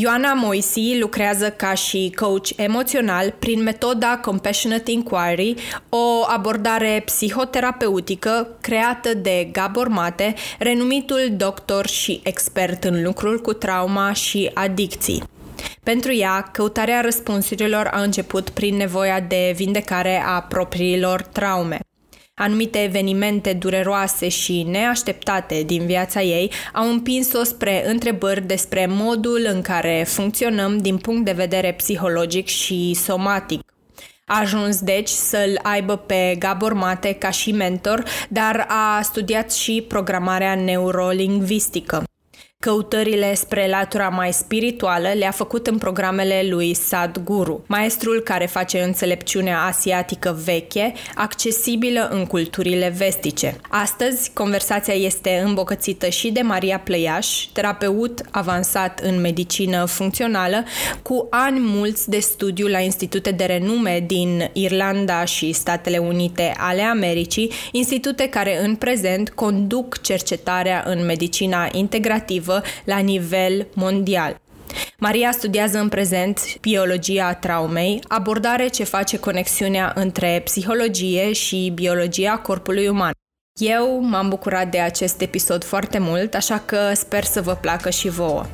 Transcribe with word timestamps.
Ioana 0.00 0.32
Moisi 0.32 0.98
lucrează 0.98 1.50
ca 1.50 1.74
și 1.74 2.12
coach 2.16 2.48
emoțional 2.56 3.34
prin 3.38 3.62
metoda 3.62 4.18
Compassionate 4.18 4.90
Inquiry, 4.90 5.54
o 5.88 6.24
abordare 6.26 7.02
psihoterapeutică 7.04 8.48
creată 8.60 9.14
de 9.14 9.48
Gabor 9.52 9.88
Mate, 9.88 10.34
renumitul 10.58 11.28
doctor 11.36 11.86
și 11.86 12.20
expert 12.24 12.84
în 12.84 13.02
lucrul 13.02 13.40
cu 13.40 13.52
trauma 13.52 14.12
și 14.12 14.50
adicții. 14.54 15.22
Pentru 15.82 16.14
ea, 16.14 16.48
căutarea 16.52 17.00
răspunsurilor 17.00 17.86
a 17.92 18.02
început 18.02 18.50
prin 18.50 18.76
nevoia 18.76 19.20
de 19.20 19.52
vindecare 19.56 20.22
a 20.26 20.40
propriilor 20.40 21.22
traume. 21.22 21.78
Anumite 22.38 22.82
evenimente 22.82 23.52
dureroase 23.52 24.28
și 24.28 24.62
neașteptate 24.62 25.62
din 25.66 25.86
viața 25.86 26.22
ei 26.22 26.52
au 26.72 26.90
împins-o 26.90 27.44
spre 27.44 27.88
întrebări 27.88 28.46
despre 28.46 28.86
modul 28.90 29.48
în 29.52 29.60
care 29.60 30.04
funcționăm 30.06 30.78
din 30.78 30.96
punct 30.96 31.24
de 31.24 31.32
vedere 31.32 31.72
psihologic 31.72 32.46
și 32.46 32.94
somatic. 32.94 33.60
A 34.26 34.38
ajuns 34.40 34.80
deci 34.80 35.08
să-l 35.08 35.58
aibă 35.62 35.96
pe 35.96 36.36
Gabor 36.38 36.72
Mate 36.72 37.12
ca 37.12 37.30
și 37.30 37.52
mentor, 37.52 38.04
dar 38.28 38.66
a 38.68 39.02
studiat 39.02 39.52
și 39.52 39.84
programarea 39.88 40.54
neurolingvistică. 40.54 42.07
Căutările 42.64 43.34
spre 43.34 43.68
latura 43.68 44.08
mai 44.08 44.32
spirituală 44.32 45.08
le-a 45.14 45.30
făcut 45.30 45.66
în 45.66 45.78
programele 45.78 46.46
lui 46.48 46.74
Sadhguru, 46.74 47.64
maestrul 47.66 48.20
care 48.20 48.46
face 48.46 48.80
înțelepciunea 48.80 49.62
asiatică 49.62 50.40
veche 50.44 50.92
accesibilă 51.14 52.08
în 52.12 52.26
culturile 52.26 52.94
vestice. 52.96 53.56
Astăzi, 53.68 54.30
conversația 54.34 54.94
este 54.94 55.42
îmbogățită 55.44 56.08
și 56.08 56.30
de 56.30 56.40
Maria 56.40 56.78
Pleiaș, 56.78 57.46
terapeut 57.52 58.20
avansat 58.30 59.00
în 59.00 59.20
medicină 59.20 59.84
funcțională, 59.84 60.64
cu 61.02 61.26
ani 61.30 61.58
mulți 61.60 62.10
de 62.10 62.18
studiu 62.18 62.66
la 62.66 62.78
institute 62.78 63.30
de 63.30 63.44
renume 63.44 64.04
din 64.06 64.50
Irlanda 64.52 65.24
și 65.24 65.52
Statele 65.52 65.98
Unite 65.98 66.54
ale 66.56 66.82
Americii, 66.82 67.52
institute 67.72 68.28
care 68.28 68.64
în 68.64 68.74
prezent 68.74 69.30
conduc 69.30 70.00
cercetarea 70.00 70.84
în 70.86 71.04
medicina 71.04 71.68
integrativă 71.72 72.46
activă 72.48 72.62
la 72.84 72.98
nivel 72.98 73.66
mondial. 73.74 74.40
Maria 74.98 75.30
studiază 75.30 75.78
în 75.78 75.88
prezent 75.88 76.40
biologia 76.60 77.34
traumei, 77.34 78.00
abordare 78.08 78.68
ce 78.68 78.84
face 78.84 79.18
conexiunea 79.18 79.92
între 79.94 80.40
psihologie 80.44 81.32
și 81.32 81.72
biologia 81.74 82.38
corpului 82.38 82.88
uman. 82.88 83.12
Eu 83.60 84.00
m-am 84.00 84.28
bucurat 84.28 84.70
de 84.70 84.78
acest 84.78 85.20
episod 85.20 85.64
foarte 85.64 85.98
mult, 85.98 86.34
așa 86.34 86.62
că 86.66 86.92
sper 86.94 87.24
să 87.24 87.40
vă 87.42 87.54
placă 87.54 87.90
și 87.90 88.08
vouă. 88.08 88.46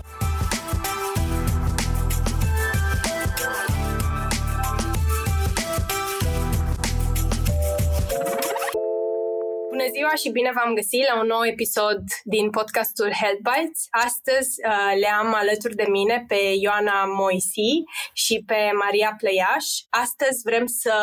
Ziua 10.05 10.17
și 10.23 10.31
bine 10.31 10.53
v-am 10.55 10.75
găsit 10.75 11.07
la 11.07 11.21
un 11.21 11.27
nou 11.27 11.45
episod 11.45 12.01
din 12.25 12.51
podcastul 12.51 13.11
Health 13.21 13.43
Bites. 13.49 13.81
Astăzi 13.91 14.51
uh, 14.67 14.93
le 15.01 15.09
am 15.21 15.35
alături 15.35 15.75
de 15.75 15.87
mine 15.89 16.25
pe 16.29 16.41
Ioana 16.65 17.05
Moisi 17.05 17.83
și 18.13 18.43
pe 18.47 18.71
Maria 18.83 19.15
Pleiaș. 19.19 19.67
Astăzi 19.91 20.43
vrem 20.45 20.67
să 20.67 20.95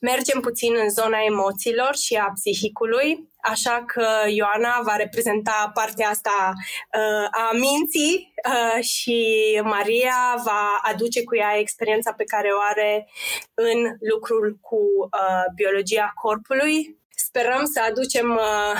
mergem 0.00 0.40
puțin 0.40 0.72
în 0.82 0.90
zona 0.90 1.18
emoțiilor 1.32 1.94
și 1.96 2.14
a 2.14 2.32
psihicului, 2.34 3.28
așa 3.42 3.84
că 3.86 4.06
Ioana 4.28 4.80
va 4.82 4.96
reprezenta 4.96 5.70
partea 5.74 6.08
asta 6.08 6.52
uh, 6.98 7.26
a 7.30 7.50
minții 7.52 8.32
uh, 8.48 8.82
și 8.84 9.18
Maria 9.62 10.20
va 10.44 10.80
aduce 10.82 11.24
cu 11.24 11.36
ea 11.36 11.58
experiența 11.58 12.12
pe 12.12 12.24
care 12.24 12.48
o 12.48 12.60
are 12.60 13.08
în 13.54 13.78
lucrul 14.10 14.58
cu 14.60 14.76
uh, 14.76 15.44
biologia 15.54 16.12
corpului, 16.22 16.99
Sperăm 17.26 17.64
să 17.74 17.80
aducem 17.90 18.28
uh, 18.30 18.74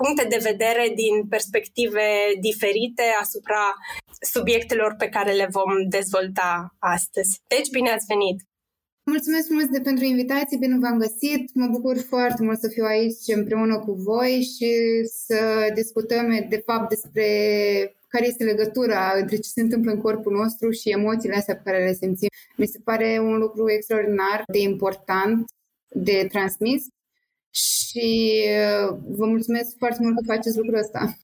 puncte 0.00 0.24
de 0.34 0.40
vedere 0.50 0.84
din 1.02 1.14
perspective 1.34 2.06
diferite 2.40 3.04
asupra 3.20 3.64
subiectelor 4.34 4.94
pe 4.98 5.08
care 5.08 5.32
le 5.32 5.48
vom 5.50 5.72
dezvolta 5.88 6.74
astăzi. 6.78 7.32
Deci, 7.46 7.70
bine 7.70 7.90
ați 7.90 8.10
venit! 8.14 8.38
Mulțumesc 9.04 9.46
frumos 9.46 9.66
de 9.66 9.80
pentru 9.80 10.04
invitație, 10.04 10.56
bine 10.64 10.78
v-am 10.78 10.98
găsit. 10.98 11.54
Mă 11.54 11.66
bucur 11.66 11.96
foarte 11.98 12.42
mult 12.42 12.58
să 12.58 12.68
fiu 12.68 12.84
aici 12.84 13.26
împreună 13.26 13.78
cu 13.78 13.92
voi 13.92 14.32
și 14.54 14.70
să 15.26 15.70
discutăm 15.74 16.46
de 16.48 16.62
fapt 16.66 16.88
despre 16.88 17.26
care 18.08 18.26
este 18.26 18.44
legătura 18.44 19.12
între 19.20 19.36
ce 19.36 19.48
se 19.48 19.60
întâmplă 19.60 19.90
în 19.92 20.00
corpul 20.00 20.32
nostru 20.32 20.70
și 20.70 20.88
emoțiile 20.90 21.36
astea 21.36 21.56
pe 21.56 21.70
care 21.70 21.84
le 21.84 21.92
simțim. 21.92 22.28
Mi 22.56 22.66
se 22.66 22.78
pare 22.84 23.18
un 23.20 23.36
lucru 23.38 23.70
extraordinar 23.70 24.42
de 24.52 24.58
important 24.58 25.44
de 25.94 26.26
transmis 26.32 26.84
și 27.52 28.42
uh, 28.48 28.96
vă 29.08 29.26
mulțumesc 29.26 29.76
foarte 29.78 29.98
mult 30.02 30.16
că 30.16 30.32
faceți 30.34 30.56
lucrul 30.56 30.78
ăsta. 30.78 31.16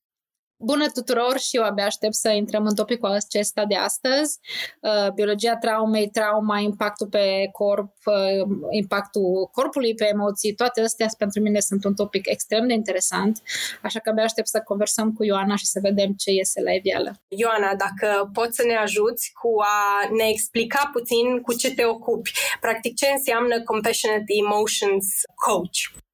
Bună 0.60 0.86
tuturor 0.88 1.38
și 1.38 1.56
eu 1.56 1.62
abia 1.62 1.84
aștept 1.84 2.14
să 2.14 2.28
intrăm 2.28 2.66
în 2.66 2.74
topicul 2.74 3.10
acesta 3.10 3.64
de 3.64 3.74
astăzi. 3.74 4.38
Uh, 4.80 5.12
biologia 5.14 5.56
traumei, 5.56 6.08
trauma, 6.08 6.58
impactul 6.58 7.06
pe 7.06 7.48
corp, 7.52 7.92
uh, 8.04 8.56
impactul 8.70 9.48
corpului 9.52 9.94
pe 9.94 10.08
emoții, 10.08 10.54
toate 10.54 10.80
astea 10.80 11.08
pentru 11.18 11.42
mine 11.42 11.60
sunt 11.60 11.84
un 11.84 11.94
topic 11.94 12.26
extrem 12.28 12.66
de 12.66 12.72
interesant, 12.72 13.42
așa 13.82 13.98
că 13.98 14.10
abia 14.10 14.22
aștept 14.24 14.48
să 14.48 14.60
conversăm 14.64 15.12
cu 15.12 15.24
Ioana 15.24 15.56
și 15.56 15.66
să 15.66 15.78
vedem 15.82 16.12
ce 16.12 16.30
iese 16.30 16.60
la 16.60 16.74
evială. 16.74 17.20
Ioana, 17.28 17.74
dacă 17.74 18.30
poți 18.32 18.56
să 18.56 18.62
ne 18.66 18.76
ajuți 18.76 19.32
cu 19.40 19.60
a 19.60 20.08
ne 20.16 20.28
explica 20.28 20.90
puțin 20.92 21.40
cu 21.40 21.54
ce 21.54 21.74
te 21.74 21.84
ocupi, 21.84 22.32
practic 22.60 22.96
ce 22.96 23.06
înseamnă 23.12 23.62
Compassionate 23.62 24.32
Emotions 24.44 25.06
Coach? 25.34 26.06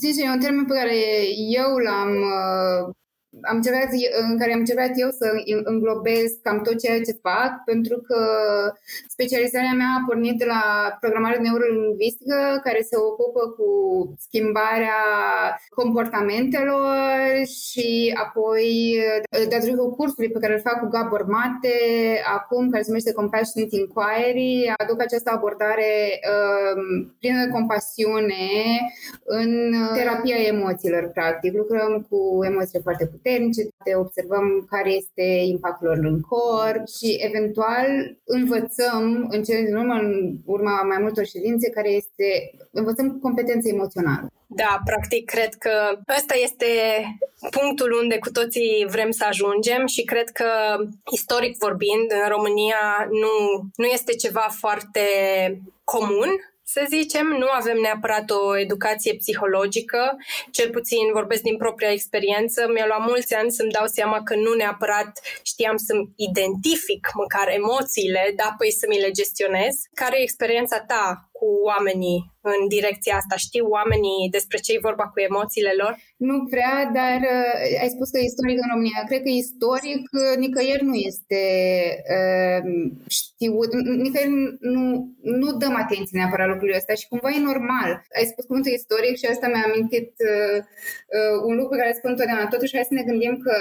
Sincer, 0.00 0.24
e 0.24 0.30
un 0.30 0.40
termen 0.40 0.64
pe 0.66 0.74
care 0.74 0.94
eu 1.60 1.78
l-am 1.78 2.12
uh, 2.22 2.94
am 3.42 3.56
încercat, 3.56 3.88
în 4.30 4.38
care 4.38 4.52
am 4.52 4.58
încercat 4.58 4.92
eu 4.94 5.10
să 5.10 5.26
înglobez 5.64 6.28
cam 6.42 6.62
tot 6.62 6.78
ceea 6.78 7.00
ce 7.00 7.22
fac, 7.22 7.52
pentru 7.64 7.96
că 8.06 8.20
specializarea 9.08 9.72
mea 9.72 9.90
a 9.98 10.04
pornit 10.06 10.38
de 10.38 10.44
la 10.44 10.62
programare 11.00 11.38
neurolingvistică, 11.38 12.60
care 12.64 12.80
se 12.90 12.96
ocupă 12.96 13.42
cu 13.56 13.68
schimbarea 14.18 15.00
comportamentelor 15.70 16.94
și 17.60 18.14
apoi, 18.24 18.98
datorită 19.48 19.82
cursului 19.96 20.30
pe 20.30 20.38
care 20.38 20.52
îl 20.52 20.60
fac 20.60 20.80
cu 20.80 20.88
Gabor 20.88 21.24
Mate, 21.26 21.76
acum, 22.36 22.70
care 22.70 22.82
se 22.82 22.88
numește 22.88 23.12
Compassionate 23.12 23.76
Inquiry, 23.76 24.72
aduc 24.76 25.00
această 25.00 25.30
abordare 25.32 25.90
um, 26.32 27.14
plină 27.20 27.44
de 27.44 27.50
compasiune 27.50 28.44
în 29.24 29.50
terapia 29.94 30.36
emoțiilor, 30.36 31.10
practic. 31.12 31.52
Lucrăm 31.56 32.06
cu 32.08 32.44
emoții 32.44 32.80
foarte 32.82 33.04
puternice 33.04 33.25
puternice, 33.26 33.62
observăm 33.96 34.66
care 34.70 34.90
este 34.90 35.22
impactul 35.22 35.86
lor 35.86 35.98
în 36.12 36.20
corp 36.20 36.86
și 36.98 37.16
eventual 37.28 37.88
învățăm 38.24 39.26
în 39.30 39.42
cele 39.42 39.62
din 39.62 39.76
urmă, 39.76 39.94
în 39.94 40.36
urma 40.44 40.82
mai 40.82 40.98
multor 41.00 41.26
ședințe, 41.26 41.70
care 41.70 41.90
este, 41.90 42.50
învățăm 42.70 43.18
competențe 43.18 43.68
emoțională. 43.68 44.26
Da, 44.46 44.80
practic 44.84 45.24
cred 45.30 45.54
că 45.54 45.72
ăsta 46.16 46.34
este 46.42 46.66
punctul 47.50 47.98
unde 48.02 48.18
cu 48.18 48.30
toții 48.30 48.86
vrem 48.90 49.10
să 49.10 49.24
ajungem 49.28 49.86
și 49.86 50.04
cred 50.04 50.28
că 50.28 50.48
istoric 51.12 51.56
vorbind 51.58 52.08
în 52.22 52.28
România 52.28 53.08
nu, 53.10 53.34
nu 53.76 53.84
este 53.84 54.12
ceva 54.12 54.46
foarte 54.50 55.00
comun 55.84 56.30
să 56.68 56.86
zicem, 56.88 57.26
nu 57.26 57.46
avem 57.50 57.76
neapărat 57.76 58.30
o 58.30 58.58
educație 58.58 59.14
psihologică, 59.14 60.16
cel 60.50 60.70
puțin 60.70 61.12
vorbesc 61.12 61.42
din 61.42 61.56
propria 61.56 61.90
experiență. 61.92 62.68
Mi-a 62.72 62.86
luat 62.86 63.00
mulți 63.00 63.34
ani 63.34 63.50
să-mi 63.50 63.70
dau 63.70 63.86
seama 63.86 64.22
că 64.22 64.34
nu 64.34 64.54
neapărat 64.54 65.20
știam 65.42 65.76
să-mi 65.76 66.08
identific 66.16 67.08
măcar 67.14 67.48
emoțiile, 67.48 68.32
dar 68.36 68.48
apoi 68.52 68.72
să 68.72 68.86
mi 68.88 69.00
le 69.00 69.10
gestionez. 69.10 69.74
Care 69.94 70.18
e 70.18 70.22
experiența 70.22 70.80
ta 70.80 71.25
cu 71.36 71.48
oamenii 71.70 72.18
în 72.54 72.68
direcția 72.76 73.14
asta? 73.16 73.36
Știu 73.46 73.64
oamenii 73.78 74.20
despre 74.36 74.58
ce 74.64 74.70
e 74.72 74.88
vorba 74.88 75.06
cu 75.12 75.18
emoțiile 75.30 75.72
lor? 75.82 75.92
Nu 76.28 76.36
prea, 76.52 76.74
dar 76.98 77.18
uh, 77.36 77.82
ai 77.82 77.94
spus 77.94 78.08
că 78.10 78.18
istoric 78.20 78.58
în 78.62 78.70
România. 78.72 79.00
Cred 79.10 79.22
că 79.26 79.32
istoric 79.44 80.02
uh, 80.12 80.34
nicăieri 80.44 80.84
nu 80.90 80.96
este 81.10 81.42
uh, 82.16 82.62
știut, 83.18 83.70
nicăieri 84.04 84.34
nu, 84.74 84.84
nu 85.38 85.48
dăm 85.62 85.74
atenție 85.84 86.18
neapărat 86.18 86.48
lucrurile 86.52 86.80
astea 86.80 86.94
și 87.00 87.10
cumva 87.10 87.30
e 87.30 87.48
normal. 87.50 87.90
Ai 88.18 88.30
spus 88.32 88.44
cuvântul 88.44 88.72
istoric 88.72 89.14
și 89.18 89.26
asta 89.30 89.46
mi-a 89.48 89.64
amintit 89.68 90.10
uh, 90.30 90.56
uh, 91.16 91.36
un 91.48 91.54
lucru 91.58 91.72
pe 91.72 91.80
care 91.82 91.98
spun 91.98 92.10
întotdeauna. 92.14 92.54
Totuși, 92.54 92.74
hai 92.76 92.90
să 92.90 92.94
ne 92.98 93.08
gândim 93.10 93.34
că 93.46 93.56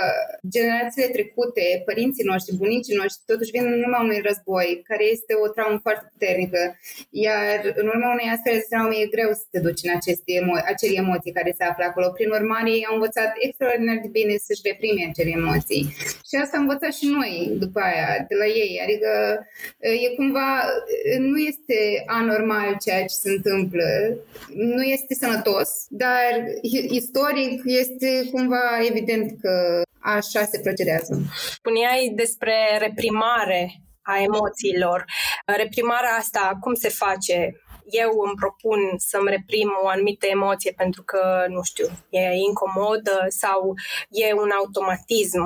generațiile 0.56 1.10
trecute, 1.16 1.66
părinții 1.89 2.30
noștri, 2.31 2.60
bunicii 2.63 3.00
noștri, 3.01 3.30
totuși 3.31 3.54
vin 3.56 3.66
în 3.74 3.80
urma 3.86 4.00
unui 4.06 4.22
război, 4.30 4.69
care 4.89 5.06
este 5.16 5.33
o 5.44 5.48
traumă 5.56 5.80
foarte 5.86 6.06
puternică. 6.12 6.62
Iar 7.10 7.60
în 7.82 7.88
urma 7.94 8.10
unei 8.16 8.30
astfel 8.34 8.56
de 8.60 8.66
traume 8.70 8.96
e 9.00 9.14
greu 9.16 9.30
să 9.42 9.46
te 9.52 9.60
duci 9.66 9.86
în 9.88 9.94
aceste 10.00 10.32
emo- 10.40 10.66
acele 10.74 10.96
emoții 11.04 11.38
care 11.38 11.52
se 11.58 11.64
află 11.70 11.84
acolo. 11.88 12.08
Prin 12.18 12.30
urmare, 12.40 12.70
ei 12.78 12.88
au 12.90 12.96
învățat 12.98 13.30
extraordinar 13.46 13.98
de 14.06 14.10
bine 14.18 14.34
să-și 14.46 14.66
reprime 14.70 15.04
acele 15.10 15.32
emoții. 15.42 15.84
Și 16.28 16.36
asta 16.44 16.56
am 16.58 16.66
învățat 16.66 16.94
și 17.00 17.06
noi 17.18 17.32
după 17.64 17.80
aia, 17.90 18.08
de 18.30 18.36
la 18.42 18.48
ei. 18.64 18.74
Adică 18.86 19.12
e 20.06 20.08
cumva, 20.20 20.50
nu 21.32 21.38
este 21.52 21.78
anormal 22.22 22.70
ceea 22.86 23.02
ce 23.10 23.16
se 23.24 23.30
întâmplă, 23.38 23.88
nu 24.76 24.82
este 24.96 25.14
sănătos, 25.14 25.70
dar 25.90 26.32
istoric 27.00 27.62
este 27.66 28.10
cumva 28.32 28.66
evident 28.90 29.28
că 29.42 29.82
așa 30.00 30.44
se 30.52 30.60
procedează. 30.60 31.22
Spuneai 31.60 32.12
despre 32.16 32.54
reprimare 32.80 33.62
a 34.06 34.22
emoțiilor. 34.22 35.06
Reprimarea 35.46 36.16
asta, 36.19 36.57
cum 36.60 36.74
se 36.74 36.90
face? 36.90 37.62
Eu 38.02 38.10
îmi 38.28 38.40
propun 38.44 38.80
să-mi 39.10 39.34
reprim 39.38 39.70
o 39.84 39.88
anumită 39.88 40.26
emoție 40.38 40.72
pentru 40.82 41.02
că, 41.12 41.22
nu 41.56 41.62
știu, 41.70 41.88
e 42.20 42.24
incomodă 42.50 43.18
sau 43.42 43.60
e 44.24 44.28
un 44.44 44.50
automatism. 44.60 45.42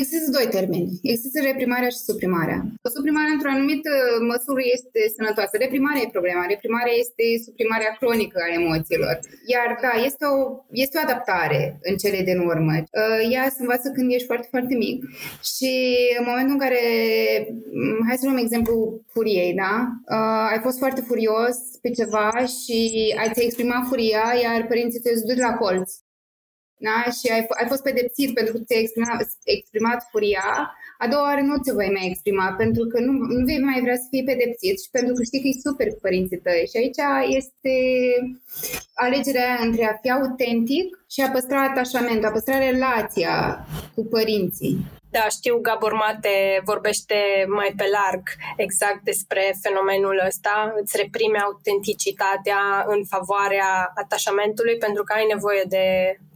Există 0.00 0.28
doi 0.38 0.48
termeni. 0.56 0.88
Există 1.14 1.38
reprimarea 1.50 1.90
și 1.94 2.06
suprimarea. 2.10 2.58
Suprimarea, 2.96 3.34
într-o 3.36 3.54
anumită 3.56 3.92
măsură, 4.32 4.62
este 4.76 5.00
sănătoasă. 5.16 5.54
Reprimarea 5.64 6.02
e 6.02 6.16
problema. 6.16 6.52
Reprimarea 6.54 6.94
este 7.04 7.24
suprimarea 7.46 7.96
cronică 8.00 8.38
a 8.42 8.54
emoțiilor. 8.60 9.14
Iar, 9.54 9.68
da, 9.84 9.92
este 10.08 10.24
o, 10.34 10.38
este 10.84 10.94
o 10.98 11.04
adaptare 11.06 11.60
în 11.88 11.94
cele 12.02 12.20
din 12.28 12.38
urmă. 12.52 12.74
Uh, 12.80 13.20
ea 13.34 13.44
se 13.54 13.62
învață 13.64 13.86
când 13.94 14.12
ești 14.12 14.30
foarte, 14.30 14.48
foarte 14.54 14.74
mic 14.84 14.98
și 15.52 15.72
în 16.18 16.24
momentul 16.30 16.54
în 16.56 16.62
care, 16.64 16.82
hai 18.06 18.16
să 18.20 18.26
luăm 18.26 18.44
exemplu 18.46 18.74
furiei, 19.12 19.54
da? 19.54 19.74
Uh, 20.16 20.46
ai 20.52 20.60
fost 20.66 20.78
foarte 20.78 21.00
furios, 21.00 21.56
pe 21.82 21.90
ceva 21.90 22.30
și 22.58 22.78
ai 23.18 23.30
ți 23.32 23.44
exprimat 23.44 23.86
furia, 23.86 24.24
iar 24.42 24.66
părinții 24.66 25.00
te 25.00 25.10
duc 25.28 25.38
la 25.46 25.52
colț. 25.54 25.92
Da? 26.76 26.98
Și 27.16 27.32
ai, 27.32 27.42
f- 27.42 27.56
ai 27.60 27.68
fost 27.68 27.82
pedepsit 27.82 28.34
pentru 28.34 28.52
că 28.52 28.58
ți-ai 28.64 28.82
exprimat, 28.82 29.18
exprimat 29.44 30.08
furia, 30.10 30.48
a 30.98 31.08
doua 31.08 31.22
oară 31.22 31.40
nu 31.40 31.56
te 31.58 31.72
voi 31.72 31.90
mai 31.96 32.06
exprima 32.10 32.54
pentru 32.62 32.86
că 32.86 33.00
nu, 33.00 33.12
nu 33.12 33.44
vei 33.44 33.60
mai 33.60 33.80
vrea 33.80 33.96
să 33.96 34.06
fii 34.10 34.24
pedepsit 34.24 34.76
și 34.82 34.90
pentru 34.90 35.12
că 35.14 35.22
știi 35.22 35.40
că 35.40 35.48
e 35.48 35.66
super 35.68 35.88
cu 35.88 35.98
părinții 36.00 36.42
tăi. 36.46 36.68
Și 36.70 36.76
aici 36.80 37.02
este 37.40 37.74
alegerea 38.94 39.58
între 39.62 39.84
a 39.84 39.98
fi 40.02 40.10
autentic 40.10 41.04
și 41.12 41.20
a 41.20 41.30
păstra 41.30 41.62
atașamentul, 41.62 42.28
a 42.28 42.30
păstra 42.30 42.58
relația 42.58 43.66
cu 43.94 44.04
părinții. 44.04 44.76
Da, 45.16 45.28
știu, 45.28 45.58
Gabor 45.66 45.92
Mate 45.92 46.60
vorbește 46.64 47.44
mai 47.48 47.72
pe 47.76 47.86
larg 47.96 48.22
exact 48.56 49.00
despre 49.02 49.56
fenomenul 49.62 50.22
ăsta. 50.26 50.74
Îți 50.80 50.96
reprime 50.96 51.38
autenticitatea 51.38 52.84
în 52.86 53.04
favoarea 53.04 53.92
atașamentului 53.94 54.76
pentru 54.76 55.02
că 55.04 55.12
ai 55.12 55.26
nevoie 55.34 55.64
de, 55.68 55.86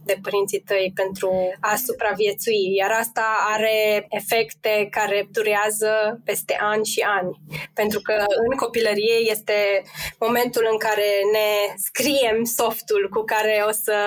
de 0.05 0.19
părinții 0.21 0.59
tăi 0.59 0.91
pentru 0.95 1.31
a 1.59 1.75
supraviețui. 1.75 2.75
Iar 2.75 2.91
asta 2.91 3.25
are 3.53 4.07
efecte 4.09 4.87
care 4.91 5.27
durează 5.31 6.21
peste 6.25 6.57
ani 6.59 6.85
și 6.85 7.01
ani. 7.19 7.39
Pentru 7.73 7.99
că 8.01 8.25
în 8.49 8.57
copilărie 8.57 9.17
este 9.29 9.83
momentul 10.19 10.67
în 10.71 10.77
care 10.77 11.09
ne 11.31 11.49
scriem 11.77 12.43
softul 12.43 13.09
cu 13.13 13.23
care 13.23 13.63
o 13.67 13.71
să, 13.71 13.97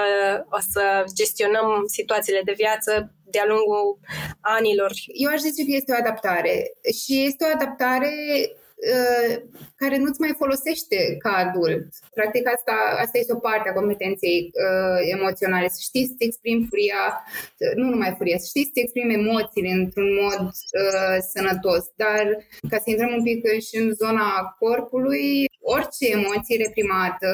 o 0.50 0.58
să 0.70 1.04
gestionăm 1.14 1.84
situațiile 1.86 2.40
de 2.44 2.54
viață 2.56 3.12
de-a 3.24 3.44
lungul 3.46 3.98
anilor. 4.40 4.90
Eu 5.06 5.30
aș 5.30 5.40
zice 5.40 5.64
că 5.64 5.72
este 5.74 5.92
o 5.92 6.00
adaptare 6.00 6.72
și 7.02 7.24
este 7.24 7.44
o 7.44 7.54
adaptare 7.54 8.12
uh, 8.40 8.61
care 9.76 9.96
nu-ți 9.98 10.20
mai 10.20 10.34
folosește 10.42 10.96
ca 11.24 11.32
adult. 11.44 11.86
Practic 12.14 12.44
asta, 12.54 12.76
asta 13.04 13.18
este 13.18 13.32
o 13.32 13.44
parte 13.48 13.68
a 13.68 13.78
competenței 13.80 14.38
uh, 14.52 15.00
emoționale, 15.16 15.68
să 15.68 15.80
știi 15.88 16.06
să-ți 16.06 16.26
exprimi 16.28 16.66
furia, 16.68 17.04
nu 17.80 17.84
numai 17.88 18.14
furia, 18.18 18.38
să 18.38 18.46
știi 18.48 18.64
să-ți 18.64 18.80
exprimi 18.84 19.18
emoțiile 19.22 19.72
într-un 19.80 20.10
mod 20.22 20.42
uh, 20.48 21.16
sănătos. 21.34 21.82
Dar 22.02 22.24
ca 22.70 22.76
să 22.82 22.88
intrăm 22.90 23.12
un 23.18 23.22
pic 23.22 23.40
și 23.66 23.76
în 23.82 23.88
zona 24.02 24.28
corpului, 24.58 25.26
orice 25.62 26.04
emoție 26.18 26.56
reprimată 26.66 27.28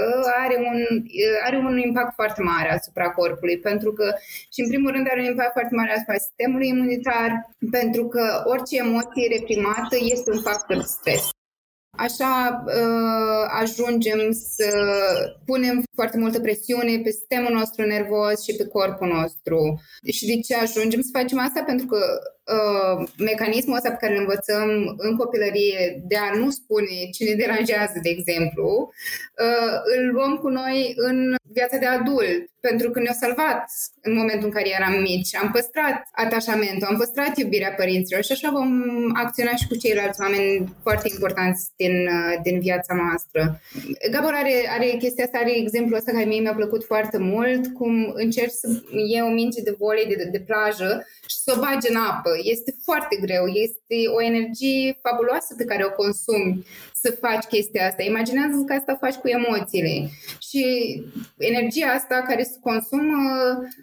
are 0.44 0.56
un, 0.70 0.78
are 1.46 1.56
un 1.56 1.78
impact 1.78 2.14
foarte 2.14 2.42
mare 2.42 2.70
asupra 2.72 3.10
corpului, 3.10 3.58
pentru 3.58 3.92
că, 3.92 4.06
și 4.52 4.60
în 4.60 4.68
primul 4.68 4.90
rând, 4.90 5.06
are 5.10 5.20
un 5.20 5.26
impact 5.26 5.52
foarte 5.52 5.74
mare 5.74 5.92
asupra 5.92 6.24
sistemului 6.26 6.68
imunitar, 6.68 7.28
pentru 7.70 8.06
că 8.06 8.24
orice 8.52 8.76
emoție 8.76 9.26
reprimată 9.36 9.96
este 10.00 10.30
un 10.30 10.40
factor 10.48 10.76
de 10.76 10.82
stres. 10.98 11.22
Așa 11.98 12.62
uh, 12.66 13.44
ajungem 13.60 14.20
să 14.32 14.68
punem 15.44 15.82
foarte 15.94 16.18
multă 16.18 16.40
presiune 16.40 17.00
pe 17.02 17.10
sistemul 17.10 17.52
nostru 17.52 17.86
nervos 17.86 18.42
și 18.42 18.54
pe 18.56 18.66
corpul 18.66 19.08
nostru. 19.08 19.80
Și 20.12 20.26
de 20.26 20.40
ce 20.40 20.54
ajungem 20.54 21.00
să 21.00 21.08
facem 21.12 21.38
asta? 21.38 21.62
Pentru 21.66 21.86
că 21.86 21.96
uh, 21.96 22.37
mecanismul 23.18 23.76
ăsta 23.76 23.90
pe 23.90 23.96
care 24.00 24.12
îl 24.12 24.20
învățăm 24.20 24.94
în 24.96 25.16
copilărie 25.16 26.02
de 26.08 26.16
a 26.16 26.36
nu 26.38 26.50
spune 26.50 26.96
ce 27.12 27.24
ne 27.24 27.34
deranjează, 27.34 27.98
de 28.02 28.08
exemplu, 28.08 28.92
uh, 29.44 29.74
îl 29.96 30.12
luăm 30.12 30.36
cu 30.36 30.48
noi 30.48 30.92
în 30.96 31.34
viața 31.52 31.76
de 31.76 31.86
adult, 31.86 32.50
pentru 32.60 32.90
că 32.90 33.00
ne-a 33.00 33.12
salvat 33.12 33.64
în 34.02 34.14
momentul 34.14 34.46
în 34.46 34.54
care 34.54 34.76
eram 34.78 35.00
mici. 35.00 35.36
Am 35.36 35.50
păstrat 35.50 36.08
atașamentul, 36.12 36.86
am 36.90 36.96
păstrat 36.96 37.38
iubirea 37.38 37.72
părinților 37.72 38.22
și 38.24 38.32
așa 38.32 38.50
vom 38.52 38.70
acționa 39.14 39.54
și 39.54 39.66
cu 39.68 39.76
ceilalți 39.76 40.20
oameni 40.20 40.76
foarte 40.82 41.08
importanți 41.12 41.70
din, 41.76 41.94
uh, 42.06 42.34
din 42.42 42.60
viața 42.60 42.94
noastră. 42.94 43.60
Gabor 44.10 44.34
are, 44.34 44.56
are 44.76 44.86
chestia 44.86 45.24
asta, 45.24 45.38
are 45.38 45.58
exemplul 45.58 45.98
ăsta 45.98 46.12
care 46.12 46.24
mie 46.24 46.40
mi-a 46.40 46.54
plăcut 46.54 46.84
foarte 46.84 47.18
mult, 47.18 47.74
cum 47.74 48.12
încerci 48.14 48.60
să 48.62 48.68
iei 49.10 49.22
o 49.28 49.30
minge 49.30 49.60
de 49.62 49.74
volei 49.78 50.06
de, 50.06 50.14
de, 50.14 50.24
de 50.24 50.40
plajă 50.40 51.06
și 51.26 51.36
să 51.44 51.54
o 51.56 51.60
bagi 51.60 51.90
în 51.90 51.96
apă. 51.96 52.30
Este 52.42 52.74
foarte 52.84 53.16
greu, 53.20 53.46
este 53.46 53.96
o 54.16 54.22
energie 54.22 54.98
fabuloasă 55.02 55.54
pe 55.56 55.64
care 55.64 55.84
o 55.84 55.90
consumi 55.90 56.66
să 57.02 57.16
faci 57.20 57.44
chestia 57.44 57.86
asta. 57.86 58.02
Imaginează 58.02 58.62
că 58.66 58.72
asta 58.72 58.96
faci 59.00 59.14
cu 59.14 59.28
emoțiile. 59.28 60.08
Și 60.48 60.64
energia 61.38 61.86
asta 61.86 62.24
care 62.28 62.42
se 62.42 62.56
consumă 62.60 63.18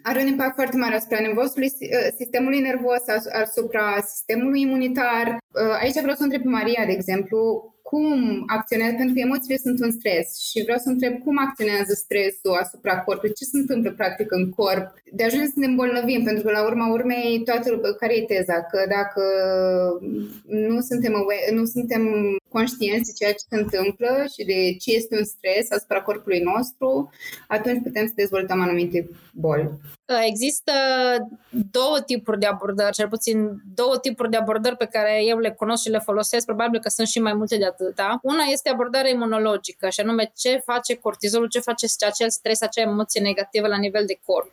are 0.02 0.20
un 0.20 0.26
impact 0.26 0.54
foarte 0.54 0.76
mare 0.76 0.94
asupra 0.94 1.20
nervosului, 1.20 1.72
sistemului 2.16 2.60
nervos, 2.60 3.02
asupra 3.44 4.04
sistemului 4.14 4.60
imunitar. 4.60 5.38
Aici 5.80 6.00
vreau 6.00 6.16
să 6.16 6.22
întreb 6.22 6.44
Maria, 6.44 6.84
de 6.86 6.92
exemplu, 6.92 7.70
cum 7.88 8.42
acționează, 8.46 8.94
pentru 8.96 9.14
că 9.14 9.20
emoțiile 9.20 9.64
sunt 9.66 9.78
un 9.80 9.90
stres 9.98 10.26
și 10.48 10.62
vreau 10.66 10.78
să 10.78 10.88
întreb 10.88 11.14
cum 11.24 11.36
acționează 11.46 11.92
stresul 11.94 12.60
asupra 12.62 12.94
corpului, 13.04 13.38
ce 13.38 13.44
se 13.44 13.58
întâmplă 13.58 13.90
practic 13.92 14.28
în 14.38 14.44
corp, 14.58 14.86
de 15.12 15.24
ajuns 15.24 15.48
să 15.48 15.58
ne 15.58 15.66
îmbolnăvim, 15.66 16.22
pentru 16.24 16.42
că 16.44 16.50
la 16.50 16.64
urma 16.64 16.86
urmei, 16.96 17.42
toată, 17.44 17.68
care 18.00 18.14
e 18.16 18.30
teza? 18.32 18.58
Că 18.70 18.78
dacă 18.96 19.22
nu 20.68 20.80
suntem, 20.80 21.14
aware, 21.14 21.50
nu 21.58 21.64
suntem 21.64 22.02
conștienți 22.56 23.10
de 23.10 23.16
ceea 23.18 23.32
ce 23.32 23.44
se 23.50 23.56
întâmplă 23.62 24.12
și 24.34 24.42
de 24.44 24.58
ce 24.82 24.90
este 25.00 25.16
un 25.16 25.24
stres 25.24 25.70
asupra 25.70 26.02
corpului 26.02 26.40
nostru, 26.40 27.10
atunci 27.48 27.82
putem 27.82 28.06
să 28.06 28.12
dezvoltăm 28.16 28.60
anumite 28.60 29.08
boli. 29.32 29.70
Există 30.32 30.72
două 31.70 32.00
tipuri 32.06 32.38
de 32.38 32.46
abordări, 32.46 32.92
cel 32.92 33.08
puțin 33.08 33.38
două 33.74 33.98
tipuri 33.98 34.30
de 34.30 34.36
abordări 34.36 34.76
pe 34.76 34.92
care 34.94 35.24
eu 35.24 35.38
le 35.38 35.50
cunosc 35.50 35.82
și 35.82 35.90
le 35.90 35.98
folosesc, 35.98 36.46
probabil 36.46 36.80
că 36.80 36.88
sunt 36.88 37.08
și 37.08 37.20
mai 37.20 37.34
multe 37.34 37.56
de 37.56 37.66
atâta. 37.66 38.18
Una 38.22 38.44
este 38.50 38.68
abordarea 38.68 39.10
imunologică, 39.10 39.88
și 39.88 40.00
anume 40.00 40.32
ce 40.36 40.62
face 40.64 40.94
cortizolul, 40.94 41.48
ce 41.48 41.60
face 41.60 41.86
acel 42.06 42.30
stres, 42.30 42.60
acea 42.60 42.82
emoție 42.82 43.20
negativă 43.20 43.66
la 43.66 43.78
nivel 43.78 44.04
de 44.06 44.20
corp. 44.24 44.52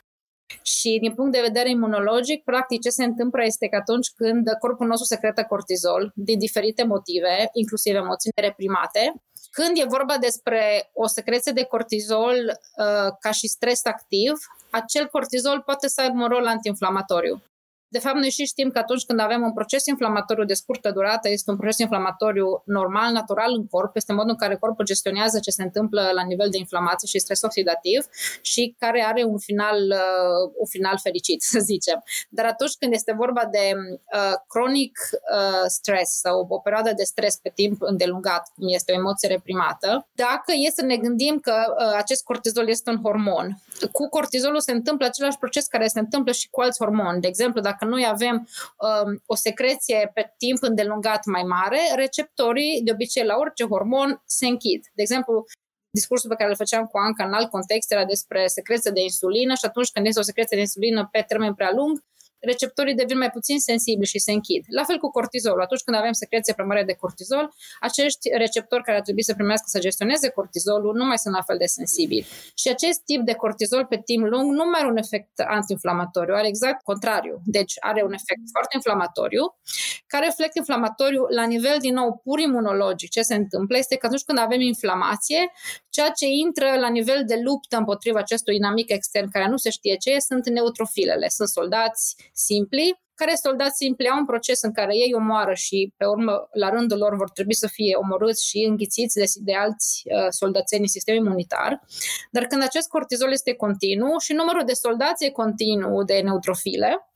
Și 0.61 0.97
din 1.01 1.13
punct 1.13 1.31
de 1.31 1.41
vedere 1.41 1.69
imunologic, 1.69 2.43
practic 2.43 2.81
ce 2.81 2.89
se 2.89 3.03
întâmplă 3.03 3.43
este 3.45 3.67
că 3.67 3.75
atunci 3.75 4.07
când 4.15 4.43
corpul 4.59 4.87
nostru 4.87 5.05
secretă 5.05 5.43
cortizol, 5.43 6.11
din 6.15 6.37
diferite 6.39 6.83
motive, 6.83 7.49
inclusiv 7.53 7.95
emoții 7.95 8.31
reprimate, 8.35 9.13
când 9.51 9.77
e 9.77 9.95
vorba 9.97 10.17
despre 10.17 10.89
o 10.93 11.07
secreție 11.07 11.51
de 11.51 11.63
cortizol 11.63 12.37
uh, 12.45 13.09
ca 13.19 13.31
și 13.31 13.47
stres 13.47 13.85
activ, 13.85 14.33
acel 14.69 15.07
cortizol 15.07 15.61
poate 15.61 15.87
să 15.87 16.01
aibă 16.01 16.21
un 16.21 16.27
rol 16.27 16.45
antiinflamatoriu. 16.47 17.41
De 17.95 17.99
fapt, 17.99 18.15
noi 18.15 18.29
și 18.29 18.45
știm 18.45 18.69
că 18.69 18.79
atunci 18.79 19.05
când 19.05 19.19
avem 19.19 19.41
un 19.41 19.53
proces 19.53 19.85
inflamatoriu 19.85 20.43
de 20.43 20.53
scurtă 20.53 20.91
durată, 20.91 21.29
este 21.29 21.51
un 21.51 21.57
proces 21.57 21.77
inflamatoriu 21.77 22.47
normal, 22.65 23.11
natural 23.11 23.51
în 23.57 23.67
corp, 23.67 23.95
este 23.95 24.13
modul 24.13 24.29
în 24.29 24.35
care 24.35 24.55
corpul 24.55 24.85
gestionează 24.85 25.39
ce 25.39 25.49
se 25.49 25.63
întâmplă 25.63 26.09
la 26.13 26.23
nivel 26.23 26.49
de 26.51 26.57
inflamație 26.57 27.07
și 27.07 27.19
stres 27.19 27.41
oxidativ 27.41 28.05
și 28.41 28.75
care 28.79 29.03
are 29.07 29.23
un 29.23 29.37
final, 29.37 29.77
uh, 29.77 30.51
un 30.57 30.65
final 30.65 30.97
fericit, 31.03 31.41
să 31.53 31.59
zicem. 31.59 32.03
Dar 32.29 32.45
atunci 32.45 32.75
când 32.79 32.93
este 32.93 33.13
vorba 33.17 33.45
de 33.51 33.65
uh, 33.75 34.33
chronic 34.47 34.97
uh, 35.11 35.63
stress 35.67 36.19
sau 36.19 36.45
o 36.49 36.57
perioadă 36.57 36.91
de 36.95 37.03
stres 37.03 37.35
pe 37.35 37.51
timp 37.55 37.81
îndelungat, 37.81 38.51
cum 38.55 38.67
este 38.67 38.91
o 38.91 38.95
emoție 38.95 39.27
reprimată, 39.29 40.07
dacă 40.11 40.51
e 40.65 40.69
să 40.69 40.85
ne 40.85 40.97
gândim 40.97 41.39
că 41.39 41.55
uh, 41.67 41.93
acest 41.97 42.23
cortizol 42.23 42.67
este 42.67 42.89
un 42.89 42.99
hormon, 43.03 43.61
cu 43.91 44.09
cortizolul 44.09 44.59
se 44.59 44.71
întâmplă 44.71 45.05
același 45.05 45.37
proces 45.37 45.65
care 45.65 45.87
se 45.87 45.99
întâmplă 45.99 46.31
și 46.31 46.49
cu 46.49 46.61
alți 46.61 46.79
hormoni. 46.79 47.21
De 47.21 47.27
exemplu, 47.27 47.61
dacă 47.61 47.82
dacă 47.83 47.95
noi 47.95 48.07
avem 48.07 48.35
um, 48.35 49.23
o 49.25 49.35
secreție 49.35 50.11
pe 50.13 50.33
timp 50.37 50.57
îndelungat 50.61 51.25
mai 51.25 51.43
mare, 51.43 51.79
receptorii, 51.95 52.81
de 52.83 52.91
obicei 52.91 53.25
la 53.25 53.35
orice 53.35 53.65
hormon, 53.65 54.21
se 54.25 54.47
închid. 54.47 54.81
De 54.93 55.01
exemplu, 55.01 55.45
discursul 55.89 56.29
pe 56.29 56.35
care 56.35 56.49
îl 56.49 56.55
făceam 56.55 56.85
cu 56.85 56.97
Anca 56.97 57.25
în 57.25 57.33
alt 57.33 57.49
context 57.49 57.91
era 57.91 58.05
despre 58.05 58.47
secreție 58.47 58.91
de 58.91 59.01
insulină 59.01 59.53
și 59.53 59.65
atunci 59.65 59.91
când 59.91 60.05
este 60.05 60.19
o 60.19 60.29
secreție 60.31 60.55
de 60.57 60.61
insulină 60.61 61.09
pe 61.11 61.25
termen 61.27 61.53
prea 61.53 61.71
lung, 61.75 62.03
receptorii 62.43 62.95
devin 62.95 63.17
mai 63.17 63.29
puțin 63.29 63.59
sensibili 63.59 64.07
și 64.07 64.19
se 64.19 64.31
închid. 64.31 64.63
La 64.67 64.83
fel 64.83 64.97
cu 64.97 65.09
cortizolul. 65.09 65.61
Atunci 65.61 65.81
când 65.81 65.97
avem 65.97 66.11
secreție 66.11 66.53
prea 66.53 66.65
mare 66.65 66.83
de 66.83 66.93
cortizol, 66.93 67.53
acești 67.79 68.29
receptori 68.37 68.83
care 68.83 68.97
ar 68.97 69.03
trebui 69.03 69.23
să 69.23 69.33
primească 69.33 69.65
să 69.67 69.79
gestioneze 69.79 70.29
cortizolul 70.29 70.95
nu 70.95 71.05
mai 71.05 71.17
sunt 71.17 71.33
la 71.33 71.41
fel 71.41 71.57
de 71.57 71.65
sensibili. 71.65 72.25
Și 72.55 72.67
acest 72.67 72.99
tip 73.05 73.21
de 73.21 73.33
cortizol 73.33 73.85
pe 73.85 73.97
timp 74.05 74.25
lung 74.25 74.51
nu 74.51 74.63
mai 74.71 74.79
are 74.79 74.89
un 74.89 74.97
efect 74.97 75.39
antiinflamatoriu, 75.39 76.33
are 76.33 76.47
exact 76.47 76.83
contrariu. 76.83 77.41
Deci 77.45 77.73
are 77.79 78.01
un 78.03 78.13
efect 78.13 78.41
foarte 78.51 78.73
inflamatoriu, 78.75 79.43
care 80.07 80.25
efect 80.25 80.55
inflamatoriu 80.55 81.25
la 81.29 81.45
nivel, 81.45 81.77
din 81.79 81.93
nou, 81.93 82.21
pur 82.23 82.39
imunologic. 82.39 83.09
Ce 83.09 83.21
se 83.21 83.35
întâmplă 83.35 83.77
este 83.77 83.95
că 83.95 84.05
atunci 84.05 84.23
când 84.23 84.37
avem 84.39 84.61
inflamație, 84.61 85.51
ceea 85.89 86.09
ce 86.09 86.25
intră 86.25 86.75
la 86.79 86.89
nivel 86.89 87.23
de 87.25 87.39
luptă 87.43 87.77
împotriva 87.77 88.19
acestui 88.19 88.55
inamic 88.55 88.89
extern, 88.89 89.29
care 89.29 89.47
nu 89.47 89.57
se 89.57 89.69
știe 89.69 89.95
ce 89.95 90.11
e, 90.11 90.19
sunt 90.19 90.49
neutrofilele. 90.49 91.27
Sunt 91.29 91.49
soldați 91.49 92.15
simpli, 92.33 93.01
care 93.15 93.35
soldați 93.35 93.75
simpli 93.75 94.09
au 94.09 94.17
un 94.17 94.25
proces 94.25 94.61
în 94.61 94.71
care 94.71 94.95
ei 94.95 95.13
omoară 95.13 95.53
și 95.53 95.93
pe 95.97 96.05
urmă 96.05 96.47
la 96.51 96.69
rândul 96.69 96.97
lor 96.97 97.15
vor 97.15 97.29
trebui 97.29 97.55
să 97.55 97.67
fie 97.67 97.95
omorâți 97.95 98.47
și 98.47 98.65
înghițiți 98.69 99.15
de, 99.15 99.25
de 99.35 99.55
alți 99.55 100.01
uh, 100.05 100.27
soldățeni 100.29 100.81
în 100.81 100.87
sistem 100.87 101.15
imunitar. 101.15 101.79
Dar 102.31 102.43
când 102.45 102.63
acest 102.63 102.87
cortizol 102.89 103.31
este 103.31 103.53
continuu 103.53 104.17
și 104.19 104.33
numărul 104.33 104.63
de 104.65 104.73
soldați 104.73 105.25
e 105.25 105.29
continuu 105.29 106.03
de 106.03 106.19
neutrofile, 106.19 107.07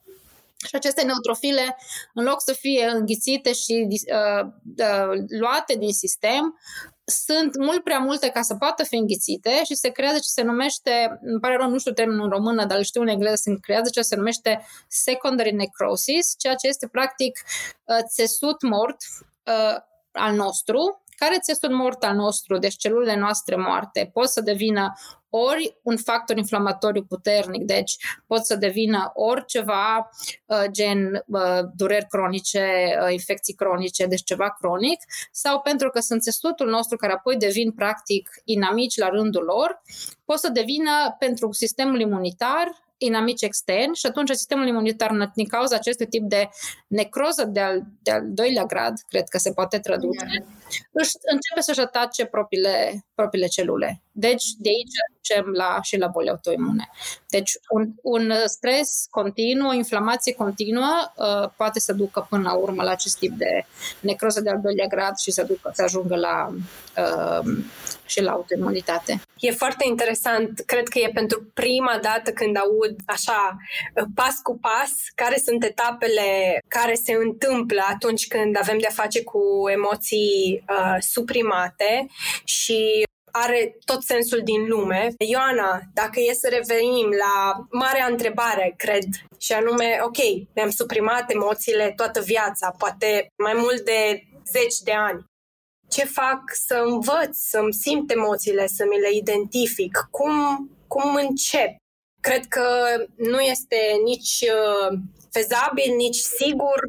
și 0.65 0.75
aceste 0.75 1.03
neutrofile, 1.03 1.77
în 2.13 2.23
loc 2.23 2.41
să 2.41 2.53
fie 2.53 2.85
înghițite 2.85 3.53
și 3.53 3.87
uh, 3.89 4.47
uh, 4.77 5.23
luate 5.39 5.75
din 5.75 5.93
sistem, 5.93 6.59
sunt 7.05 7.57
mult 7.57 7.83
prea 7.83 7.99
multe 7.99 8.29
ca 8.29 8.41
să 8.41 8.55
poată 8.55 8.83
fi 8.83 8.95
înghițite 8.95 9.63
și 9.63 9.75
se 9.75 9.89
creează 9.89 10.17
ce 10.17 10.29
se 10.29 10.41
numește, 10.41 11.19
îmi 11.21 11.39
pare 11.39 11.55
rău, 11.55 11.69
nu 11.69 11.77
știu 11.77 11.91
termenul 11.91 12.23
în 12.23 12.29
română, 12.29 12.65
dar 12.65 12.77
îl 12.77 12.83
știu 12.83 13.01
în 13.01 13.07
engleză, 13.07 13.35
se 13.35 13.57
creează 13.61 13.89
ce 13.89 14.01
se 14.01 14.15
numește 14.15 14.65
secondary 14.87 15.51
necrosis, 15.51 16.35
ceea 16.37 16.55
ce 16.55 16.67
este 16.67 16.87
practic 16.87 17.39
uh, 17.83 17.97
țesut 18.07 18.61
mort 18.61 18.97
uh, 19.45 19.77
al 20.11 20.35
nostru, 20.35 21.03
care 21.17 21.39
țesut 21.39 21.71
mort 21.71 22.03
al 22.03 22.15
nostru, 22.15 22.57
deci 22.57 22.75
celulele 22.75 23.15
noastre 23.15 23.55
moarte, 23.55 24.09
pot 24.13 24.29
să 24.29 24.41
devină 24.41 24.93
ori 25.29 25.77
un 25.81 25.97
factor 25.97 26.37
inflamatoriu 26.37 27.03
puternic, 27.03 27.63
deci 27.63 27.95
pot 28.27 28.45
să 28.45 28.55
devină 28.55 29.11
ori 29.13 29.45
ceva 29.45 30.09
uh, 30.45 30.63
gen 30.71 31.23
uh, 31.27 31.59
dureri 31.75 32.07
cronice, 32.07 32.97
uh, 33.01 33.11
infecții 33.11 33.53
cronice, 33.53 34.05
deci 34.05 34.23
ceva 34.23 34.49
cronic, 34.49 34.99
sau 35.31 35.61
pentru 35.61 35.89
că 35.89 35.99
sunt 35.99 36.21
țesutul 36.21 36.69
nostru 36.69 36.97
care 36.97 37.13
apoi 37.13 37.37
devin 37.37 37.71
practic 37.71 38.29
inamici 38.43 38.97
la 38.97 39.09
rândul 39.09 39.43
lor, 39.43 39.81
pot 40.25 40.39
să 40.39 40.49
devină 40.49 41.15
pentru 41.19 41.51
sistemul 41.51 41.99
imunitar 41.99 42.86
inamici 42.97 43.41
externi 43.41 43.95
și 43.95 44.05
atunci 44.05 44.29
sistemul 44.29 44.67
imunitar, 44.67 45.31
din 45.35 45.47
cauza 45.47 45.75
acestui 45.75 46.07
tip 46.07 46.23
de 46.23 46.49
necroză 46.87 47.45
de 47.45 47.59
al, 47.59 47.83
de 48.01 48.11
al 48.11 48.21
doilea 48.25 48.65
grad, 48.65 48.93
cred 49.07 49.27
că 49.27 49.37
se 49.37 49.53
poate 49.53 49.79
traduce, 49.79 50.25
își 50.91 51.11
începe 51.21 51.61
să-și 51.61 51.79
atace 51.79 52.25
propriile, 52.25 53.05
propriile 53.15 53.47
celule. 53.47 54.01
Deci 54.19 54.45
de 54.57 54.69
aici 54.69 54.97
ducem 55.17 55.51
la, 55.53 55.79
și 55.81 55.97
la 55.97 56.07
boli 56.07 56.29
autoimune. 56.29 56.89
Deci 57.29 57.51
un, 57.69 57.91
un 58.01 58.33
stres 58.45 59.07
continuu, 59.09 59.69
o 59.69 59.73
inflamație 59.73 60.33
continuă 60.33 61.11
uh, 61.15 61.49
poate 61.57 61.79
să 61.79 61.93
ducă 61.93 62.27
până 62.29 62.41
la 62.41 62.53
urmă 62.53 62.83
la 62.83 62.91
acest 62.91 63.17
tip 63.17 63.31
de 63.31 63.65
necroză 63.99 64.41
de 64.41 64.49
al 64.49 64.59
doilea 64.61 64.87
grad 64.87 65.17
și 65.17 65.31
să, 65.31 65.43
ducă, 65.43 65.71
să 65.73 65.83
ajungă 65.83 66.15
la 66.15 66.49
uh, 66.97 67.57
și 68.05 68.21
la 68.21 68.31
autoimunitate. 68.31 69.21
E 69.39 69.51
foarte 69.51 69.85
interesant. 69.87 70.59
Cred 70.65 70.87
că 70.87 70.99
e 70.99 71.11
pentru 71.13 71.51
prima 71.53 71.99
dată 72.01 72.31
când 72.31 72.57
aud 72.57 72.95
așa, 73.05 73.57
pas 74.15 74.35
cu 74.43 74.57
pas, 74.61 74.91
care 75.15 75.41
sunt 75.45 75.63
etapele 75.63 76.59
care 76.67 76.93
se 76.93 77.13
întâmplă 77.13 77.81
atunci 77.89 78.27
când 78.27 78.57
avem 78.57 78.77
de-a 78.79 78.89
face 78.89 79.23
cu 79.23 79.41
emoții 79.69 80.63
uh, 80.69 80.95
suprimate 80.99 82.07
și 82.43 83.05
are 83.31 83.77
tot 83.85 84.03
sensul 84.03 84.41
din 84.43 84.67
lume. 84.67 85.13
Ioana, 85.17 85.81
dacă 85.93 86.19
e 86.19 86.33
să 86.33 86.47
revenim 86.47 87.09
la 87.09 87.65
marea 87.71 88.05
întrebare, 88.05 88.73
cred, 88.77 89.03
și 89.37 89.53
anume, 89.53 89.99
ok, 90.03 90.17
mi-am 90.55 90.69
suprimat 90.69 91.31
emoțiile 91.31 91.93
toată 91.95 92.21
viața, 92.21 92.75
poate 92.77 93.27
mai 93.43 93.53
mult 93.53 93.81
de 93.81 94.23
zeci 94.51 94.77
de 94.83 94.91
ani 94.91 95.25
ce 95.87 96.05
fac 96.05 96.41
să 96.53 96.83
învăț, 96.85 97.37
să-mi 97.37 97.73
simt 97.73 98.11
emoțiile, 98.11 98.67
să 98.67 98.85
mi 98.89 98.99
le 98.99 99.11
identific, 99.15 100.07
cum, 100.11 100.69
cum 100.87 101.15
încep. 101.15 101.75
Cred 102.21 102.45
că 102.45 102.67
nu 103.15 103.39
este 103.39 103.77
nici 104.03 104.39
uh, 104.41 104.99
fezabil, 105.37 105.89
nici 106.05 106.21
sigur, 106.39 106.79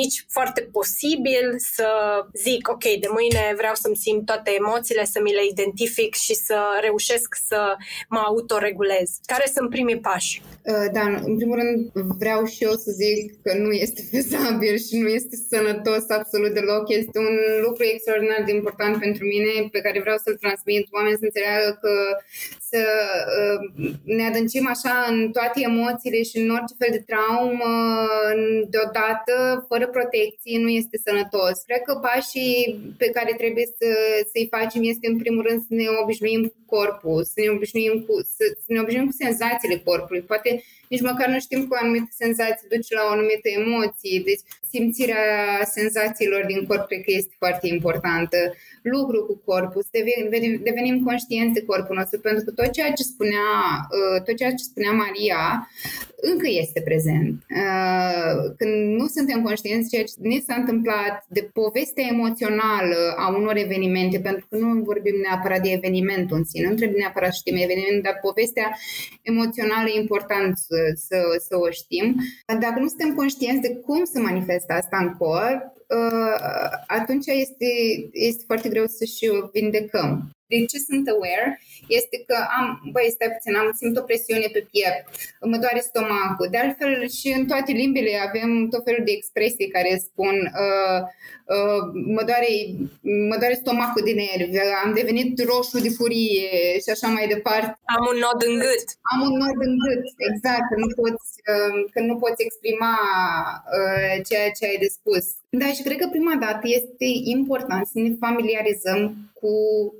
nici 0.00 0.16
foarte 0.28 0.60
posibil 0.76 1.46
să 1.74 1.88
zic, 2.32 2.68
ok, 2.68 2.84
de 3.04 3.08
mâine 3.18 3.42
vreau 3.56 3.74
să-mi 3.74 4.02
simt 4.04 4.24
toate 4.30 4.50
emoțiile, 4.62 5.04
să 5.04 5.18
mi 5.22 5.36
le 5.38 5.44
identific 5.54 6.14
și 6.14 6.34
să 6.34 6.58
reușesc 6.80 7.28
să 7.48 7.60
mă 8.08 8.22
autoregulez. 8.30 9.08
Care 9.32 9.46
sunt 9.54 9.70
primii 9.70 10.00
pași? 10.08 10.42
Uh, 10.72 10.86
da, 10.92 11.04
în 11.28 11.36
primul 11.36 11.58
rând 11.60 11.78
vreau 12.22 12.44
și 12.44 12.64
eu 12.68 12.74
să 12.84 12.90
zic 13.02 13.42
că 13.42 13.52
nu 13.64 13.70
este 13.84 14.02
fezabil 14.12 14.74
și 14.86 14.94
nu 15.02 15.08
este 15.08 15.36
sănătos 15.50 16.04
absolut 16.08 16.52
deloc. 16.58 16.84
Este 16.88 17.18
un 17.18 17.36
lucru 17.66 17.82
extraordinar 17.84 18.42
de 18.46 18.52
important 18.52 18.94
pentru 18.98 19.24
mine 19.24 19.50
pe 19.70 19.80
care 19.80 20.00
vreau 20.00 20.18
să-l 20.24 20.36
transmit 20.44 20.84
oamenii 20.96 21.18
să 21.18 21.24
înțeleagă 21.24 21.78
că 21.82 21.92
să 22.70 22.82
uh, 23.42 23.60
ne 24.04 24.24
adâncim 24.26 24.66
așa 24.68 24.94
în 25.08 25.30
toate 25.32 25.60
emoțiile 25.70 26.22
și 26.22 26.36
în 26.38 26.50
orice 26.50 26.74
fel 26.78 26.88
de 26.90 27.04
traumă 27.10 27.72
deodată, 28.74 29.34
fără 29.68 29.86
protecție, 29.88 30.58
nu 30.58 30.68
este 30.68 31.00
sănătos. 31.06 31.56
Cred 31.66 31.82
că 31.86 31.94
pașii 31.94 32.94
pe 32.98 33.08
care 33.16 33.32
trebuie 33.36 33.66
să, 33.78 33.88
să-i 34.32 34.50
facem 34.56 34.82
este 34.84 35.06
în 35.08 35.18
primul 35.18 35.42
rând 35.48 35.60
să 35.60 35.72
ne 35.80 35.86
obișnuim 36.02 36.42
cu 36.46 36.60
corpul, 36.76 37.24
să 37.24 37.38
ne 37.44 37.50
obișnuim 37.56 37.94
cu, 38.06 38.14
să, 38.36 38.44
să 38.64 38.70
ne 38.74 38.80
obișnuim 38.80 39.06
cu 39.06 39.16
senzațiile 39.24 39.82
corpului. 39.84 40.22
Poate 40.22 40.62
nici 40.88 41.06
măcar 41.10 41.28
nu 41.28 41.38
știm 41.40 41.60
că 41.66 41.72
o 41.74 41.82
anumită 41.82 42.10
senzație 42.10 42.68
duce 42.70 42.94
la 42.94 43.02
o 43.08 43.12
anumită 43.16 43.48
emoție. 43.60 44.22
Deci 44.28 44.44
simțirea 44.72 45.34
senzațiilor 45.76 46.42
din 46.46 46.60
corp 46.68 46.86
cred 46.86 47.02
că 47.06 47.12
este 47.20 47.34
foarte 47.38 47.66
importantă. 47.76 48.38
Lucru 48.82 49.18
cu 49.28 49.34
corpul, 49.44 49.82
să 49.82 49.88
devenim, 49.90 50.60
devenim 50.68 50.96
conștienți 51.04 51.54
de 51.58 51.66
corpul 51.70 51.96
nostru, 51.96 52.20
pentru 52.20 52.44
că 52.44 52.50
tot 52.50 52.70
ceea 52.70 52.92
ce 52.92 53.02
spunea, 53.02 53.48
uh, 53.96 54.22
tot 54.24 54.36
ceea 54.36 54.54
ce 54.58 54.70
spunea 54.70 54.92
Maria 54.92 55.70
încă 56.20 56.46
este 56.62 56.80
prezent. 56.80 57.34
Uh, 57.62 58.32
când 58.58 58.74
nu 58.98 59.06
suntem 59.06 59.42
conștienți 59.42 59.90
ceea 59.90 60.04
ce 60.04 60.14
ne 60.18 60.38
s-a 60.46 60.54
întâmplat, 60.54 61.24
de 61.28 61.50
povestea 61.52 62.06
emoțională 62.10 63.14
a 63.16 63.26
unor 63.36 63.56
evenimente, 63.56 64.18
pentru 64.20 64.46
că 64.48 64.56
nu 64.56 64.82
vorbim 64.82 65.16
neapărat 65.22 65.60
de 65.62 65.70
evenimentul 65.70 66.36
în 66.36 66.44
sine, 66.44 66.68
nu 66.68 66.74
trebuie 66.74 66.98
neapărat 66.98 67.32
să 67.32 67.40
știm 67.40 67.56
evenimentul, 67.56 68.06
dar 68.08 68.18
povestea 68.28 68.68
emoțională 69.22 69.88
e 69.88 70.00
important 70.00 70.54
să, 70.76 71.06
să, 71.06 71.18
să 71.48 71.56
o 71.58 71.70
știm. 71.70 72.16
Dacă 72.46 72.78
nu 72.78 72.86
suntem 72.86 73.14
conștienți 73.14 73.60
de 73.68 73.76
cum 73.76 74.04
se 74.04 74.18
manifestă 74.20 74.72
asta 74.72 74.96
în 75.00 75.10
corp, 75.18 75.62
uh, 75.88 76.70
atunci 76.86 77.26
este, 77.26 77.70
este 78.12 78.42
foarte 78.46 78.68
greu 78.68 78.86
să 78.86 79.04
și 79.04 79.28
o 79.28 79.48
vindecăm 79.52 80.30
de 80.48 80.64
ce 80.70 80.78
sunt 80.88 81.08
aware 81.08 81.60
este 81.98 82.16
că 82.26 82.36
am, 82.58 82.66
băi, 82.92 83.14
stai 83.14 83.34
puțin, 83.36 83.54
am 83.54 83.70
simt 83.80 83.96
o 83.96 84.06
presiune 84.08 84.48
pe 84.52 84.62
piept, 84.70 85.04
mă 85.50 85.56
doare 85.62 85.80
stomacul. 85.90 86.48
De 86.50 86.58
altfel 86.58 86.92
și 87.18 87.28
în 87.38 87.46
toate 87.50 87.72
limbile 87.72 88.12
avem 88.28 88.50
tot 88.72 88.82
felul 88.84 89.04
de 89.04 89.12
expresii 89.14 89.74
care 89.76 90.06
spun 90.08 90.36
uh, 90.64 91.00
uh, 91.54 91.82
mă, 92.16 92.22
doare, 92.28 92.52
mă 93.30 93.36
doare 93.40 93.60
stomacul 93.62 94.02
de 94.08 94.14
nervi, 94.22 94.58
am 94.84 94.90
devenit 95.00 95.32
roșu 95.50 95.78
de 95.86 95.90
furie 95.98 96.50
și 96.84 96.90
așa 96.94 97.08
mai 97.16 97.26
departe. 97.34 97.72
Am 97.96 98.04
un 98.12 98.18
nod 98.24 98.40
în 98.48 98.54
gât. 98.64 98.86
Am 99.12 99.20
un 99.28 99.34
nod 99.42 99.58
în 99.68 99.74
gât, 99.84 100.04
exact, 100.30 100.64
că 100.70 100.76
nu 100.82 100.88
poți, 101.00 101.28
uh, 101.52 101.76
că 101.92 102.00
nu 102.08 102.14
poți 102.22 102.44
exprima 102.46 102.94
uh, 103.76 104.14
ceea 104.28 104.48
ce 104.56 104.62
ai 104.66 104.82
de 104.84 104.90
spus. 104.98 105.24
Da, 105.60 105.66
și 105.76 105.82
cred 105.82 105.96
că 105.98 106.08
prima 106.08 106.36
dată 106.46 106.64
este 106.78 107.06
important 107.36 107.86
să 107.86 107.98
ne 107.98 108.12
familiarizăm 108.24 109.00
cu 109.40 109.52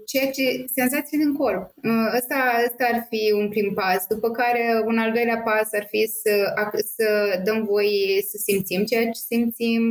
ceea 0.07 0.31
ce 0.37 0.65
senzații 0.75 1.19
din 1.19 1.33
corp. 1.35 1.71
Ăsta, 2.17 2.37
ăsta 2.67 2.85
ar 2.93 3.07
fi 3.11 3.33
un 3.33 3.49
prim 3.49 3.75
pas, 3.75 4.07
după 4.09 4.31
care 4.31 4.83
un 4.85 4.99
al 4.99 5.13
doilea 5.13 5.39
pas 5.39 5.69
ar 5.73 5.87
fi 5.91 6.07
să, 6.23 6.55
să 6.97 7.41
dăm 7.45 7.65
voie 7.65 8.23
să 8.31 8.37
simțim 8.37 8.85
ceea 8.85 9.05
ce 9.05 9.21
simțim 9.27 9.83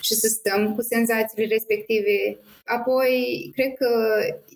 și 0.00 0.14
să 0.14 0.28
stăm 0.28 0.74
cu 0.74 0.82
senzațiile 0.82 1.46
respective 1.46 2.38
Apoi, 2.76 3.50
cred 3.54 3.72
că 3.74 3.90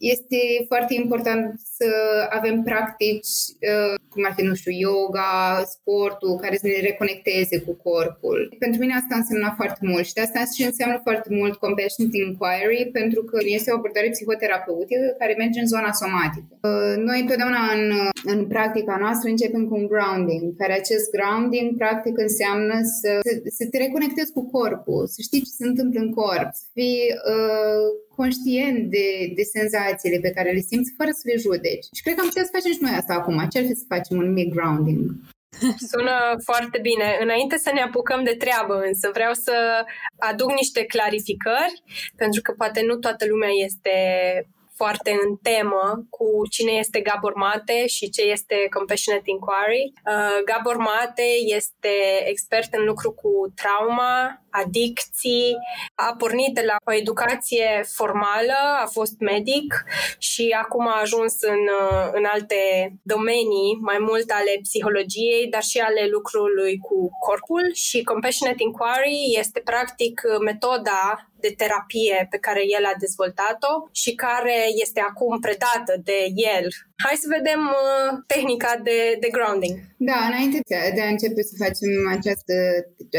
este 0.01 0.39
foarte 0.67 0.95
important 0.95 1.61
să 1.77 1.91
avem 2.31 2.63
practici, 2.63 3.33
uh, 3.71 3.95
cum 4.09 4.25
ar 4.27 4.33
fi, 4.37 4.43
nu 4.43 4.55
știu, 4.55 4.73
yoga, 4.73 5.63
sportul, 5.75 6.39
care 6.43 6.57
să 6.57 6.67
ne 6.67 6.81
reconecteze 6.81 7.61
cu 7.61 7.73
corpul. 7.87 8.57
Pentru 8.59 8.81
mine 8.81 8.95
asta 8.95 9.15
însemna 9.17 9.51
foarte 9.57 9.81
mult 9.83 10.05
și 10.07 10.13
de 10.13 10.21
asta 10.21 10.41
și 10.57 10.63
înseamnă 10.63 11.01
foarte 11.03 11.29
mult 11.39 11.55
compassionate 11.65 12.19
inquiry, 12.27 12.91
pentru 12.99 13.21
că 13.23 13.39
este 13.45 13.71
o 13.71 13.77
abordare 13.77 14.11
psihoterapeutică 14.11 15.15
care 15.19 15.32
merge 15.39 15.61
în 15.61 15.73
zona 15.75 15.93
somatică. 16.03 16.53
Uh, 16.69 16.95
noi 17.09 17.21
întotdeauna 17.21 17.63
în, 17.77 17.85
în 18.33 18.47
practica 18.47 18.97
noastră 19.05 19.29
începem 19.29 19.65
cu 19.69 19.75
un 19.81 19.87
grounding, 19.93 20.57
care 20.61 20.75
acest 20.75 21.07
grounding 21.17 21.77
practic 21.83 22.15
înseamnă 22.19 22.75
să, 22.99 23.11
să, 23.27 23.33
să 23.59 23.65
te 23.71 23.79
reconectezi 23.79 24.33
cu 24.33 24.43
corpul, 24.51 25.07
să 25.15 25.19
știi 25.23 25.45
ce 25.47 25.53
se 25.59 25.67
întâmplă 25.67 26.01
în 26.01 26.11
corp, 26.21 26.51
să 26.63 26.67
fii 26.73 27.01
uh, 27.33 27.85
conștient 28.17 28.81
de, 28.97 29.09
de 29.39 29.45
senzațiile 29.57 30.19
pe 30.27 30.35
care 30.37 30.51
le 30.57 30.63
simți 30.71 30.95
fără 30.99 31.11
să 31.19 31.25
le 31.31 31.37
judeci. 31.45 31.87
Și 31.97 32.03
cred 32.03 32.15
că 32.15 32.21
am 32.21 32.31
putea 32.31 32.45
să 32.49 32.55
facem 32.57 32.73
și 32.73 32.85
noi 32.87 32.95
asta 33.01 33.15
acum. 33.15 33.39
Ce 33.51 33.59
ar 33.59 33.65
fi 33.65 33.75
să 33.81 33.93
facem 33.95 34.17
un 34.23 34.33
mic 34.39 34.49
grounding? 34.55 35.03
Sună 35.93 36.17
foarte 36.45 36.79
bine. 36.89 37.19
Înainte 37.21 37.57
să 37.57 37.71
ne 37.75 37.81
apucăm 37.81 38.25
de 38.25 38.35
treabă, 38.43 38.75
însă 38.89 39.11
vreau 39.13 39.33
să 39.33 39.85
aduc 40.19 40.51
niște 40.53 40.85
clarificări, 40.85 41.83
pentru 42.17 42.41
că 42.43 42.53
poate 42.53 42.81
nu 42.89 42.95
toată 42.97 43.25
lumea 43.29 43.53
este 43.65 43.97
foarte 44.75 45.11
în 45.25 45.37
temă 45.37 46.07
cu 46.11 46.27
cine 46.51 46.73
este 46.73 47.01
Gabor 47.01 47.35
Mate 47.35 47.87
și 47.87 48.11
ce 48.11 48.23
este 48.23 48.57
Compassionate 48.77 49.31
Inquiry. 49.31 49.93
Uh, 50.07 50.39
Gabor 50.45 50.77
Mate 50.77 51.29
este 51.45 51.95
expert 52.25 52.75
în 52.75 52.85
lucru 52.85 53.13
cu 53.13 53.53
trauma, 53.55 54.43
adicții, 54.51 55.57
a 55.95 56.15
pornit 56.19 56.55
de 56.55 56.63
la 56.67 56.77
o 56.85 56.93
educație 56.93 57.85
formală, 57.97 58.59
a 58.83 58.87
fost 58.87 59.19
medic 59.19 59.85
și 60.19 60.57
acum 60.63 60.89
a 60.89 61.01
ajuns 61.01 61.35
în, 61.41 61.63
uh, 61.81 62.09
în 62.13 62.25
alte 62.25 62.61
domenii, 63.03 63.79
mai 63.81 63.97
mult 64.01 64.31
ale 64.31 64.59
psihologiei, 64.63 65.47
dar 65.51 65.63
și 65.63 65.79
ale 65.79 66.07
lucrului 66.11 66.79
cu 66.79 67.11
corpul 67.27 67.71
și 67.75 68.03
Compassionate 68.03 68.63
Inquiry 68.63 69.39
este 69.39 69.61
practic 69.61 70.21
metoda 70.41 71.32
de 71.45 71.53
terapie 71.61 72.19
pe 72.33 72.39
care 72.47 72.63
el 72.77 72.85
a 72.93 73.01
dezvoltat-o 73.05 73.73
și 74.03 74.13
care 74.25 74.59
este 74.85 75.01
acum 75.11 75.33
predată 75.47 75.93
de 76.09 76.19
el. 76.55 76.67
Hai 77.05 77.17
să 77.23 77.35
vedem 77.39 77.61
uh, 77.73 78.11
tehnica 78.33 78.73
de, 78.89 78.99
de 79.23 79.29
grounding. 79.37 79.75
Da, 80.09 80.19
înainte 80.31 80.59
de 80.97 81.03
a 81.03 81.15
începe 81.15 81.43
să 81.51 81.55
facem 81.65 81.91
această, 82.17 82.55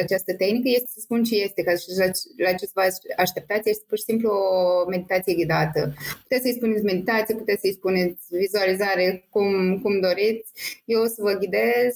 această 0.05 0.31
tehnică, 0.41 0.67
este 0.69 0.89
să 0.95 0.99
spun 1.05 1.19
ce 1.23 1.35
este, 1.45 1.61
ca 1.67 1.73
și 1.81 1.87
la, 2.01 2.07
la 2.45 2.51
ce 2.59 2.65
să 2.65 2.75
vă 2.77 2.83
așteptați, 3.25 3.69
este 3.69 3.85
pur 3.87 3.97
și 3.97 4.09
simplu 4.09 4.29
o 4.29 4.89
meditație 4.93 5.33
ghidată. 5.39 5.81
Puteți 6.23 6.43
să-i 6.45 6.59
spuneți 6.59 6.89
meditație, 6.91 7.35
puteți 7.35 7.61
să-i 7.61 7.79
spuneți 7.79 8.21
vizualizare, 8.43 9.05
cum, 9.33 9.79
cum 9.83 9.93
doriți. 9.99 10.47
Eu 10.85 11.01
o 11.01 11.07
să 11.15 11.19
vă 11.27 11.33
ghidez 11.41 11.91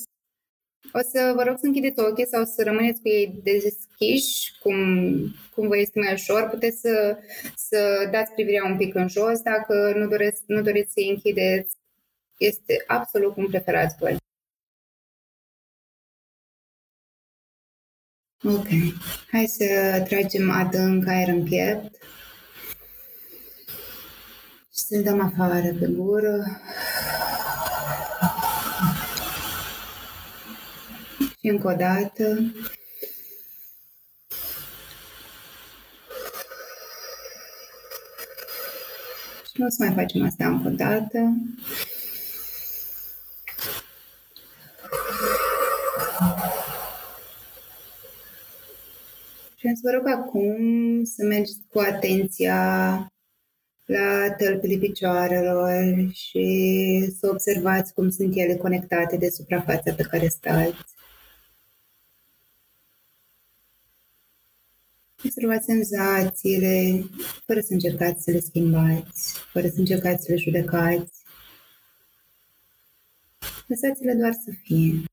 o 0.93 0.99
să 1.11 1.33
vă 1.35 1.43
rog 1.43 1.57
să 1.59 1.65
închideți 1.65 1.99
ochii 1.99 2.27
sau 2.27 2.45
să 2.45 2.63
rămâneți 2.63 3.01
cu 3.01 3.07
ei 3.07 3.39
deschiși, 3.43 4.59
cum, 4.59 4.77
cum 5.53 5.67
vă 5.67 5.77
este 5.77 5.99
mai 5.99 6.13
ușor. 6.13 6.47
Puteți 6.49 6.79
să, 6.79 7.17
să 7.55 8.07
dați 8.11 8.31
privirea 8.31 8.65
un 8.65 8.77
pic 8.77 8.95
în 8.95 9.07
jos 9.07 9.41
dacă 9.41 9.93
nu, 9.95 10.07
doresc, 10.07 10.43
nu 10.45 10.61
doriți 10.61 10.93
să-i 10.93 11.09
închideți. 11.09 11.75
Este 12.37 12.83
absolut 12.87 13.33
cum 13.33 13.47
preferați 13.47 13.95
voi. 13.99 14.17
Ok. 18.43 18.67
Hai 19.31 19.45
să 19.47 19.65
tragem 20.07 20.51
adânc 20.51 21.07
aer 21.07 21.27
în 21.27 21.43
piept 21.43 21.95
și 24.73 24.83
să-l 24.83 25.03
dăm 25.03 25.21
afară 25.21 25.73
pe 25.79 25.87
gură. 25.87 26.45
Încă 31.49 31.67
o 31.67 31.75
dată. 31.75 32.53
Și 39.45 39.53
nu 39.53 39.65
o 39.65 39.69
să 39.69 39.75
mai 39.79 39.93
facem 39.93 40.25
asta 40.25 40.47
încă 40.47 40.67
o 40.67 40.71
dată. 40.71 41.35
Și 49.55 49.75
să 49.75 49.81
vă 49.83 49.89
rog 49.89 50.07
acum 50.07 51.03
să 51.03 51.23
mergeți 51.23 51.61
cu 51.69 51.79
atenția 51.79 53.11
la 53.85 54.31
tălpile 54.37 54.77
picioarelor 54.77 55.95
și 56.11 57.13
să 57.19 57.27
observați 57.31 57.93
cum 57.93 58.09
sunt 58.09 58.33
ele 58.35 58.55
conectate 58.55 59.17
de 59.17 59.29
suprafața 59.29 59.93
pe 59.93 60.03
care 60.03 60.27
stați. 60.27 60.96
Observați 65.27 65.65
senzațiile, 65.65 67.03
fără 67.45 67.59
să 67.59 67.73
încercați 67.73 68.23
să 68.23 68.31
le 68.31 68.39
schimbați, 68.39 69.39
fără 69.51 69.67
să 69.67 69.79
încercați 69.79 70.25
să 70.25 70.31
le 70.31 70.37
judecați. 70.37 71.23
Lăsați-le 73.67 74.13
doar 74.13 74.33
să 74.33 74.51
fie. 74.63 75.03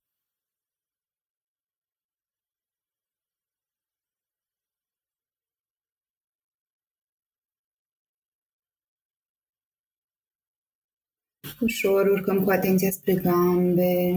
Ușor 11.60 12.06
urcăm 12.06 12.44
cu 12.44 12.50
atenția 12.50 12.90
spre 12.90 13.14
gambe, 13.14 14.14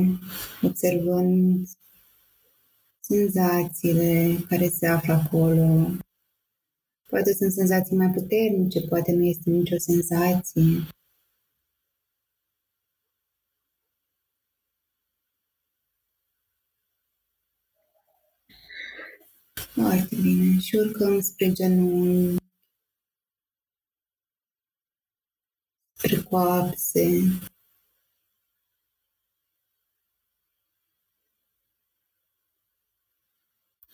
observând 0.62 1.68
senzațiile 3.08 4.36
care 4.50 4.70
se 4.70 4.88
află 4.88 5.14
acolo. 5.14 5.88
Poate 7.10 7.34
sunt 7.34 7.52
senzații 7.52 7.96
mai 7.96 8.12
puternice, 8.12 8.82
poate 8.88 9.12
nu 9.12 9.24
este 9.24 9.50
nicio 9.50 9.78
senzație. 9.78 10.88
Foarte 19.74 20.16
bine. 20.22 20.60
Și 20.60 20.76
urcăm 20.76 21.20
spre 21.20 21.52
genunchi, 21.52 22.44
spre 25.94 26.24
coapse, 26.24 27.08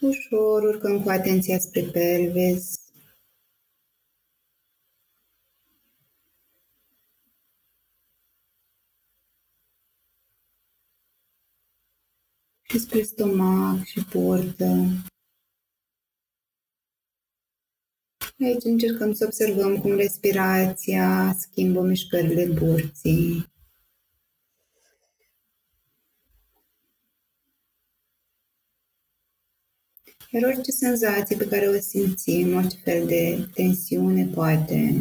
Ușor 0.04 0.63
urcăm 0.63 1.04
cu 1.04 1.10
atenția 1.10 1.60
spre 1.60 1.82
pelvis. 1.82 2.76
Și 12.62 12.80
spre 12.80 13.02
stomac 13.02 13.84
și 13.84 14.06
portă. 14.06 14.88
Aici 18.39 18.63
încercăm 18.63 19.13
să 19.13 19.26
observăm 19.26 19.82
cum 19.82 19.96
respirația 19.96 21.36
schimbă 21.39 21.82
mișcările 21.82 22.46
burții. 22.46 23.53
Iar 30.36 30.43
orice 30.43 30.72
senzație 30.72 31.38
pe 31.38 31.48
care 31.48 31.67
o 31.67 31.80
simțim, 31.80 32.56
orice 32.56 32.78
fel 32.78 33.08
de 33.08 33.50
tensiune, 33.54 34.26
poate, 34.26 34.91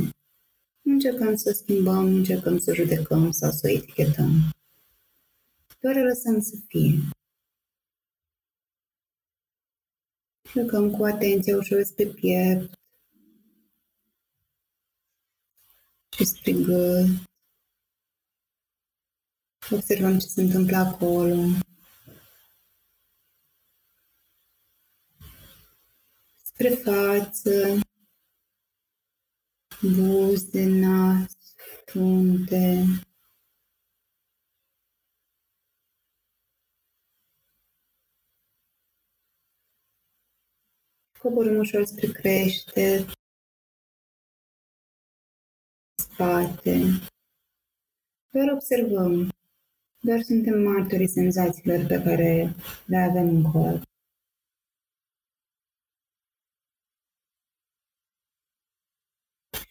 nu 0.82 0.92
încercăm 0.92 1.36
să 1.36 1.52
schimbăm, 1.52 2.08
nu 2.08 2.16
încercăm 2.16 2.58
să 2.58 2.74
judecăm 2.74 3.30
sau 3.30 3.50
să 3.50 3.60
o 3.64 3.68
etichetăm. 3.70 4.30
Doar 5.80 5.96
o 5.96 6.00
lăsăm 6.00 6.40
să 6.40 6.56
fie. 6.66 6.98
Plecăm 10.52 10.90
cu 10.90 11.04
atenție 11.04 11.56
ușor 11.56 11.82
spre 11.82 12.06
piept 12.06 12.72
și 16.16 16.24
spre 16.24 16.52
gât. 16.52 17.06
Observăm 19.70 20.18
ce 20.18 20.26
se 20.26 20.42
întâmplă 20.42 20.76
acolo. 20.76 21.61
Spre 26.62 26.74
față, 26.74 27.80
buze, 29.80 30.64
nas, 30.64 31.54
frunte. 31.86 32.84
Coborâm 41.18 41.58
ușor 41.58 41.84
spre 41.84 42.06
crește, 42.06 43.06
spate. 45.94 46.76
Doar 48.30 48.52
observăm. 48.52 49.28
Doar 50.00 50.20
suntem 50.20 50.62
martorii 50.62 51.08
senzațiilor 51.08 51.86
pe 51.86 52.02
care 52.02 52.54
le 52.86 52.96
avem 52.96 53.28
în 53.28 53.42
corp. 53.52 53.90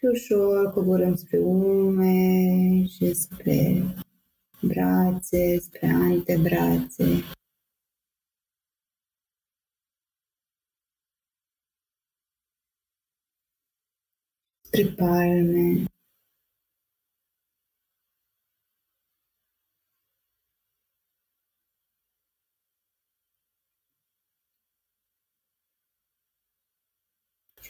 Și 0.02 0.08
ușor 0.08 0.74
coborâm 0.74 1.16
spre 1.16 1.38
ume 1.38 2.86
și 2.86 3.14
spre 3.14 3.84
brațe, 4.62 5.60
spre 5.60 5.88
antebrațe. 5.88 7.06
Spre 14.62 14.86
palme. 14.98 15.86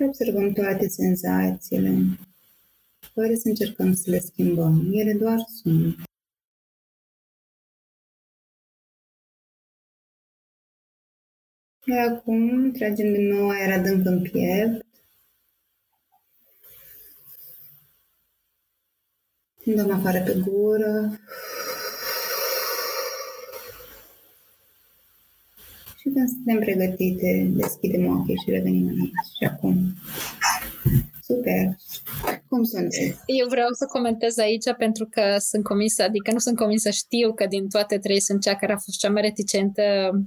Și 0.01 0.07
observăm 0.07 0.53
toate 0.53 0.87
senzațiile, 0.87 2.19
fără 3.13 3.33
să 3.33 3.47
încercăm 3.47 3.93
să 3.93 4.09
le 4.09 4.19
schimbăm. 4.19 4.89
Ele 4.91 5.13
doar 5.13 5.37
sunt. 5.61 5.95
Iar 11.85 12.07
acum 12.07 12.71
tragem 12.71 13.13
din 13.13 13.27
nou 13.27 13.49
aer 13.49 13.71
adânc 13.71 14.05
în 14.05 14.21
piept. 14.21 14.85
Dăm 19.65 19.91
afară 19.91 20.23
pe 20.23 20.39
gură. 20.45 21.19
Și 26.11 26.17
când 26.17 26.29
suntem 26.29 26.59
pregătite, 26.59 27.49
deschidem 27.53 28.05
ochii 28.19 28.41
și 28.43 28.49
revenim 28.49 28.87
aici 28.87 29.27
și 29.37 29.43
acum. 29.43 29.93
Super! 31.21 31.75
Cum 32.47 32.63
sunteți? 32.63 33.19
Eu 33.25 33.47
vreau 33.49 33.67
să 33.71 33.85
comentez 33.85 34.37
aici 34.37 34.73
pentru 34.77 35.07
că 35.09 35.37
sunt 35.39 35.63
convinsă, 35.63 36.03
adică 36.03 36.31
nu 36.31 36.37
sunt 36.37 36.57
convinsă, 36.57 36.89
știu 36.89 37.33
că 37.33 37.45
din 37.45 37.67
toate 37.67 37.97
trei 37.97 38.19
sunt 38.19 38.41
cea 38.41 38.55
care 38.55 38.73
a 38.73 38.77
fost 38.77 38.97
cea 38.97 39.09
mai 39.09 39.21
reticentă 39.21 39.83
uh, 40.13 40.19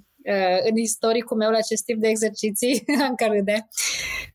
în 0.68 0.76
istoricul 0.76 1.36
meu 1.36 1.50
la 1.50 1.56
acest 1.56 1.84
tip 1.84 2.00
de 2.00 2.08
exerciții, 2.08 2.82
în 3.08 3.14
care 3.14 3.40
de. 3.44 3.66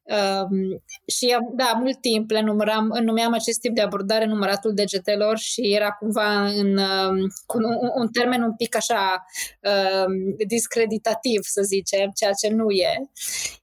Um, 0.10 0.82
și 1.06 1.38
da, 1.56 1.78
mult 1.80 2.02
timp 2.02 2.30
le 2.30 2.42
număram, 2.42 2.98
numeam 3.02 3.34
acest 3.34 3.60
tip 3.60 3.76
de 3.76 3.82
abordare 3.82 4.26
număratul 4.26 4.74
degetelor 4.74 5.38
și 5.38 5.74
era 5.74 5.92
cumva 5.92 6.46
în, 6.46 6.78
um, 6.78 7.18
cu 7.46 7.58
un, 7.58 7.92
un 7.96 8.08
termen 8.08 8.42
un 8.42 8.56
pic 8.56 8.76
așa 8.76 9.26
um, 9.62 10.36
discreditativ, 10.48 11.42
să 11.42 11.62
zicem, 11.62 12.12
ceea 12.16 12.32
ce 12.32 12.50
nu 12.50 12.70
e. 12.70 13.10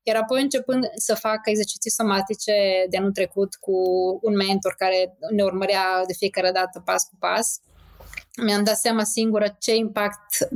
Iar 0.02 0.16
apoi 0.16 0.42
începând 0.42 0.84
să 0.94 1.14
fac 1.14 1.40
exerciții 1.44 1.90
somatice 1.90 2.52
de 2.90 2.96
anul 2.96 3.12
trecut 3.12 3.54
cu 3.54 3.78
un 4.22 4.36
mentor 4.36 4.74
care 4.78 5.16
ne 5.30 5.42
urmărea 5.42 6.02
de 6.06 6.12
fiecare 6.12 6.50
dată 6.50 6.82
pas 6.84 7.04
cu 7.04 7.16
pas, 7.18 7.60
mi-am 8.44 8.64
dat 8.64 8.76
seama 8.76 9.04
singură 9.04 9.56
ce 9.58 9.74
impact 9.74 10.48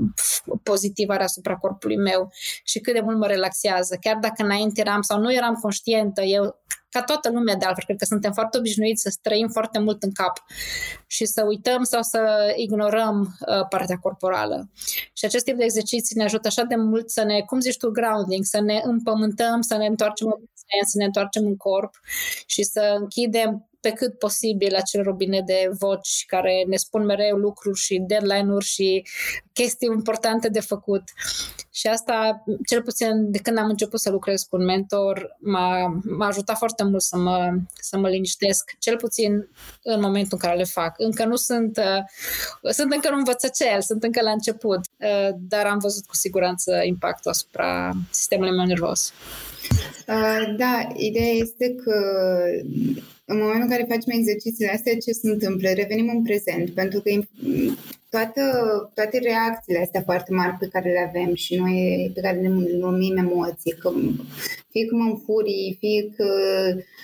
pozitiv 0.62 1.08
are 1.08 1.22
asupra 1.22 1.56
corpului 1.56 1.96
meu 1.96 2.32
și 2.64 2.78
cât 2.78 2.94
de 2.94 3.00
mult 3.00 3.18
mă 3.18 3.26
relaxează. 3.26 3.96
Chiar 4.00 4.16
dacă 4.16 4.42
înainte 4.42 4.80
eram 4.80 5.02
sau 5.02 5.20
nu 5.20 5.32
eram 5.32 5.54
conștientă, 5.54 6.22
eu, 6.22 6.62
ca 6.90 7.02
toată 7.02 7.30
lumea 7.30 7.54
de 7.54 7.64
altfel, 7.64 7.84
cred 7.84 7.96
că 7.96 8.04
suntem 8.04 8.32
foarte 8.32 8.58
obișnuiți 8.58 9.02
să 9.02 9.10
străim 9.10 9.48
foarte 9.48 9.78
mult 9.78 10.02
în 10.02 10.12
cap 10.12 10.44
și 11.06 11.24
să 11.24 11.44
uităm 11.44 11.82
sau 11.82 12.02
să 12.02 12.52
ignorăm 12.56 13.20
uh, 13.20 13.66
partea 13.68 13.96
corporală. 13.96 14.70
Și 15.12 15.24
acest 15.24 15.44
tip 15.44 15.56
de 15.56 15.64
exerciții 15.64 16.16
ne 16.16 16.24
ajută 16.24 16.46
așa 16.46 16.62
de 16.62 16.76
mult 16.76 17.10
să 17.10 17.22
ne, 17.22 17.40
cum 17.40 17.60
zici 17.60 17.76
tu, 17.76 17.90
grounding, 17.90 18.44
să 18.44 18.60
ne 18.60 18.80
împământăm, 18.84 19.60
să 19.60 19.76
ne 19.76 19.86
întoarcem 19.86 20.26
în 20.26 20.48
să 20.86 20.98
ne 20.98 21.04
întoarcem 21.04 21.44
în 21.46 21.56
corp 21.56 21.94
și 22.46 22.62
să 22.62 22.96
închidem 22.98 23.69
pe 23.80 23.90
cât 23.90 24.18
posibil 24.18 24.74
acel 24.74 25.02
robinet 25.02 25.46
de 25.46 25.70
voci 25.78 26.24
care 26.26 26.64
ne 26.68 26.76
spun 26.76 27.04
mereu 27.04 27.36
lucruri 27.36 27.78
și 27.78 28.02
deadline-uri 28.06 28.64
și 28.64 29.06
chestii 29.52 29.88
importante 29.92 30.48
de 30.48 30.60
făcut. 30.60 31.02
Și 31.70 31.86
asta, 31.86 32.44
cel 32.66 32.82
puțin 32.82 33.30
de 33.30 33.38
când 33.38 33.58
am 33.58 33.68
început 33.68 34.00
să 34.00 34.10
lucrez 34.10 34.42
cu 34.42 34.56
un 34.56 34.64
mentor, 34.64 35.36
m-a, 35.38 36.00
m-a 36.02 36.26
ajutat 36.26 36.56
foarte 36.56 36.84
mult 36.84 37.02
să 37.02 37.16
mă, 37.16 37.54
să 37.80 37.98
mă 37.98 38.08
liniștesc, 38.08 38.70
cel 38.78 38.96
puțin 38.96 39.48
în 39.82 40.00
momentul 40.00 40.38
în 40.40 40.48
care 40.48 40.56
le 40.56 40.64
fac. 40.64 40.94
Încă 40.98 41.24
nu 41.24 41.36
sunt, 41.36 41.76
uh, 41.76 42.72
sunt 42.72 42.92
încă 42.92 43.08
un 43.12 43.18
învățăcel, 43.18 43.80
sunt 43.80 44.02
încă 44.02 44.22
la 44.22 44.30
început, 44.30 44.78
uh, 44.78 45.28
dar 45.48 45.66
am 45.66 45.78
văzut 45.78 46.06
cu 46.06 46.14
siguranță 46.14 46.80
impactul 46.84 47.30
asupra 47.30 47.92
sistemului 48.10 48.56
meu 48.56 48.66
nervos. 48.66 49.12
Uh, 50.08 50.54
da, 50.56 50.88
ideea 50.94 51.32
este 51.32 51.74
că 51.84 51.94
în 53.32 53.38
momentul 53.38 53.62
în 53.62 53.68
care 53.68 53.84
facem 53.88 54.12
exercițiile 54.20 54.70
astea, 54.70 54.92
ce 54.92 55.12
se 55.12 55.28
întâmplă? 55.28 55.68
Revenim 55.68 56.08
în 56.08 56.22
prezent, 56.22 56.70
pentru 56.70 57.00
că 57.00 57.10
toată, 58.10 58.42
toate 58.94 59.18
reacțiile 59.18 59.80
astea 59.80 60.02
foarte 60.02 60.34
mari 60.34 60.56
pe 60.58 60.68
care 60.72 60.90
le 60.90 61.04
avem 61.08 61.34
și 61.34 61.54
noi 61.54 62.10
pe 62.14 62.20
care 62.20 62.36
le 62.40 62.48
numim 62.78 63.16
emoții, 63.16 63.72
că 63.80 63.90
fie 64.70 64.86
că 64.86 64.94
mă 64.94 65.10
înfurii, 65.10 65.76
fie 65.78 66.12
că 66.16 66.28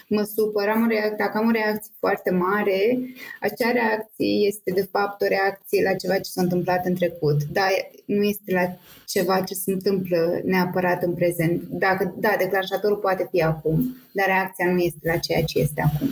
mă 0.09 0.23
supăr, 0.35 0.69
am 0.69 0.83
o 0.85 0.88
reacție, 0.88 1.16
dacă 1.19 1.38
am 1.38 1.47
o 1.47 1.51
reacție 1.51 1.92
foarte 1.99 2.31
mare, 2.31 2.99
acea 3.40 3.71
reacție 3.71 4.47
este 4.51 4.71
de 4.73 4.88
fapt 4.90 5.21
o 5.23 5.27
reacție 5.27 5.83
la 5.83 5.95
ceva 5.95 6.14
ce 6.14 6.31
s-a 6.31 6.42
întâmplat 6.42 6.87
în 6.87 6.95
trecut, 6.95 7.38
dar 7.53 7.71
nu 8.05 8.23
este 8.23 8.53
la 8.53 8.66
ceva 9.07 9.40
ce 9.40 9.55
se 9.55 9.73
întâmplă 9.73 10.40
neapărat 10.45 11.03
în 11.03 11.14
prezent. 11.14 11.62
Dacă, 11.62 12.14
da, 12.19 12.35
declanșatorul 12.38 12.97
poate 12.97 13.29
fi 13.31 13.42
acum, 13.42 13.97
dar 14.12 14.27
reacția 14.27 14.73
nu 14.73 14.79
este 14.79 14.99
la 15.03 15.16
ceea 15.16 15.42
ce 15.42 15.59
este 15.59 15.81
acum. 15.81 16.09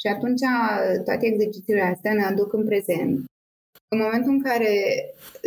Și 0.00 0.06
atunci 0.06 0.40
toate 1.04 1.26
exercițiile 1.26 1.82
astea 1.82 2.12
ne 2.12 2.24
aduc 2.24 2.52
în 2.52 2.64
prezent 2.64 3.24
în 3.88 3.98
momentul 3.98 4.30
în 4.30 4.42
care 4.42 5.04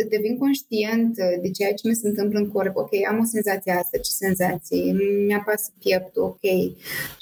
devin 0.10 0.38
conștient 0.38 1.16
de 1.42 1.52
ceea 1.52 1.74
ce 1.74 1.88
mi 1.88 1.96
se 1.96 2.08
întâmplă 2.08 2.40
în 2.40 2.50
corp, 2.50 2.76
ok, 2.76 2.90
am 3.10 3.20
o 3.20 3.24
senzație 3.24 3.72
asta, 3.72 3.98
ce 3.98 4.12
senzație, 4.12 4.92
mi-apasă 5.28 5.72
pieptul, 5.80 6.24
ok, 6.24 6.42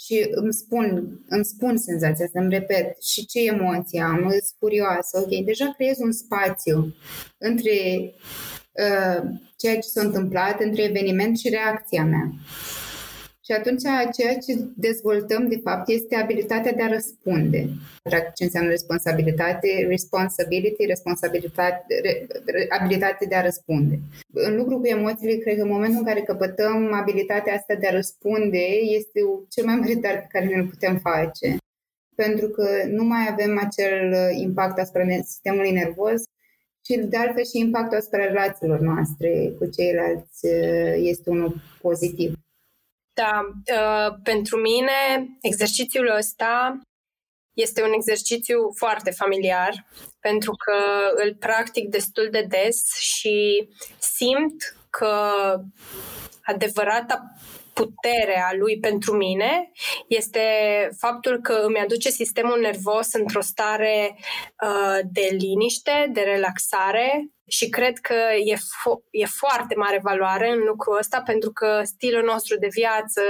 și 0.05 0.27
îmi 0.31 0.53
spun, 0.53 1.19
îmi 1.29 1.45
spun 1.45 1.77
senzația 1.77 2.25
asta, 2.25 2.39
îmi 2.39 2.53
repet. 2.53 3.01
Și 3.01 3.25
ce 3.25 3.39
emoție 3.39 4.01
am, 4.01 4.19
sunt 4.29 4.43
furioasă, 4.59 5.19
ok, 5.19 5.45
deja 5.45 5.73
creez 5.75 5.97
un 5.99 6.11
spațiu 6.11 6.95
între 7.37 8.13
uh, 8.71 9.29
ceea 9.57 9.75
ce 9.75 9.87
s-a 9.87 10.01
întâmplat, 10.01 10.61
între 10.61 10.83
eveniment 10.83 11.37
și 11.37 11.49
reacția 11.49 12.03
mea. 12.03 12.31
Și 13.49 13.55
atunci 13.55 13.81
ceea 14.15 14.37
ce 14.37 14.53
dezvoltăm, 14.75 15.47
de 15.47 15.59
fapt, 15.63 15.89
este 15.89 16.15
abilitatea 16.15 16.73
de 16.73 16.83
a 16.83 16.87
răspunde. 16.87 17.69
Practic, 18.03 18.33
ce 18.33 18.43
înseamnă 18.43 18.69
responsabilitate? 18.69 19.85
Responsibility, 19.87 20.85
responsabilitate, 20.85 21.85
re, 22.45 22.65
abilitate 22.79 23.25
de 23.25 23.35
a 23.35 23.41
răspunde. 23.41 23.99
În 24.33 24.55
lucru 24.55 24.79
cu 24.79 24.85
emoțiile, 24.85 25.35
cred 25.35 25.55
că 25.55 25.61
în 25.61 25.69
momentul 25.69 25.99
în 25.99 26.05
care 26.05 26.21
căpătăm 26.21 26.93
abilitatea 26.93 27.53
asta 27.53 27.75
de 27.75 27.87
a 27.87 27.91
răspunde, 27.91 28.65
este 28.97 29.19
cel 29.49 29.65
mai 29.65 29.75
mare 29.75 29.93
dar 29.93 30.13
pe 30.13 30.27
care 30.29 30.45
ne-l 30.45 30.65
putem 30.65 30.97
face. 30.97 31.57
Pentru 32.15 32.47
că 32.47 32.67
nu 32.87 33.03
mai 33.03 33.27
avem 33.31 33.59
acel 33.65 34.15
impact 34.39 34.79
asupra 34.79 35.03
sistemului 35.23 35.71
nervos, 35.71 36.21
și 36.85 36.97
de 36.97 37.17
altfel 37.17 37.45
și 37.45 37.59
impactul 37.59 37.97
asupra 37.97 38.25
relațiilor 38.25 38.79
noastre 38.79 39.53
cu 39.57 39.65
ceilalți 39.65 40.47
este 40.95 41.29
unul 41.29 41.55
pozitiv. 41.81 42.33
Da, 43.19 43.41
uh, 43.77 44.15
pentru 44.23 44.57
mine 44.57 45.27
exercițiul 45.41 46.15
ăsta 46.17 46.79
este 47.53 47.83
un 47.83 47.91
exercițiu 47.91 48.71
foarte 48.75 49.11
familiar 49.11 49.87
pentru 50.19 50.51
că 50.51 50.75
îl 51.23 51.35
practic 51.35 51.89
destul 51.89 52.27
de 52.31 52.45
des 52.49 52.97
și 52.99 53.69
simt 53.97 54.75
că 54.89 55.31
adevărata 56.43 57.23
putere 57.83 58.43
a 58.49 58.55
lui 58.57 58.79
pentru 58.79 59.15
mine 59.15 59.71
este 60.07 60.39
faptul 60.97 61.39
că 61.41 61.53
îmi 61.53 61.79
aduce 61.79 62.09
sistemul 62.09 62.59
nervos 62.59 63.13
într-o 63.13 63.41
stare 63.41 64.15
uh, 64.63 64.99
de 65.11 65.27
liniște, 65.31 66.09
de 66.11 66.21
relaxare 66.21 67.29
și 67.47 67.69
cred 67.69 67.97
că 67.97 68.15
e, 68.45 68.55
fo- 68.55 69.03
e 69.11 69.25
foarte 69.25 69.75
mare 69.75 69.99
valoare 70.03 70.49
în 70.49 70.59
lucrul 70.59 70.97
ăsta 70.97 71.21
pentru 71.25 71.51
că 71.51 71.81
stilul 71.83 72.23
nostru 72.23 72.57
de 72.57 72.67
viață 72.71 73.21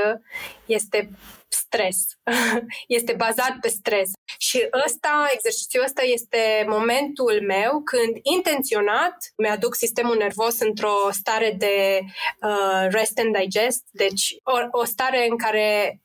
este 0.66 1.10
stres. 1.50 1.98
este 2.98 3.14
bazat 3.14 3.58
pe 3.62 3.68
stres. 3.68 4.12
Și 4.38 4.68
ăsta, 4.86 5.28
exercițiul 5.34 5.84
ăsta 5.84 6.02
este 6.04 6.66
momentul 6.68 7.44
meu 7.48 7.82
când 7.82 8.18
intenționat 8.36 9.16
mi-aduc 9.38 9.76
sistemul 9.76 10.18
nervos 10.18 10.60
într-o 10.60 10.96
stare 11.12 11.56
de 11.58 12.00
uh, 12.42 12.88
rest 12.90 13.20
and 13.20 13.38
digest, 13.38 13.84
deci 13.92 14.36
o, 14.44 14.80
o 14.80 14.86
stare 14.86 15.28
în 15.30 15.38
care 15.38 16.02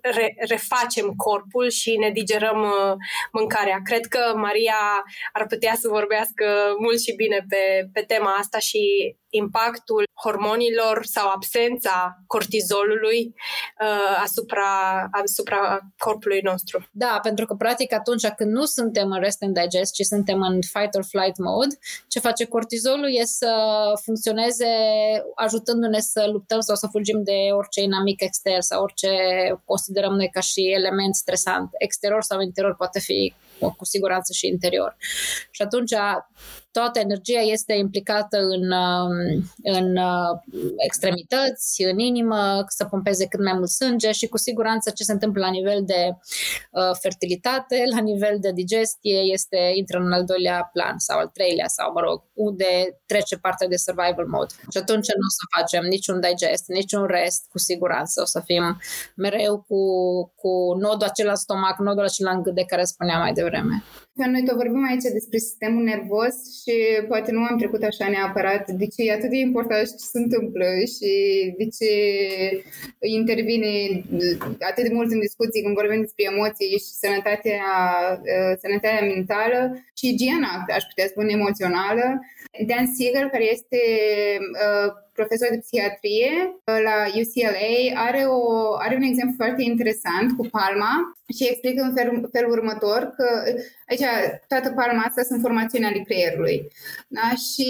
re, 0.00 0.34
refacem 0.38 1.12
corpul 1.16 1.70
și 1.70 1.96
ne 1.96 2.10
digerăm 2.10 2.60
uh, 2.62 2.94
mâncarea. 3.32 3.80
Cred 3.84 4.06
că 4.06 4.32
Maria 4.36 5.04
ar 5.32 5.46
putea 5.46 5.74
să 5.74 5.88
vorbească 5.88 6.74
mult 6.78 7.00
și 7.00 7.14
bine 7.14 7.44
pe, 7.48 7.88
pe 7.92 8.00
tema 8.00 8.32
asta 8.32 8.58
și 8.58 9.14
impactul 9.36 10.04
hormonilor 10.22 11.04
sau 11.04 11.28
absența 11.28 12.18
cortizolului 12.26 13.34
uh, 13.80 14.20
asupra, 14.22 14.68
asupra 15.10 15.80
corpului 15.98 16.40
nostru. 16.42 16.88
Da, 16.90 17.18
pentru 17.22 17.46
că 17.46 17.54
practic 17.54 17.92
atunci 17.92 18.26
când 18.26 18.50
nu 18.52 18.64
suntem 18.64 19.10
în 19.10 19.20
rest 19.20 19.42
and 19.42 19.58
digest, 19.58 19.92
ci 19.92 20.02
suntem 20.02 20.40
în 20.42 20.58
fight 20.72 20.94
or 20.94 21.04
flight 21.04 21.38
mode, 21.38 21.74
ce 22.08 22.18
face 22.18 22.44
cortizolul 22.44 23.10
e 23.20 23.24
să 23.24 23.52
funcționeze 24.02 24.66
ajutându-ne 25.34 26.00
să 26.00 26.28
luptăm 26.32 26.60
sau 26.60 26.76
să 26.76 26.86
fugim 26.90 27.22
de 27.22 27.38
orice 27.52 27.80
inamic 27.80 28.20
extern 28.20 28.60
sau 28.60 28.82
orice 28.82 29.10
considerăm 29.64 30.12
noi 30.12 30.28
ca 30.28 30.40
și 30.40 30.72
element 30.72 31.14
stresant. 31.14 31.68
Exterior 31.78 32.22
sau 32.22 32.40
interior 32.40 32.76
poate 32.76 33.00
fi 33.00 33.34
cu 33.76 33.84
siguranță 33.84 34.32
și 34.32 34.46
interior. 34.46 34.96
Și 35.50 35.62
atunci 35.62 35.92
toată 36.78 36.98
energia 36.98 37.40
este 37.40 37.72
implicată 37.72 38.38
în, 38.38 38.64
um, 38.70 39.16
în 39.62 39.96
uh, 39.96 40.32
extremități, 40.86 41.82
în 41.82 41.98
inimă, 41.98 42.64
să 42.68 42.84
pompeze 42.84 43.26
cât 43.26 43.42
mai 43.42 43.52
mult 43.52 43.68
sânge 43.68 44.12
și 44.12 44.26
cu 44.26 44.38
siguranță 44.38 44.90
ce 44.90 45.02
se 45.02 45.12
întâmplă 45.12 45.40
la 45.40 45.50
nivel 45.50 45.80
de 45.84 46.02
uh, 46.10 46.96
fertilitate, 47.00 47.82
la 47.94 48.00
nivel 48.00 48.36
de 48.40 48.50
digestie, 48.52 49.18
este 49.18 49.58
intră 49.74 49.98
în 49.98 50.12
al 50.12 50.24
doilea 50.24 50.70
plan 50.72 50.98
sau 50.98 51.18
al 51.18 51.28
treilea 51.28 51.66
sau, 51.66 51.92
mă 51.92 52.00
rog, 52.00 52.22
unde 52.32 53.00
trece 53.06 53.36
partea 53.36 53.68
de 53.68 53.76
survival 53.76 54.26
mode. 54.26 54.54
Și 54.72 54.78
atunci 54.78 55.08
nu 55.20 55.26
o 55.30 55.34
să 55.38 55.44
facem 55.56 55.84
niciun 55.84 56.20
digest, 56.20 56.64
niciun 56.66 57.06
rest, 57.06 57.46
cu 57.50 57.58
siguranță. 57.58 58.20
O 58.20 58.24
să 58.24 58.40
fim 58.44 58.80
mereu 59.16 59.64
cu, 59.68 59.80
cu 60.40 60.52
nodul 60.78 61.06
acela 61.06 61.34
stomac, 61.34 61.78
nodul 61.78 62.04
acela 62.04 62.30
în 62.30 62.42
gât 62.42 62.54
de 62.54 62.64
care 62.64 62.84
spuneam 62.84 63.20
mai 63.20 63.32
devreme. 63.32 63.84
Noi 64.14 64.44
tot 64.44 64.56
vorbim 64.56 64.84
aici 64.90 65.02
despre 65.18 65.38
sistemul 65.38 65.82
nervos 65.82 66.34
și 66.60 66.74
poate 67.08 67.32
nu 67.32 67.42
am 67.42 67.58
trecut 67.58 67.82
așa 67.82 68.08
neapărat 68.08 68.70
de 68.70 68.86
ce 68.86 69.02
e 69.02 69.12
atât 69.12 69.30
de 69.30 69.36
important 69.36 69.86
ce 69.86 70.10
se 70.12 70.18
întâmplă 70.18 70.68
și 70.94 71.10
de 71.58 71.66
ce 71.76 71.90
intervine 73.00 73.72
atât 74.70 74.84
de 74.86 74.94
mult 74.94 75.10
în 75.10 75.20
discuții 75.20 75.62
când 75.62 75.74
vorbim 75.74 76.00
despre 76.00 76.24
emoții 76.32 76.82
și 76.84 76.92
sănătatea, 77.02 77.62
uh, 78.32 78.54
sănătatea 78.62 79.06
mentală 79.14 79.60
și 79.98 80.08
igiena, 80.08 80.50
aș 80.76 80.84
putea 80.90 81.06
spune, 81.12 81.32
emoțională. 81.32 82.06
Dan 82.66 82.86
Siegel, 82.94 83.28
care 83.34 83.46
este 83.56 83.80
uh, 84.64 84.88
profesor 85.14 85.48
de 85.50 85.62
psihiatrie 85.64 86.32
uh, 86.46 86.80
la 86.88 86.96
UCLA, 87.20 88.02
are, 88.06 88.22
o, 88.24 88.40
are 88.84 88.94
un 88.94 89.02
exemplu 89.02 89.34
foarte 89.36 89.62
interesant 89.62 90.36
cu 90.36 90.46
palma 90.46 90.94
și 91.36 91.48
explică 91.48 91.82
în 91.82 91.94
felul, 91.94 92.28
felul 92.32 92.50
următor 92.50 93.00
că 93.16 93.26
aici 93.88 94.04
toată 94.48 94.68
palma 94.70 95.02
asta 95.02 95.22
sunt 95.22 95.40
formațiuni 95.40 95.84
ale 95.84 96.02
creierului. 96.08 96.68
Da? 97.08 97.28
Și 97.46 97.68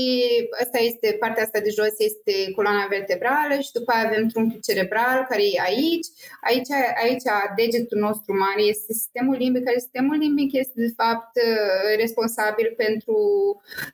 asta 0.63 0.79
este, 0.79 1.17
partea 1.21 1.43
asta 1.43 1.61
de 1.61 1.71
jos 1.79 1.95
este 1.99 2.53
coloana 2.57 2.87
vertebrală 2.97 3.55
și 3.61 3.73
după 3.73 3.93
aia 3.93 4.07
avem 4.07 4.27
trunchiul 4.29 4.61
cerebral 4.69 5.27
care 5.29 5.43
e 5.43 5.67
aici. 5.71 6.09
Aici, 6.49 6.73
aici 7.03 7.27
degetul 7.57 7.99
nostru 7.99 8.33
mare 8.45 8.63
este 8.63 8.93
sistemul 8.93 9.37
limbic, 9.37 9.65
care 9.65 9.79
sistemul 9.79 10.17
limbic 10.17 10.51
este 10.53 10.79
de 10.87 10.93
fapt 10.97 11.33
uh, 11.37 11.97
responsabil 11.97 12.75
pentru 12.77 13.17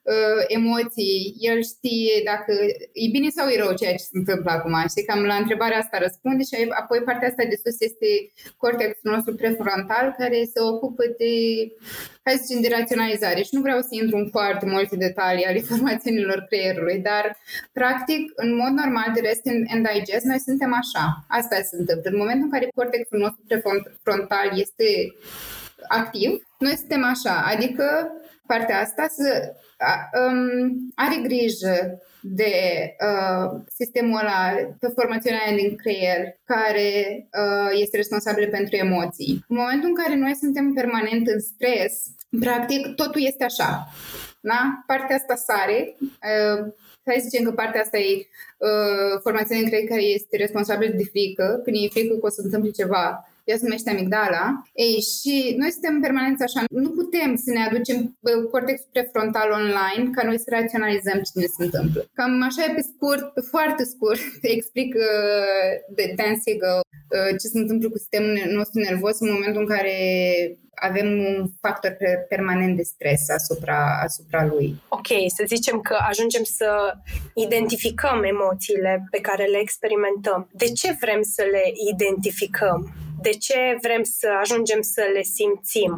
uh, 0.03 0.41
emoții. 0.49 1.37
El 1.39 1.63
știe 1.63 2.15
dacă 2.25 2.53
e 3.05 3.07
bine 3.17 3.29
sau 3.29 3.40
e 3.49 3.63
rău 3.63 3.73
ceea 3.81 3.97
ce 4.01 4.09
se 4.11 4.19
întâmplă 4.21 4.51
acum. 4.51 4.75
Știi, 4.89 5.09
cam 5.11 5.23
la 5.33 5.35
întrebarea 5.43 5.79
asta 5.79 5.99
răspunde 6.07 6.43
și 6.49 6.55
apoi 6.83 7.01
partea 7.09 7.29
asta 7.29 7.45
de 7.53 7.61
sus 7.63 7.77
este 7.89 8.11
cortexul 8.63 9.11
nostru 9.15 9.35
prefrontal 9.35 10.07
care 10.19 10.39
se 10.55 10.61
ocupă 10.71 11.03
de, 11.21 11.35
hai 12.25 12.35
să 12.39 12.45
zicem, 12.47 12.63
de 12.63 12.75
raționalizare. 12.79 13.41
Și 13.49 13.55
nu 13.57 13.61
vreau 13.67 13.81
să 13.81 13.93
intru 14.01 14.17
în 14.17 14.29
foarte 14.37 14.67
multe 14.75 14.97
detalii 15.07 15.49
ale 15.51 15.61
formațiunilor 15.71 16.39
creierului, 16.49 16.99
dar 17.11 17.25
practic, 17.73 18.23
în 18.35 18.51
mod 18.61 18.73
normal, 18.83 19.09
de 19.15 19.21
rest 19.21 19.45
and 19.75 19.83
digest, 19.89 20.25
noi 20.25 20.41
suntem 20.49 20.73
așa. 20.83 21.05
Asta 21.39 21.57
se 21.71 21.77
întâmplă. 21.81 22.11
În 22.11 22.21
momentul 22.23 22.47
în 22.49 22.55
care 22.55 22.69
cortexul 22.75 23.19
nostru 23.19 23.43
prefrontal 23.49 24.49
este 24.65 24.89
activ, 25.89 26.47
noi 26.59 26.77
suntem 26.77 27.05
așa, 27.05 27.45
adică 27.55 28.13
partea 28.47 28.81
asta 28.81 29.07
să 29.09 29.55
um, 30.21 30.93
are 30.95 31.17
grijă 31.23 32.01
de 32.23 32.53
uh, 33.09 33.61
sistemul 33.75 34.19
ăla, 34.19 34.53
pe 34.81 34.89
formațiunea 34.95 35.57
din 35.57 35.77
creier, 35.77 36.21
care 36.45 36.91
uh, 37.41 37.71
este 37.73 37.97
responsabil 37.97 38.49
pentru 38.49 38.77
emoții. 38.77 39.45
În 39.49 39.57
momentul 39.57 39.89
în 39.89 39.95
care 39.95 40.17
noi 40.17 40.35
suntem 40.35 40.73
permanent 40.73 41.27
în 41.27 41.41
stres, 41.41 41.95
practic 42.41 42.95
totul 42.95 43.21
este 43.27 43.45
așa. 43.45 43.89
Da? 44.41 44.83
Partea 44.87 45.17
asta 45.17 45.35
sare, 45.35 45.97
uh, 46.01 46.73
hai 47.05 47.21
să 47.21 47.29
zicem 47.29 47.45
că 47.45 47.53
partea 47.53 47.81
asta 47.81 47.99
e 47.99 48.27
uh, 48.59 49.21
formațiunea 49.23 49.63
din 49.63 49.71
creier 49.71 49.89
care 49.89 50.03
este 50.03 50.37
responsabil 50.37 50.93
de 50.97 51.05
frică, 51.05 51.61
când 51.65 51.77
e 51.77 51.89
frică 51.89 52.15
că 52.15 52.27
o 52.27 52.29
să 52.29 52.41
întâmple 52.45 52.71
ceva 52.71 53.30
ea 53.51 53.57
se 53.57 53.69
numește 53.69 53.91
amigdala. 53.91 54.45
Ei, 54.85 54.97
și 55.15 55.35
noi 55.61 55.71
suntem 55.77 55.95
în 55.95 56.05
permanență 56.07 56.43
așa, 56.45 56.61
nu 56.85 56.91
putem 57.01 57.31
să 57.45 57.51
ne 57.57 57.63
aducem 57.69 57.99
cortexul 58.51 58.91
prefrontal 58.93 59.49
online 59.61 60.05
ca 60.15 60.23
noi 60.29 60.39
să 60.45 60.49
raționalizăm 60.59 61.19
ce 61.27 61.33
ne 61.35 61.49
se 61.57 61.63
întâmplă. 61.67 62.01
Cam 62.19 62.33
așa 62.49 62.63
e 62.65 62.79
pe 62.79 62.85
scurt, 62.93 63.25
pe 63.37 63.43
foarte 63.55 63.83
scurt, 63.93 64.23
te 64.43 64.51
explic 64.59 64.91
uh, 64.95 65.71
de 65.97 66.05
Dan 66.17 66.35
Siegel 66.43 66.81
uh, 67.17 67.31
ce 67.41 67.47
se 67.53 67.59
întâmplă 67.63 67.87
cu 67.91 67.99
sistemul 67.99 68.35
nostru 68.59 68.79
nervos 68.89 69.17
în 69.21 69.33
momentul 69.37 69.63
în 69.65 69.73
care 69.75 69.97
avem 70.81 71.09
un 71.09 71.47
factor 71.61 71.97
permanent 72.29 72.77
de 72.77 72.83
stres 72.83 73.31
asupra, 73.31 74.01
asupra 74.03 74.47
lui. 74.47 74.83
Ok, 74.89 75.07
să 75.37 75.45
zicem 75.47 75.81
că 75.81 75.97
ajungem 76.09 76.43
să 76.43 76.69
identificăm 77.35 78.23
emoțiile 78.23 79.07
pe 79.11 79.21
care 79.21 79.45
le 79.45 79.59
experimentăm. 79.61 80.49
De 80.53 80.69
ce 80.73 80.97
vrem 81.01 81.23
să 81.23 81.43
le 81.51 81.63
identificăm? 81.93 82.93
De 83.23 83.31
ce 83.31 83.79
vrem 83.83 84.03
să 84.03 84.29
ajungem 84.41 84.81
să 84.81 85.03
le 85.13 85.23
simțim. 85.23 85.93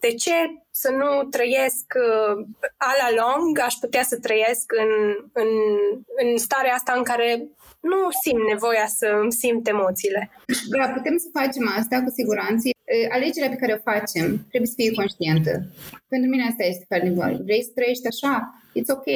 De 0.00 0.12
ce 0.14 0.32
să 0.70 0.90
nu 0.90 1.28
trăiesc 1.36 1.86
uh, 2.06 2.46
a 2.76 2.92
la 3.02 3.10
long, 3.22 3.58
aș 3.58 3.74
putea 3.74 4.02
să 4.02 4.16
trăiesc 4.18 4.72
în, 4.82 4.92
în, 5.32 5.50
în 6.22 6.38
starea 6.38 6.74
asta 6.74 6.92
în 6.96 7.02
care 7.02 7.30
nu 7.80 8.00
simt 8.22 8.42
nevoia 8.52 8.86
să 8.86 9.06
îmi 9.22 9.32
simt 9.32 9.68
emoțiile. 9.68 10.30
Da, 10.76 10.88
putem 10.88 11.16
să 11.24 11.28
facem 11.38 11.64
asta 11.78 12.02
cu 12.04 12.10
siguranță. 12.10 12.68
Alegerea 13.16 13.48
pe 13.48 13.60
care 13.62 13.72
o 13.72 13.90
facem 13.90 14.26
trebuie 14.48 14.72
să 14.72 14.78
fie 14.80 14.98
conștientă. 15.00 15.52
Pentru 16.12 16.28
mine 16.30 16.44
asta 16.50 16.64
este 16.64 16.84
foarte 16.88 17.06
important. 17.06 17.40
Vrei 17.48 17.62
să 17.62 17.70
trăiești 17.74 18.06
așa? 18.12 18.34
It's 18.78 18.90
ok. 18.98 19.08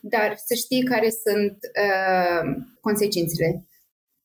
Dar 0.00 0.28
să 0.46 0.54
știi 0.54 0.82
care 0.92 1.08
sunt 1.24 1.56
uh, 1.84 2.42
consecințele 2.80 3.48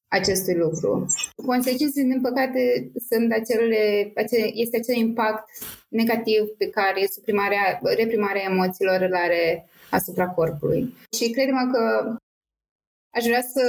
acestui 0.07 0.55
lucru. 0.55 1.05
Consecințele, 1.45 2.07
din 2.07 2.21
păcate, 2.21 2.91
sunt 3.09 3.31
acele, 3.31 4.11
acele, 4.15 4.49
este 4.53 4.77
acel 4.77 4.95
impact 4.95 5.43
negativ 5.89 6.43
pe 6.57 6.69
care 6.69 7.07
suprimarea, 7.11 7.79
reprimarea 7.97 8.47
emoțiilor 8.49 9.01
îl 9.01 9.13
are 9.15 9.65
asupra 9.89 10.27
corpului. 10.27 10.93
Și 11.17 11.29
credem 11.29 11.71
că 11.71 11.81
Aș 13.17 13.25
vrea 13.25 13.45
să, 13.55 13.65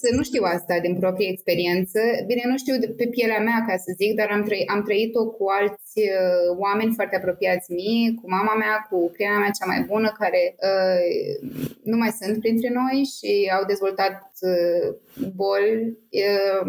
să 0.00 0.08
nu 0.16 0.22
știu 0.22 0.42
asta 0.56 0.74
din 0.86 0.94
proprie 1.02 1.28
experiență. 1.30 2.00
Bine, 2.26 2.42
nu 2.52 2.56
știu 2.62 2.74
pe 2.96 3.06
pielea 3.06 3.40
mea, 3.48 3.58
ca 3.68 3.76
să 3.76 3.90
zic, 4.00 4.10
dar 4.18 4.28
am, 4.30 4.42
trăi, 4.42 4.64
am 4.74 4.82
trăit-o 4.82 5.22
cu 5.36 5.44
alți 5.58 5.96
uh, 5.98 6.46
oameni 6.64 6.96
foarte 6.98 7.16
apropiați 7.16 7.72
mie, 7.72 8.14
cu 8.18 8.24
mama 8.36 8.54
mea, 8.62 8.76
cu 8.88 8.96
prietena 9.12 9.40
mea 9.40 9.56
cea 9.58 9.70
mai 9.72 9.80
bună, 9.90 10.08
care 10.20 10.42
uh, 10.70 11.02
nu 11.90 11.96
mai 12.02 12.12
sunt 12.20 12.38
printre 12.44 12.70
noi 12.80 12.96
și 13.14 13.32
au 13.56 13.64
dezvoltat 13.72 14.18
uh, 14.52 14.86
boli, 15.40 15.78
uh, 16.22 16.62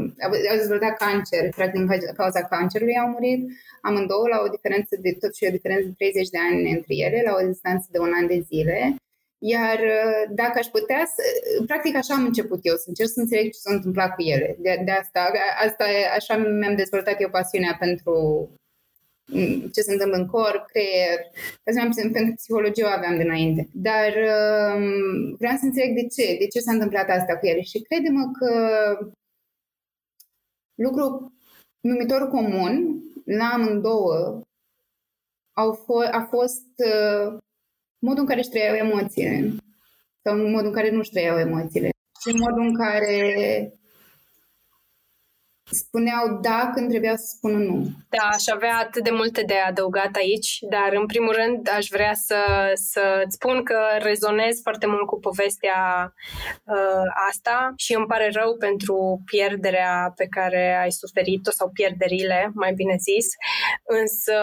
au 0.51 0.57
dezvoltat 0.61 0.95
cancer, 1.03 1.43
practic 1.57 1.79
din 1.79 1.88
cauza 2.21 2.41
cancerului 2.53 3.01
au 3.01 3.09
murit. 3.15 3.41
Amândouă 3.88 4.27
la 4.33 4.39
o 4.45 4.53
diferență 4.55 4.93
de, 5.03 5.11
tot 5.21 5.31
și 5.35 5.47
o 5.49 5.55
diferență 5.57 5.85
de 5.88 5.95
30 5.97 6.29
de 6.35 6.39
ani 6.49 6.71
între 6.75 6.93
ele, 7.05 7.19
la 7.27 7.33
o 7.39 7.47
distanță 7.51 7.88
de 7.91 7.99
un 8.05 8.11
an 8.19 8.27
de 8.33 8.39
zile. 8.49 8.79
Iar 9.53 9.79
uh, 9.79 10.36
dacă 10.36 10.58
aș 10.60 10.65
putea 10.65 11.03
să, 11.15 11.21
practic 11.65 11.95
așa 11.95 12.13
am 12.13 12.25
început 12.25 12.60
eu, 12.62 12.75
să 12.75 12.86
încerc 12.88 13.10
să 13.10 13.19
înțeleg 13.19 13.45
ce 13.51 13.60
s-a 13.60 13.73
întâmplat 13.73 14.15
cu 14.15 14.21
ele. 14.21 14.55
De, 14.60 14.81
de 14.86 14.91
asta, 14.91 15.31
asta, 15.65 15.86
așa 16.15 16.38
mi-am 16.38 16.75
dezvoltat 16.75 17.21
eu 17.21 17.29
pasiunea 17.29 17.75
pentru 17.79 18.13
mm, 19.25 19.69
ce 19.73 19.81
se 19.81 19.91
întâmplă 19.91 20.17
în 20.17 20.27
corp, 20.27 20.65
creier, 20.65 21.19
pentru 22.12 22.34
psihologie 22.36 22.84
o 22.84 22.88
aveam 22.88 23.17
dinainte. 23.17 23.69
Dar 23.73 24.12
um, 24.75 25.36
vreau 25.36 25.55
să 25.55 25.65
înțeleg 25.65 25.95
de 25.95 26.08
ce, 26.15 26.38
de 26.39 26.47
ce 26.47 26.60
s-a 26.60 26.71
întâmplat 26.71 27.10
asta 27.10 27.38
cu 27.38 27.45
ele 27.45 27.62
și 27.62 27.81
crede-mă 27.81 28.31
că 28.39 28.51
lucru 30.75 31.34
numitorul 31.79 32.27
comun 32.27 33.03
la 33.25 33.45
amândouă 33.53 34.41
au 35.53 35.84
f- 35.84 36.12
a 36.12 36.27
fost 36.29 36.67
uh, 36.77 37.38
modul 38.07 38.23
în 38.23 38.29
care 38.29 38.39
își 38.39 38.49
trăiau 38.49 38.75
emoțiile 38.75 39.37
sau 40.23 40.37
modul 40.37 40.67
în 40.71 40.73
care 40.73 40.89
nu 40.91 40.99
își 40.99 41.13
trăiau 41.15 41.37
emoțiile 41.39 41.89
și 42.21 42.35
modul 42.43 42.63
în 42.69 42.75
care 42.83 43.15
spuneau 45.71 46.39
da 46.41 46.71
când 46.73 46.89
trebuia 46.89 47.15
să 47.15 47.25
spună 47.35 47.57
nu. 47.57 47.75
Da, 48.09 48.23
aș 48.31 48.47
avea 48.47 48.77
atât 48.77 49.03
de 49.03 49.09
multe 49.09 49.41
de 49.41 49.53
adăugat 49.53 50.15
aici, 50.15 50.57
dar 50.69 50.89
în 50.93 51.05
primul 51.05 51.33
rând 51.33 51.69
aș 51.77 51.87
vrea 51.87 52.13
să, 52.13 52.71
să 52.73 53.23
spun 53.27 53.63
că 53.63 53.79
rezonez 53.99 54.61
foarte 54.61 54.87
mult 54.87 55.05
cu 55.07 55.19
povestea 55.19 56.13
uh, 56.63 57.07
asta 57.29 57.73
și 57.75 57.93
îmi 57.93 58.05
pare 58.05 58.29
rău 58.33 58.57
pentru 58.57 59.21
pierderea 59.25 60.13
pe 60.15 60.27
care 60.27 60.79
ai 60.81 60.91
suferit-o 60.91 61.51
sau 61.51 61.69
pierderile, 61.69 62.51
mai 62.53 62.73
bine 62.73 62.95
zis, 63.09 63.27
însă 63.99 64.37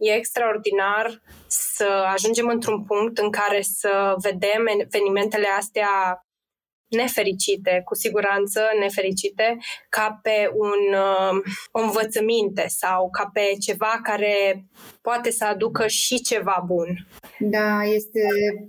e 0.00 0.12
extraordinar 0.12 1.22
să 1.46 1.88
ajungem 2.12 2.48
într-un 2.48 2.84
punct 2.84 3.18
în 3.18 3.30
care 3.30 3.60
să 3.62 4.14
vedem 4.22 4.66
evenimentele 4.78 5.46
astea 5.58 6.24
nefericite, 6.90 7.82
cu 7.84 7.94
siguranță 7.94 8.60
nefericite, 8.80 9.56
ca 9.88 10.20
pe 10.22 10.50
un, 10.54 10.94
uh, 10.94 11.42
o 11.70 11.80
învățăminte 11.80 12.64
sau 12.68 13.10
ca 13.10 13.30
pe 13.32 13.40
ceva 13.60 14.00
care 14.02 14.64
poate 15.00 15.30
să 15.30 15.44
aducă 15.44 15.86
și 15.86 16.20
ceva 16.20 16.62
bun. 16.66 17.06
Da, 17.38 17.82
este, 17.84 18.20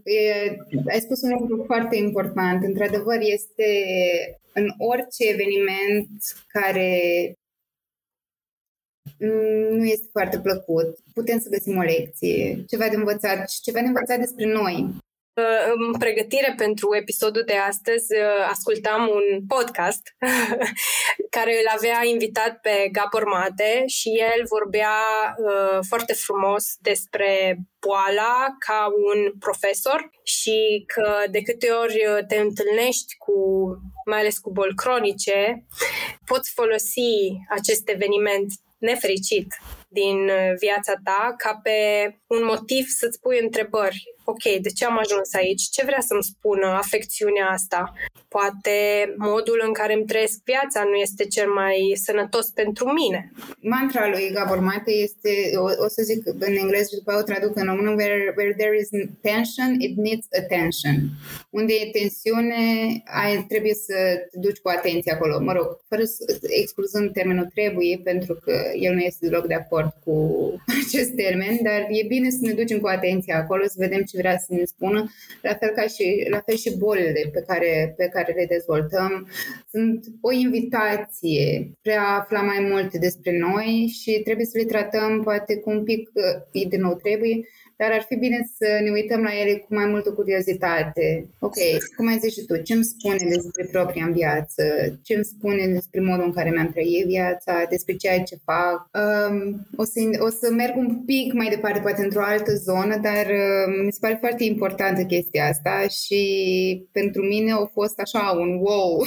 e, 0.04 0.56
ai 0.92 1.00
spus 1.00 1.22
un 1.22 1.30
lucru 1.40 1.64
foarte 1.66 1.96
important. 1.96 2.64
Într-adevăr, 2.64 3.18
este 3.20 3.66
în 4.54 4.68
orice 4.78 5.30
eveniment 5.30 6.10
care 6.48 7.00
nu 9.70 9.86
este 9.86 10.08
foarte 10.12 10.40
plăcut. 10.40 10.98
Putem 11.14 11.40
să 11.40 11.50
găsim 11.50 11.78
o 11.78 11.82
lecție, 11.82 12.64
ceva 12.68 12.88
de 12.90 12.96
învățat 12.96 13.50
și 13.50 13.62
ceva 13.62 13.80
de 13.80 13.88
învățat 13.88 14.20
despre 14.20 14.46
noi. 14.46 14.90
În 15.74 15.98
pregătire 16.00 16.54
pentru 16.58 16.96
episodul 16.96 17.44
de 17.46 17.54
astăzi 17.54 18.16
uh, 18.16 18.48
ascultam 18.50 19.02
un 19.02 19.46
podcast 19.48 20.02
care 21.38 21.52
îl 21.52 21.68
avea 21.76 22.00
invitat 22.06 22.60
pe 22.62 22.90
Gabor 22.92 23.24
Mate 23.24 23.84
și 23.88 24.10
el 24.10 24.46
vorbea 24.50 24.98
uh, 25.38 25.80
foarte 25.88 26.14
frumos 26.14 26.64
despre 26.80 27.58
boala 27.80 28.56
ca 28.60 28.88
un 29.10 29.40
profesor 29.40 30.10
și 30.24 30.84
că 30.94 31.24
de 31.32 31.42
câte 31.42 31.70
ori 31.70 32.06
uh, 32.06 32.26
te 32.28 32.36
întâlnești 32.36 33.18
cu, 33.18 33.34
mai 34.06 34.20
ales 34.20 34.38
cu 34.40 34.52
boli 34.52 34.76
cronice, 34.76 35.66
poți 36.26 36.52
folosi 36.52 37.12
acest 37.50 37.90
eveniment 37.90 38.52
nefericit 38.82 39.48
din 39.88 40.18
viața 40.60 40.94
ta 41.04 41.34
ca 41.38 41.60
pe 41.64 41.78
un 42.36 42.42
motiv 42.44 42.86
să-ți 42.88 43.20
pui 43.20 43.40
întrebări 43.42 44.04
ok, 44.24 44.44
de 44.62 44.70
ce 44.70 44.86
am 44.86 44.98
ajuns 45.04 45.34
aici? 45.34 45.64
Ce 45.76 45.86
vrea 45.86 46.04
să-mi 46.10 46.24
spună 46.24 46.68
afecțiunea 46.84 47.48
asta? 47.58 47.94
Poate 48.28 48.78
modul 49.18 49.60
în 49.68 49.74
care 49.74 49.94
îmi 49.94 50.10
trăiesc 50.12 50.38
viața 50.44 50.84
nu 50.84 50.96
este 50.96 51.24
cel 51.26 51.50
mai 51.62 51.78
sănătos 52.06 52.46
pentru 52.50 52.86
mine. 53.00 53.32
Mantra 53.60 54.10
lui 54.10 54.32
Gabor 54.34 54.60
Mate 54.60 54.92
este, 54.92 55.32
o, 55.56 55.64
o 55.86 55.88
să 55.96 56.02
zic 56.10 56.22
în 56.48 56.56
engleză 56.64 56.88
și 56.92 57.00
după 57.02 57.18
o 57.20 57.28
traduc 57.30 57.56
în 57.56 57.66
română, 57.66 57.90
where, 57.90 58.34
where 58.38 58.54
there 58.58 58.78
is 58.84 58.90
tension, 59.22 59.70
it 59.80 59.94
needs 59.98 60.26
attention. 60.42 60.96
Unde 61.50 61.74
e 61.74 61.98
tensiune, 62.00 62.62
ai, 63.22 63.46
trebuie 63.52 63.74
să 63.74 63.96
te 64.32 64.38
duci 64.40 64.64
cu 64.64 64.70
atenție 64.70 65.12
acolo. 65.12 65.40
Mă 65.40 65.54
rog, 65.54 65.68
fără 65.90 66.04
să, 66.04 66.40
excluzând 66.62 67.12
termenul 67.12 67.48
trebuie, 67.56 68.02
pentru 68.04 68.34
că 68.44 68.54
el 68.80 68.94
nu 68.94 69.00
este 69.00 69.26
deloc 69.28 69.46
de 69.48 69.54
acord 69.54 69.92
cu 70.04 70.16
acest 70.86 71.12
termen, 71.24 71.60
dar 71.64 71.80
e 71.90 72.04
bine 72.08 72.21
să 72.30 72.40
ne 72.42 72.54
ducem 72.54 72.80
cu 72.80 72.88
atenție 72.88 73.34
acolo, 73.34 73.64
să 73.66 73.76
vedem 73.78 74.02
ce 74.02 74.18
vrea 74.18 74.38
să 74.38 74.54
ne 74.54 74.64
spună, 74.64 75.12
la 75.42 75.54
fel 75.54 75.70
ca 75.70 75.82
și, 75.82 76.28
la 76.30 76.42
fel 76.46 76.56
și 76.56 76.78
bolile 76.78 77.30
pe 77.32 77.44
care, 77.48 77.94
pe 77.98 78.10
care 78.14 78.34
le 78.34 78.46
dezvoltăm. 78.46 79.28
Sunt 79.72 80.06
o 80.22 80.32
invitație 80.32 81.72
spre 81.78 81.94
a 81.94 82.18
afla 82.20 82.42
mai 82.42 82.68
multe 82.70 82.98
despre 82.98 83.38
noi 83.38 83.92
și 84.02 84.22
trebuie 84.24 84.46
să 84.46 84.58
le 84.58 84.64
tratăm 84.64 85.22
poate 85.24 85.56
cu 85.58 85.70
un 85.70 85.84
pic, 85.84 86.10
de 86.70 86.78
nou 86.78 86.96
trebuie, 86.96 87.40
dar 87.82 87.92
ar 87.92 88.06
fi 88.10 88.16
bine 88.16 88.50
să 88.58 88.68
ne 88.84 88.92
uităm 88.92 89.22
la 89.22 89.34
ele 89.42 89.54
cu 89.54 89.74
mai 89.74 89.86
multă 89.86 90.10
curiozitate. 90.12 91.06
Ok, 91.40 91.58
cum 91.96 92.08
ai 92.08 92.18
zis 92.24 92.34
și 92.34 92.46
tu, 92.46 92.62
ce 92.62 92.74
îmi 92.74 92.84
spune 92.84 93.24
despre 93.36 93.64
propria 93.72 94.06
în 94.06 94.14
viață, 94.14 94.64
ce 95.04 95.14
îmi 95.16 95.30
spune 95.34 95.68
despre 95.68 96.02
modul 96.02 96.26
în 96.26 96.34
care 96.34 96.50
mi-am 96.50 96.72
trăit 96.72 97.06
viața, 97.06 97.54
despre 97.70 97.94
ceea 97.96 98.20
ce 98.20 98.36
fac. 98.46 98.90
Um, 99.02 99.68
o, 99.76 99.84
să, 99.84 100.00
o 100.20 100.30
să 100.30 100.48
merg 100.52 100.76
un 100.78 100.90
pic 101.06 101.34
mai 101.34 101.50
departe, 101.50 101.80
poate 101.80 102.04
într-o 102.04 102.24
altă 102.24 102.54
zonă, 102.56 102.96
dar 103.08 103.26
uh, 103.26 103.66
mi 103.86 103.92
se 103.92 103.98
pare 104.02 104.18
foarte 104.20 104.44
importantă 104.44 105.02
chestia 105.04 105.48
asta 105.48 105.76
și 106.00 106.22
pentru 106.92 107.22
mine 107.22 107.52
a 107.52 107.70
fost 107.74 108.00
așa 108.00 108.24
un 108.44 108.52
wow 108.66 109.06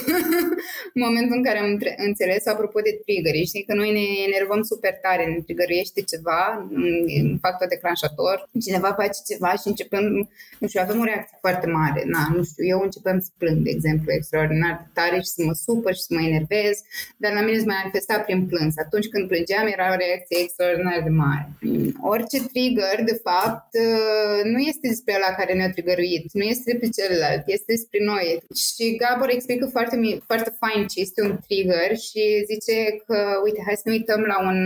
în 0.94 1.00
momentul 1.06 1.36
în 1.36 1.44
care 1.44 1.58
am 1.58 1.78
înțeles 1.96 2.46
apropo 2.46 2.80
de 2.80 3.00
trigger. 3.04 3.34
Știi 3.46 3.64
că 3.68 3.74
noi 3.74 3.90
ne 3.92 4.06
enervăm 4.28 4.62
super 4.62 4.94
tare, 5.02 5.24
ne 5.26 5.40
trigăruiește 5.46 6.00
ceva, 6.12 6.68
un 7.30 7.38
factor 7.40 7.68
declanșator 7.68 8.48
cineva 8.66 8.90
face 9.02 9.18
ceva 9.30 9.50
și 9.60 9.66
începem, 9.72 10.04
nu 10.60 10.66
știu, 10.68 10.80
avem 10.82 11.00
o 11.00 11.08
reacție 11.10 11.38
foarte 11.40 11.66
mare. 11.78 12.02
Na, 12.14 12.22
nu 12.36 12.42
știu, 12.50 12.64
eu 12.74 12.80
începem 12.82 13.18
să 13.26 13.30
plâng, 13.40 13.58
de 13.66 13.70
exemplu, 13.76 14.08
extraordinar 14.12 14.74
de 14.82 14.88
tare 14.98 15.18
și 15.24 15.34
să 15.36 15.40
mă 15.46 15.54
supăr 15.64 15.94
și 15.94 16.06
să 16.08 16.12
mă 16.14 16.22
enervez, 16.30 16.74
dar 17.22 17.32
la 17.38 17.42
mine 17.46 17.58
se 17.58 17.72
manifesta 17.76 18.16
prin 18.26 18.40
plâns. 18.50 18.74
Atunci 18.84 19.08
când 19.12 19.24
plângeam 19.28 19.66
era 19.76 19.86
o 19.92 20.00
reacție 20.04 20.38
extraordinar 20.44 21.00
de 21.08 21.12
mare. 21.24 21.48
Orice 22.12 22.38
trigger, 22.52 22.96
de 23.12 23.16
fapt, 23.26 23.68
nu 24.52 24.58
este 24.70 24.84
despre 24.92 25.14
la 25.26 25.30
care 25.38 25.52
ne-a 25.54 25.70
trigăruit, 25.76 26.24
nu 26.32 26.44
este 26.52 26.62
despre 26.70 26.88
celălalt, 26.98 27.42
este 27.56 27.70
despre 27.76 27.98
noi. 28.12 28.26
Și 28.64 28.84
Gabor 29.00 29.30
explică 29.30 29.66
foarte, 29.76 29.96
foarte 30.26 30.50
fain 30.62 30.86
ce 30.86 31.00
este 31.00 31.20
un 31.28 31.34
trigger 31.46 31.90
și 32.06 32.22
zice 32.50 32.76
că, 33.06 33.18
uite, 33.44 33.60
hai 33.66 33.80
să 33.82 33.86
ne 33.86 33.92
uităm 33.98 34.20
la, 34.32 34.38
un, 34.48 34.58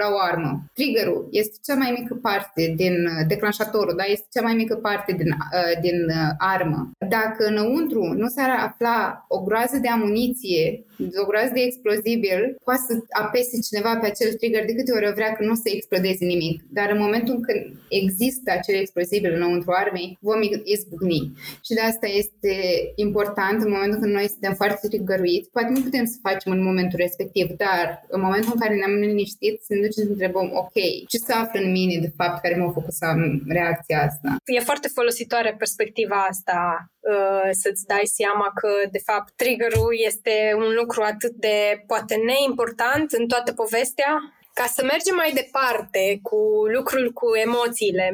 la 0.00 0.06
o 0.14 0.18
armă. 0.30 0.52
Triggerul 0.74 1.28
este 1.30 1.56
cea 1.66 1.74
mai 1.74 1.90
mică 1.98 2.14
parte 2.14 2.72
din 2.76 2.96
declanșatorul, 3.26 3.94
da, 3.96 4.04
este 4.04 4.26
cea 4.32 4.42
mai 4.42 4.54
mică 4.54 4.74
parte 4.74 5.12
din, 5.12 5.30
uh, 5.30 5.80
din 5.80 5.98
uh, 6.08 6.30
armă. 6.38 6.90
Dacă 7.08 7.44
înăuntru 7.46 8.02
nu 8.22 8.28
s-ar 8.28 8.50
afla 8.66 9.24
o 9.28 9.38
groază 9.42 9.78
de 9.78 9.88
amuniție, 9.88 10.84
o 11.22 11.26
groază 11.30 11.50
de 11.54 11.60
explozibil, 11.60 12.40
poate 12.64 12.82
să 12.88 12.94
apese 13.22 13.54
cineva 13.68 13.98
pe 14.00 14.06
acel 14.06 14.30
trigger 14.32 14.64
de 14.64 14.74
câte 14.74 14.92
ori 14.92 15.12
vrea 15.14 15.32
că 15.32 15.42
nu 15.44 15.54
se 15.54 15.70
explodeze 15.74 16.24
nimic. 16.24 16.56
Dar 16.76 16.88
în 16.90 16.98
momentul 16.98 17.36
când 17.46 17.62
există 17.88 18.48
acel 18.58 18.74
explozibil 18.74 19.32
înăuntru 19.34 19.70
armei, 19.82 20.18
vom 20.20 20.40
izbucni. 20.74 21.32
Și 21.66 21.72
de 21.74 21.80
asta 21.80 22.06
este 22.06 22.54
important 22.94 23.62
în 23.62 23.70
momentul 23.70 24.00
când 24.00 24.12
noi 24.12 24.28
suntem 24.28 24.54
foarte 24.54 24.88
trigăruiți. 24.88 25.50
Poate 25.50 25.70
nu 25.72 25.80
putem 25.80 26.04
să 26.04 26.16
facem 26.28 26.52
în 26.52 26.62
momentul 26.62 26.98
respectiv, 26.98 27.46
dar 27.64 27.84
în 28.08 28.20
momentul 28.20 28.50
în 28.54 28.60
care 28.60 28.74
ne-am 28.74 28.94
liniștit, 29.08 29.54
să 29.66 29.72
ne 29.74 29.80
ducem 29.86 30.04
să 30.04 30.10
întrebăm, 30.10 30.48
ok, 30.62 30.76
ce 31.08 31.18
se 31.26 31.32
află 31.32 31.60
în 31.60 31.70
mine 31.70 31.96
de 32.00 32.12
fapt 32.16 32.42
care 32.42 32.56
m-a 32.56 32.70
făcut 32.78 32.92
să 32.98 33.04
am 33.12 33.20
reacția 33.48 33.98
asta. 34.08 34.28
E 34.44 34.68
foarte 34.70 34.88
folositoare 34.88 35.54
perspectiva 35.58 36.18
asta 36.32 36.60
uh, 37.00 37.48
să-ți 37.62 37.86
dai 37.86 38.06
seama 38.18 38.48
că, 38.60 38.70
de 38.90 39.02
fapt, 39.08 39.32
triggerul 39.36 39.92
este 40.10 40.34
un 40.56 40.70
lucru 40.80 41.02
atât 41.02 41.34
de, 41.46 41.84
poate, 41.86 42.14
neimportant 42.16 43.12
în 43.12 43.26
toată 43.26 43.52
povestea, 43.52 44.12
ca 44.58 44.66
să 44.76 44.82
mergem 44.82 45.14
mai 45.14 45.32
departe 45.40 46.18
cu 46.22 46.40
lucrul 46.76 47.12
cu 47.12 47.28
emoțiile, 47.46 48.06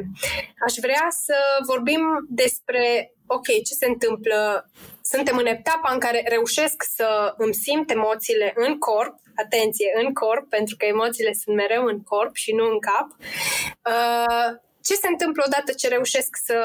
aș 0.65 0.73
vrea 0.81 1.07
să 1.25 1.37
vorbim 1.71 2.01
despre, 2.29 3.13
ok, 3.27 3.47
ce 3.67 3.73
se 3.79 3.85
întâmplă 3.85 4.69
suntem 5.01 5.37
în 5.37 5.45
etapa 5.45 5.89
în 5.93 5.99
care 5.99 6.25
reușesc 6.27 6.83
să 6.95 7.33
îmi 7.37 7.53
simt 7.53 7.91
emoțiile 7.91 8.53
în 8.55 8.77
corp, 8.77 9.15
atenție, 9.35 9.89
în 10.03 10.13
corp, 10.13 10.49
pentru 10.49 10.75
că 10.77 10.85
emoțiile 10.85 11.33
sunt 11.33 11.55
mereu 11.55 11.83
în 11.85 12.03
corp 12.03 12.35
și 12.35 12.51
nu 12.53 12.65
în 12.73 12.79
cap. 12.89 13.07
Uh, 13.93 14.49
ce 14.87 14.93
se 15.01 15.07
întâmplă 15.13 15.43
odată 15.45 15.71
ce 15.71 15.87
reușesc 15.87 16.31
să, 16.47 16.59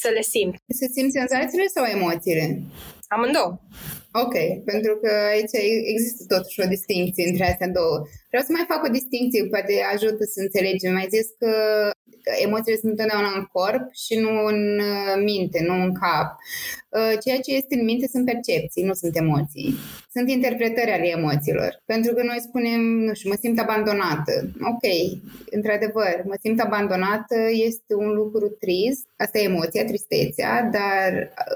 să 0.00 0.08
le 0.16 0.22
simt? 0.22 0.54
Să 0.80 0.86
simt 0.96 1.12
senzațiile 1.12 1.66
sau 1.76 1.84
emoțiile? 1.84 2.46
Amândouă. 3.08 3.52
Ok, 4.22 4.34
pentru 4.64 4.92
că 5.02 5.10
aici 5.32 5.54
există 5.94 6.22
totuși 6.34 6.60
o 6.60 6.66
distinție 6.74 7.28
între 7.28 7.44
astea 7.50 7.68
două. 7.68 7.96
Vreau 8.34 8.48
să 8.48 8.56
mai 8.56 8.70
fac 8.72 8.84
o 8.84 8.96
distinție, 8.98 9.46
poate 9.54 9.74
ajută 9.94 10.22
să 10.34 10.38
înțelegem. 10.40 10.92
Mai 10.92 11.08
zis 11.16 11.26
că 11.38 11.50
emoțiile 12.46 12.78
sunt 12.78 12.92
întotdeauna 12.92 13.32
în 13.38 13.44
corp 13.56 13.84
și 14.04 14.14
nu 14.24 14.32
în 14.52 14.60
uh, 14.78 15.14
minte, 15.30 15.58
nu 15.68 15.74
în 15.86 15.92
cap. 16.02 16.28
Uh, 16.98 17.14
ceea 17.22 17.40
ce 17.44 17.50
este 17.60 17.74
în 17.78 17.84
minte 17.84 18.06
sunt 18.12 18.24
percepții, 18.24 18.88
nu 18.88 18.94
sunt 19.02 19.16
emoții. 19.16 19.74
Sunt 20.14 20.30
interpretări 20.30 20.90
ale 20.90 21.08
emoțiilor. 21.18 21.82
Pentru 21.92 22.14
că 22.14 22.22
noi 22.22 22.40
spunem, 22.48 22.80
nu 23.06 23.14
știu, 23.14 23.30
mă 23.30 23.38
simt 23.40 23.58
abandonată. 23.60 24.34
Ok, 24.72 24.84
într-adevăr, 25.50 26.16
mă 26.30 26.36
simt 26.42 26.60
abandonată 26.60 27.36
este 27.68 27.92
un 27.94 28.10
lucru 28.20 28.46
trist. 28.62 29.02
Asta 29.16 29.38
e 29.38 29.50
emoția, 29.52 29.84
tristețea, 29.84 30.52
dar 30.76 31.10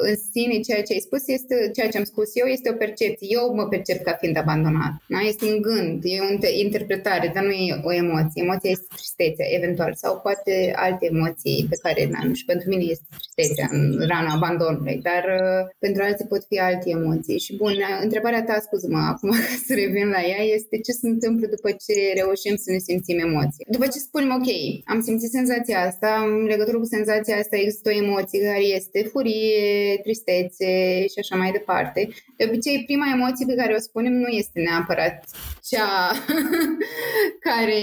în 0.08 0.16
sine 0.32 0.56
ceea 0.60 0.82
ce 0.82 0.92
ai 0.92 1.06
spus 1.08 1.22
este, 1.28 1.70
ceea 1.74 1.88
ce 1.88 1.98
am 1.98 2.04
spus 2.04 2.28
eu, 2.34 2.46
este 2.46 2.70
o 2.70 2.80
percepție. 2.84 3.28
Eu 3.30 3.54
mă 3.54 3.64
percep 3.68 4.02
ca 4.02 4.12
fiind 4.20 4.36
abandonat. 4.36 4.92
Da? 5.08 5.18
Este 5.18 5.44
un 5.52 5.60
gând, 5.60 6.00
e 6.04 6.20
un 6.30 6.38
interpretare, 6.68 7.26
dar 7.34 7.44
nu 7.48 7.54
e 7.66 7.80
o 7.88 7.92
emoție. 8.02 8.42
Emoția 8.46 8.70
este 8.70 8.86
tristețea, 8.98 9.46
eventual, 9.58 9.92
sau 10.02 10.12
poate 10.26 10.52
alte 10.86 11.04
emoții 11.12 11.66
pe 11.70 11.76
care, 11.82 12.00
nu 12.26 12.34
și 12.34 12.44
pentru 12.52 12.66
mine 12.68 12.84
este 12.94 13.06
tristețea 13.16 13.68
în 13.70 13.82
rana 14.10 14.32
abandonului, 14.34 14.98
dar 15.08 15.24
uh, 15.40 15.62
pentru 15.84 16.00
alții 16.02 16.30
pot 16.32 16.42
fi 16.48 16.56
alte 16.58 16.88
emoții. 16.98 17.38
Și 17.44 17.52
bun, 17.62 17.74
întrebarea 18.06 18.42
ta, 18.48 18.56
scuză-mă 18.66 19.02
acum 19.12 19.32
să 19.66 19.72
revin 19.82 20.08
la 20.16 20.22
ea, 20.32 20.42
este 20.56 20.76
ce 20.86 20.92
se 21.00 21.06
întâmplă 21.14 21.46
după 21.56 21.70
ce 21.84 21.94
reușim 22.20 22.54
să 22.64 22.68
ne 22.74 22.80
simțim 22.88 23.18
emoții. 23.28 23.64
După 23.76 23.86
ce 23.92 23.98
spunem, 23.98 24.30
ok, 24.38 24.48
am 24.92 25.00
simțit 25.06 25.30
senzația 25.30 25.78
asta, 25.88 26.10
în 26.26 26.44
legătură 26.52 26.76
cu 26.78 26.84
senzația 26.96 27.36
asta 27.36 27.56
există 27.56 27.88
o 27.90 27.98
emoție 28.04 28.40
care 28.50 28.64
este 28.78 28.98
furie, 29.12 29.98
tristețe 30.02 30.70
și 31.12 31.18
așa 31.18 31.36
mai 31.36 31.50
departe. 31.58 32.00
De 32.36 32.44
obicei, 32.48 32.84
prima 32.84 33.06
emoție 33.16 33.46
pe 33.46 33.54
care 33.60 33.74
o 33.74 33.80
spunem 33.88 34.12
nu 34.12 34.28
este 34.28 34.60
neapărat 34.60 35.24
cea 35.70 35.90
care 37.48 37.80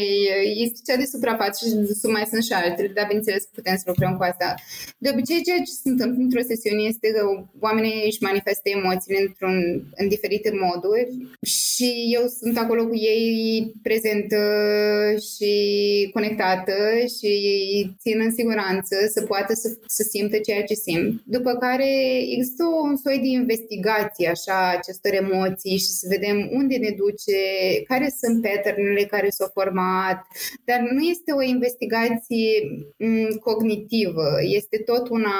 este 0.65 0.79
cea 0.87 0.97
de 0.97 1.05
suprafață 1.13 1.67
și 1.67 1.73
mai 2.15 2.27
sunt 2.29 2.43
și 2.43 2.53
altele, 2.53 2.87
dar 2.87 3.05
bineînțeles 3.05 3.43
putem 3.45 3.75
să 3.75 3.83
lucrăm 3.85 4.13
cu 4.17 4.23
asta. 4.23 4.55
De 4.97 5.09
obicei, 5.13 5.43
ceea 5.43 5.57
ce 5.57 5.71
se 5.83 5.89
întâmplă 5.89 6.23
într-o 6.23 6.47
sesiune 6.51 6.81
este 6.81 7.07
că 7.15 7.21
oamenii 7.59 8.05
își 8.05 8.23
manifestă 8.23 8.67
emoțiile 8.69 9.19
într-un, 9.27 9.55
în 9.95 10.07
diferite 10.07 10.51
moduri 10.65 11.09
și 11.41 11.89
eu 12.17 12.25
sunt 12.39 12.57
acolo 12.57 12.87
cu 12.87 12.95
ei 12.95 13.73
prezentă 13.83 14.39
și 15.29 15.53
conectată 16.13 16.73
și 17.17 17.33
țin 18.01 18.19
în 18.19 18.33
siguranță 18.33 18.95
să 19.13 19.21
poată 19.21 19.53
să, 19.53 19.77
să 19.87 20.03
simtă 20.09 20.37
ceea 20.37 20.63
ce 20.63 20.73
simt. 20.73 21.21
După 21.25 21.51
care 21.53 21.91
există 22.35 22.63
un 22.83 22.95
soi 22.95 23.17
de 23.19 23.27
investigație 23.27 24.27
așa 24.27 24.69
acestor 24.77 25.13
emoții 25.13 25.77
și 25.77 25.91
să 25.99 26.05
vedem 26.09 26.49
unde 26.51 26.75
ne 26.75 26.89
duce, 26.89 27.39
care 27.87 28.15
sunt 28.21 28.41
patternele 28.65 29.03
care 29.03 29.29
s-au 29.29 29.49
format, 29.53 30.27
dar 30.65 30.79
nu 30.79 31.01
este 31.01 31.31
o 31.31 31.41
investigație 31.41 32.49
mm, 32.97 33.29
cognitivă, 33.47 34.27
este 34.41 34.77
tot 34.77 35.09
una, 35.09 35.37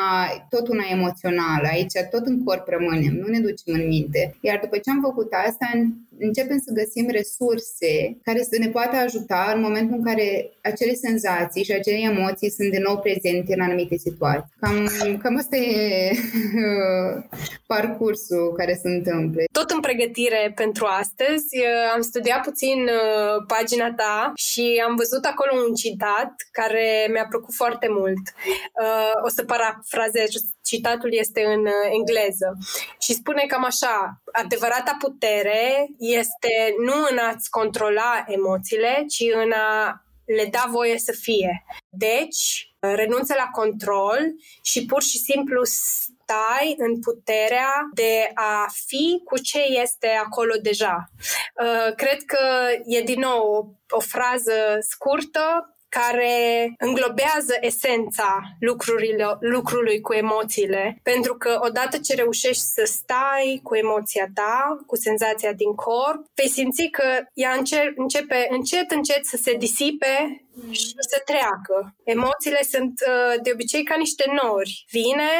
tot 0.50 0.68
una 0.68 0.84
emoțională. 0.92 1.68
Aici 1.68 1.94
tot 2.12 2.26
în 2.26 2.44
corp 2.44 2.68
rămânem, 2.68 3.14
nu 3.14 3.28
ne 3.28 3.40
ducem 3.40 3.74
în 3.74 3.88
minte. 3.88 4.36
Iar 4.42 4.60
după 4.64 4.78
ce 4.78 4.90
am 4.90 5.02
făcut 5.02 5.32
asta, 5.48 5.66
începem 6.20 6.58
să 6.66 6.74
găsim 6.74 7.10
resurse 7.10 8.18
care 8.24 8.42
să 8.44 8.56
ne 8.60 8.70
poată 8.70 8.96
ajuta 8.96 9.52
în 9.56 9.62
momentul 9.62 9.96
în 9.98 10.04
care 10.04 10.50
acele 10.62 10.94
senzații 10.94 11.64
și 11.64 11.72
acele 11.72 11.98
emoții 11.98 12.50
sunt 12.50 12.70
din 12.72 12.82
nou 12.82 12.98
prezente 13.00 13.54
în 13.54 13.62
anumite 13.62 13.98
situații. 13.98 14.54
Cam, 14.60 14.90
cam 15.24 15.38
asta 15.38 15.56
e 15.56 16.12
parcursul 17.74 18.54
care 18.58 18.74
se 18.82 18.90
întâmplă. 18.90 19.44
Tot 19.52 19.70
în 19.70 19.80
pregătire 19.80 20.52
pentru 20.56 20.86
astăzi 20.86 21.50
uh, 21.58 21.94
am 21.94 22.02
studiat 22.02 22.42
puțin 22.44 22.80
uh, 22.84 23.44
pagina 23.48 23.94
ta 23.94 24.32
și 24.36 24.84
am 24.88 24.96
văzut 24.96 25.24
acolo 25.26 25.52
un 25.68 25.74
citat 25.74 26.34
care 26.52 27.08
mi-a 27.12 27.28
plăcut 27.30 27.54
foarte 27.54 27.88
mult. 27.90 28.24
Uh, 28.82 29.16
o 29.26 29.30
să 29.30 29.44
parafrazez, 29.44 30.30
citatul 30.66 31.14
este 31.14 31.44
în 31.46 31.66
engleză 31.92 32.50
și 33.00 33.14
spune 33.14 33.44
cam 33.48 33.64
așa, 33.64 34.22
adevărata 34.32 34.96
putere 35.00 35.88
este 36.00 36.74
nu 36.86 36.94
în 37.12 37.18
a-ți 37.18 37.50
controla 37.50 38.24
emoțiile, 38.28 39.04
ci 39.08 39.24
în 39.44 39.52
a 39.52 40.00
le 40.26 40.46
da 40.52 40.66
voie 40.70 40.98
să 40.98 41.12
fie. 41.12 41.66
Deci, 41.90 42.76
renunță 42.80 43.34
la 43.38 43.48
control 43.52 44.20
și 44.62 44.86
pur 44.86 45.02
și 45.02 45.18
simplu 45.18 45.62
stai 45.64 46.76
în 46.78 47.00
puterea 47.00 47.72
de 47.94 48.32
a 48.34 48.68
fi 48.86 49.22
cu 49.26 49.38
ce 49.38 49.60
este 49.60 50.08
acolo 50.08 50.54
deja. 50.62 51.10
Uh, 51.64 51.94
cred 51.96 52.22
că 52.26 52.68
e 52.86 53.02
din 53.02 53.20
nou 53.20 53.76
o 53.90 54.00
frază 54.00 54.78
scurtă, 54.80 55.75
care 56.00 56.74
înglobează 56.78 57.56
esența 57.60 58.42
lucrului 59.40 60.02
cu 60.02 60.14
emoțiile. 60.14 61.00
Pentru 61.04 61.34
că 61.38 61.60
odată 61.62 61.98
ce 61.98 62.16
reușești 62.16 62.64
să 62.64 62.84
stai 62.86 63.60
cu 63.64 63.76
emoția 63.76 64.28
ta, 64.34 64.84
cu 64.86 64.96
senzația 64.96 65.54
din 65.54 65.74
corp, 65.76 66.22
vei 66.34 66.50
simți 66.50 66.88
că 66.92 67.08
ea 67.34 67.52
începe 67.96 68.48
încet, 68.50 68.92
încet 68.92 69.26
să 69.26 69.38
se 69.38 69.54
disipe 69.54 70.46
și 70.72 70.94
să 71.10 71.22
treacă. 71.26 71.96
Emoțiile 72.04 72.62
sunt 72.70 72.94
uh, 73.08 73.42
de 73.44 73.50
obicei 73.54 73.84
ca 73.84 73.96
niște 73.98 74.24
nori. 74.42 74.86
Vine, 74.90 75.32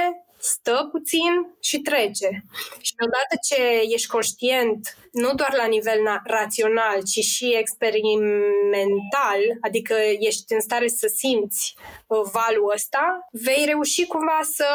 stă 0.54 0.88
puțin 0.92 1.34
și 1.62 1.80
trece. 1.80 2.44
Și 2.82 2.94
odată 3.06 3.36
ce 3.48 3.62
ești 3.94 4.08
conștient, 4.08 4.98
nu 5.12 5.34
doar 5.34 5.54
la 5.58 5.66
nivel 5.66 6.00
rațional, 6.24 7.04
ci 7.04 7.20
și 7.20 7.56
experimental, 7.58 9.42
adică 9.62 9.94
ești 10.20 10.54
în 10.54 10.62
stare 10.62 10.88
să 10.88 11.08
simți 11.16 11.76
uh, 12.08 12.22
valul 12.32 12.72
ăsta, 12.74 13.28
vei 13.32 13.66
reuși 13.66 14.06
cumva 14.06 14.40
să 14.44 14.66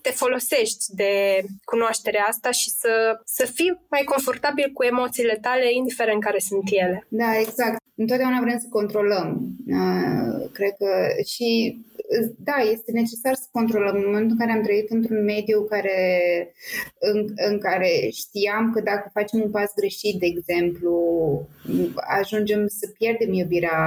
te 0.00 0.10
folosești 0.10 0.84
de 0.88 1.42
cunoașterea 1.64 2.24
asta 2.24 2.50
și 2.50 2.70
să, 2.70 3.20
să 3.24 3.44
fii 3.54 3.80
mai 3.88 4.02
confortabil 4.04 4.70
cu 4.72 4.82
emoțiile 4.82 5.38
tale, 5.42 5.72
indiferent 5.72 6.22
care 6.22 6.38
sunt 6.38 6.62
ele. 6.70 7.06
Da, 7.08 7.38
exact. 7.38 7.83
Întotdeauna 7.96 8.40
vrem 8.40 8.58
să 8.58 8.66
controlăm. 8.70 9.46
Uh, 9.66 10.50
cred 10.52 10.74
că 10.78 11.22
și 11.26 11.78
da, 12.36 12.70
este 12.72 12.92
necesar 12.92 13.34
să 13.34 13.48
controlăm. 13.52 13.94
În 13.96 14.04
momentul 14.04 14.30
în 14.30 14.38
care 14.38 14.52
am 14.52 14.62
trăit 14.62 14.90
într-un 14.90 15.24
mediu 15.24 15.62
care, 15.62 15.98
în, 16.98 17.32
în 17.48 17.58
care 17.58 18.08
știam 18.12 18.72
că 18.72 18.80
dacă 18.80 19.10
facem 19.12 19.40
un 19.40 19.50
pas 19.50 19.72
greșit, 19.76 20.18
de 20.18 20.26
exemplu, 20.26 20.96
ajungem 22.20 22.66
să 22.66 22.92
pierdem 22.98 23.32
iubirea 23.32 23.78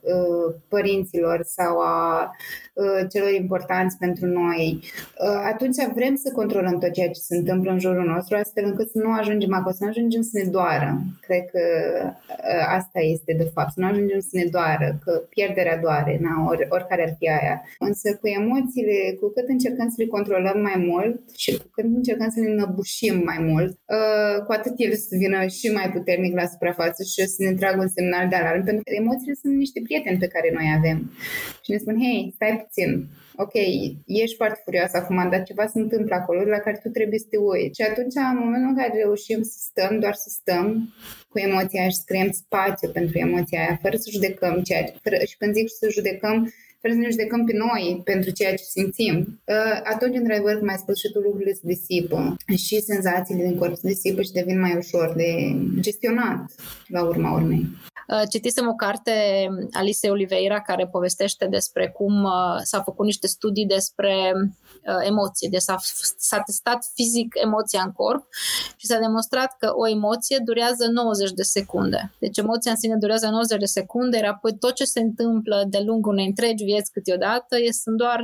uh, 0.00 0.54
părinților 0.68 1.42
sau 1.44 1.78
a 1.78 2.22
uh, 2.22 2.65
celor 3.12 3.30
importanți 3.30 3.96
pentru 3.98 4.26
noi, 4.26 4.64
uh, 4.82 5.40
atunci 5.52 5.76
vrem 5.94 6.14
să 6.24 6.32
controlăm 6.32 6.78
tot 6.78 6.92
ceea 6.92 7.10
ce 7.16 7.20
se 7.20 7.36
întâmplă 7.36 7.70
în 7.70 7.78
jurul 7.78 8.06
nostru, 8.14 8.36
astfel 8.36 8.64
încât 8.64 8.88
să 8.90 8.98
nu 8.98 9.10
ajungem 9.12 9.52
acolo, 9.54 9.74
să 9.74 9.84
nu 9.84 9.88
ajungem 9.88 10.22
să 10.22 10.30
ne 10.32 10.50
doară. 10.50 10.90
Cred 11.26 11.44
că 11.52 11.62
uh, 12.06 12.64
asta 12.78 13.00
este, 13.00 13.32
de 13.42 13.50
fapt, 13.54 13.72
să 13.72 13.80
nu 13.80 13.86
ajungem 13.86 14.20
să 14.20 14.32
ne 14.32 14.44
doară, 14.44 14.98
că 15.04 15.12
pierderea 15.28 15.78
doare, 15.78 16.18
na, 16.20 16.34
or, 16.50 16.66
oricare 16.68 17.02
ar 17.02 17.14
fi 17.18 17.28
aia. 17.28 17.56
Însă 17.78 18.08
cu 18.20 18.26
emoțiile, 18.40 18.98
cu 19.20 19.26
cât 19.34 19.48
încercăm 19.48 19.88
să 19.88 19.98
le 19.98 20.06
controlăm 20.06 20.58
mai 20.60 20.78
mult 20.90 21.20
și 21.36 21.50
cu 21.60 21.68
cât 21.74 21.84
încercăm 21.84 22.28
să 22.34 22.40
le 22.40 22.50
înăbușim 22.50 23.16
mai 23.30 23.40
mult, 23.50 23.72
uh, 23.96 24.36
cu 24.46 24.52
atât 24.52 24.74
ele 24.76 24.94
să 24.94 25.14
vină 25.22 25.46
și 25.46 25.66
mai 25.78 25.88
puternic 25.96 26.32
la 26.40 26.46
suprafață 26.46 27.02
și 27.02 27.26
să 27.26 27.40
ne 27.46 27.52
tragă 27.52 27.80
un 27.80 27.88
semnal 27.88 28.28
de 28.28 28.36
alarm, 28.36 28.64
pentru 28.64 28.82
că 28.84 28.94
emoțiile 29.02 29.34
sunt 29.42 29.54
niște 29.54 29.80
prieteni 29.86 30.18
pe 30.18 30.32
care 30.34 30.48
noi 30.58 30.68
avem. 30.78 30.98
Și 31.64 31.70
ne 31.70 31.78
spun, 31.78 31.96
hei, 32.04 32.32
stai 32.34 32.65
puțin, 32.66 32.90
ok, 33.36 33.54
ești 34.06 34.36
foarte 34.36 34.60
furioasă 34.64 34.96
acum, 34.96 35.28
dar 35.30 35.42
ceva 35.42 35.66
se 35.66 35.78
întâmplă 35.78 36.14
acolo 36.14 36.40
la 36.42 36.58
care 36.58 36.80
tu 36.82 36.88
trebuie 36.88 37.18
să 37.18 37.26
te 37.30 37.36
uiți. 37.36 37.80
Și 37.80 37.88
atunci, 37.90 38.14
în 38.32 38.38
momentul 38.44 38.68
în 38.68 38.76
care 38.76 39.02
reușim 39.02 39.42
să 39.42 39.58
stăm, 39.70 39.98
doar 39.98 40.14
să 40.14 40.28
stăm 40.28 40.94
cu 41.28 41.38
emoția 41.38 41.80
aia 41.80 41.88
și 41.88 41.96
să 41.96 42.02
creăm 42.06 42.30
spațiu 42.30 42.88
pentru 42.88 43.18
emoția 43.18 43.60
aia, 43.60 43.78
fără 43.82 43.96
să 43.96 44.08
judecăm 44.10 44.62
ceea 44.62 44.84
ce... 44.84 44.92
Fără, 45.02 45.16
și 45.30 45.36
când 45.36 45.54
zic 45.54 45.66
să 45.80 45.88
judecăm, 45.90 46.36
fără 46.80 46.92
să 46.92 46.98
ne 46.98 47.10
judecăm 47.10 47.44
pe 47.44 47.52
noi 47.64 48.00
pentru 48.04 48.30
ceea 48.30 48.54
ce 48.54 48.64
simțim, 48.76 49.40
ă, 49.48 49.80
atunci, 49.84 50.16
într-adevăr, 50.16 50.58
cum 50.58 50.68
ai 50.68 50.82
spus 50.84 50.98
și 50.98 51.10
tu, 51.12 51.18
lucrurile 51.18 51.52
se 51.52 51.60
disipă 51.74 52.36
și 52.56 52.80
senzațiile 52.80 53.42
din 53.42 53.58
corp 53.58 53.74
se 53.76 53.88
disipă 53.88 54.22
și 54.22 54.32
devin 54.32 54.60
mai 54.60 54.74
ușor 54.76 55.14
de 55.16 55.30
gestionat 55.80 56.40
la 56.86 57.02
urma 57.04 57.32
urmei. 57.32 57.66
Uh, 58.08 58.22
citisem 58.30 58.68
o 58.68 58.74
carte 58.74 59.12
Alice 59.72 60.10
Oliveira 60.10 60.60
care 60.60 60.86
povestește 60.86 61.46
despre 61.46 61.88
cum 61.88 62.24
uh, 62.24 62.58
s-au 62.62 62.82
făcut 62.82 63.04
niște 63.04 63.26
studii 63.26 63.66
despre 63.66 64.32
uh, 64.34 65.06
emoții, 65.06 65.48
deci 65.48 65.60
s-a, 65.60 65.76
s-a 66.18 66.40
testat 66.40 66.90
fizic 66.94 67.34
emoția 67.42 67.82
în 67.84 67.92
corp 67.92 68.26
și 68.76 68.86
s-a 68.86 68.98
demonstrat 68.98 69.56
că 69.58 69.72
o 69.74 69.88
emoție 69.88 70.40
durează 70.44 70.86
90 70.92 71.30
de 71.30 71.42
secunde. 71.42 72.12
Deci 72.18 72.38
emoția 72.38 72.70
în 72.70 72.76
sine 72.76 72.96
durează 72.96 73.28
90 73.28 73.58
de 73.58 73.64
secunde, 73.64 74.16
iar 74.16 74.28
apoi 74.28 74.58
tot 74.58 74.74
ce 74.74 74.84
se 74.84 75.00
întâmplă 75.00 75.64
de 75.68 75.78
lungul 75.78 76.12
unei 76.12 76.26
întregi 76.26 76.64
vieți 76.64 76.92
câteodată 76.92 77.56
este 77.58 77.90
doar 77.96 78.22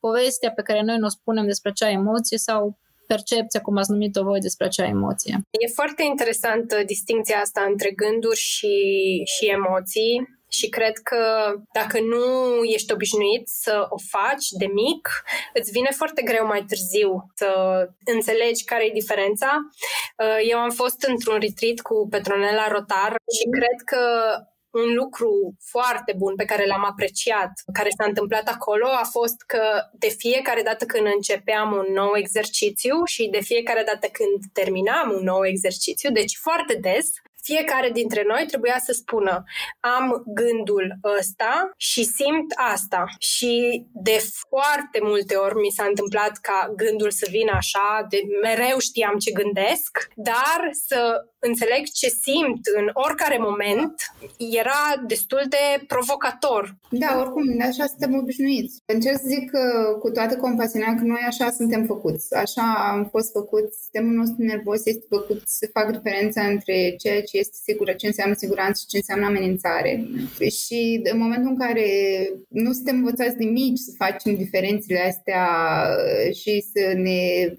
povestea 0.00 0.50
pe 0.50 0.62
care 0.62 0.82
noi 0.82 0.98
ne 0.98 1.04
o 1.04 1.08
spunem 1.08 1.44
despre 1.44 1.70
acea 1.70 1.90
emoție 1.90 2.38
sau 2.38 2.78
percepția, 3.14 3.60
cum 3.60 3.76
ați 3.76 3.90
numit-o 3.90 4.22
voi, 4.30 4.40
despre 4.40 4.66
acea 4.66 4.86
emoție. 4.96 5.34
E 5.64 5.78
foarte 5.80 6.02
interesantă 6.12 6.74
distinția 6.94 7.38
asta 7.40 7.62
între 7.70 7.90
gânduri 7.90 8.40
și, 8.50 8.74
și 9.34 9.44
emoții. 9.58 10.38
Și 10.58 10.68
cred 10.68 10.96
că 11.10 11.22
dacă 11.72 11.98
nu 12.12 12.24
ești 12.76 12.92
obișnuit 12.92 13.44
să 13.64 13.86
o 13.88 13.98
faci 14.14 14.46
de 14.62 14.66
mic, 14.66 15.02
îți 15.58 15.70
vine 15.70 15.90
foarte 16.00 16.22
greu 16.22 16.46
mai 16.46 16.64
târziu 16.70 17.10
să 17.34 17.50
înțelegi 18.14 18.64
care 18.64 18.84
e 18.86 19.00
diferența. 19.02 19.50
Eu 20.50 20.58
am 20.58 20.70
fost 20.70 21.00
într-un 21.02 21.38
retreat 21.44 21.78
cu 21.88 21.96
Petronela 22.10 22.66
Rotar 22.68 23.12
și 23.36 23.44
cred 23.56 23.78
că 23.90 24.02
un 24.70 24.94
lucru 24.94 25.54
foarte 25.60 26.14
bun 26.16 26.34
pe 26.34 26.44
care 26.44 26.66
l-am 26.66 26.84
apreciat, 26.84 27.52
care 27.72 27.88
s-a 27.96 28.04
întâmplat 28.04 28.48
acolo, 28.48 28.86
a 28.86 29.04
fost 29.10 29.42
că 29.46 29.62
de 29.92 30.08
fiecare 30.08 30.62
dată 30.62 30.84
când 30.84 31.06
începeam 31.14 31.72
un 31.72 31.92
nou 31.92 32.16
exercițiu 32.16 33.04
și 33.04 33.28
de 33.28 33.40
fiecare 33.40 33.82
dată 33.86 34.06
când 34.06 34.38
terminam 34.52 35.10
un 35.10 35.22
nou 35.22 35.44
exercițiu, 35.46 36.10
deci 36.10 36.36
foarte 36.36 36.74
des, 36.74 37.06
fiecare 37.42 37.90
dintre 37.90 38.24
noi 38.26 38.44
trebuia 38.46 38.78
să 38.78 38.92
spună 38.92 39.44
am 39.80 40.22
gândul 40.26 40.98
ăsta 41.18 41.70
și 41.76 42.04
simt 42.04 42.52
asta. 42.72 43.04
Și 43.18 43.84
de 43.92 44.18
foarte 44.48 44.98
multe 45.02 45.34
ori 45.34 45.54
mi 45.54 45.70
s-a 45.76 45.84
întâmplat 45.84 46.36
ca 46.36 46.72
gândul 46.76 47.10
să 47.10 47.26
vină 47.30 47.52
așa, 47.54 48.06
de 48.08 48.18
mereu 48.42 48.78
știam 48.78 49.16
ce 49.18 49.30
gândesc, 49.32 50.08
dar 50.14 50.70
să 50.72 51.24
înțeleg 51.38 51.82
ce 52.00 52.08
simt 52.08 52.66
în 52.78 52.90
oricare 52.92 53.38
moment 53.38 53.94
era 54.36 55.02
destul 55.06 55.42
de 55.48 55.84
provocator. 55.86 56.76
Da, 56.90 57.18
oricum, 57.20 57.44
așa 57.62 57.86
suntem 57.86 58.18
obișnuiți. 58.18 58.82
Încerc 58.86 59.16
să 59.16 59.26
zic 59.26 59.50
că 59.50 59.96
cu 60.00 60.10
toată 60.10 60.36
compasiunea 60.36 60.94
că 60.94 61.04
noi 61.04 61.24
așa 61.26 61.50
suntem 61.50 61.84
făcuți. 61.84 62.34
Așa 62.34 62.62
am 62.92 63.08
fost 63.10 63.30
făcuți. 63.32 63.78
Sistemul 63.80 64.12
nostru 64.12 64.42
nervos 64.44 64.86
este 64.86 65.04
făcut 65.08 65.42
să 65.46 65.68
fac 65.72 65.90
diferența 65.96 66.42
între 66.42 66.94
ceea 66.98 67.22
ce 67.22 67.29
este 67.38 67.56
sigur, 67.62 67.94
ce 67.94 68.06
înseamnă 68.06 68.34
siguranță 68.38 68.80
și 68.80 68.86
ce 68.86 68.96
înseamnă 68.96 69.26
amenințare. 69.26 70.06
Și 70.62 71.00
în 71.12 71.18
momentul 71.18 71.50
în 71.50 71.58
care 71.58 71.86
nu 72.48 72.72
suntem 72.72 72.96
învățați 72.96 73.36
de 73.36 73.44
mici 73.44 73.78
să 73.78 73.92
facem 73.96 74.34
diferențele 74.34 74.98
astea 74.98 75.46
și 76.32 76.64
să 76.72 76.92
ne 76.96 77.52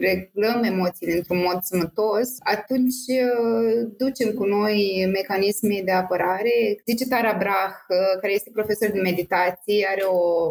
reglăm 0.00 0.62
emoțiile 0.62 1.16
într-un 1.16 1.38
mod 1.38 1.58
sănătos, 1.62 2.28
atunci 2.38 3.04
uh, 3.08 3.88
ducem 3.96 4.30
cu 4.32 4.44
noi 4.44 5.08
mecanisme 5.12 5.82
de 5.84 5.90
apărare. 5.90 6.82
Zice 6.86 7.06
Tara 7.06 7.36
Brach, 7.38 7.78
uh, 7.88 8.20
care 8.20 8.32
este 8.32 8.50
profesor 8.52 8.90
de 8.90 9.00
meditație, 9.00 9.86
are 9.90 10.02
o, 10.02 10.50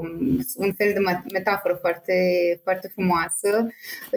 un 0.55 0.73
fel 0.73 0.93
de 0.93 0.99
metaforă 1.31 1.77
foarte, 1.81 2.15
foarte 2.63 2.87
frumoasă 2.93 3.67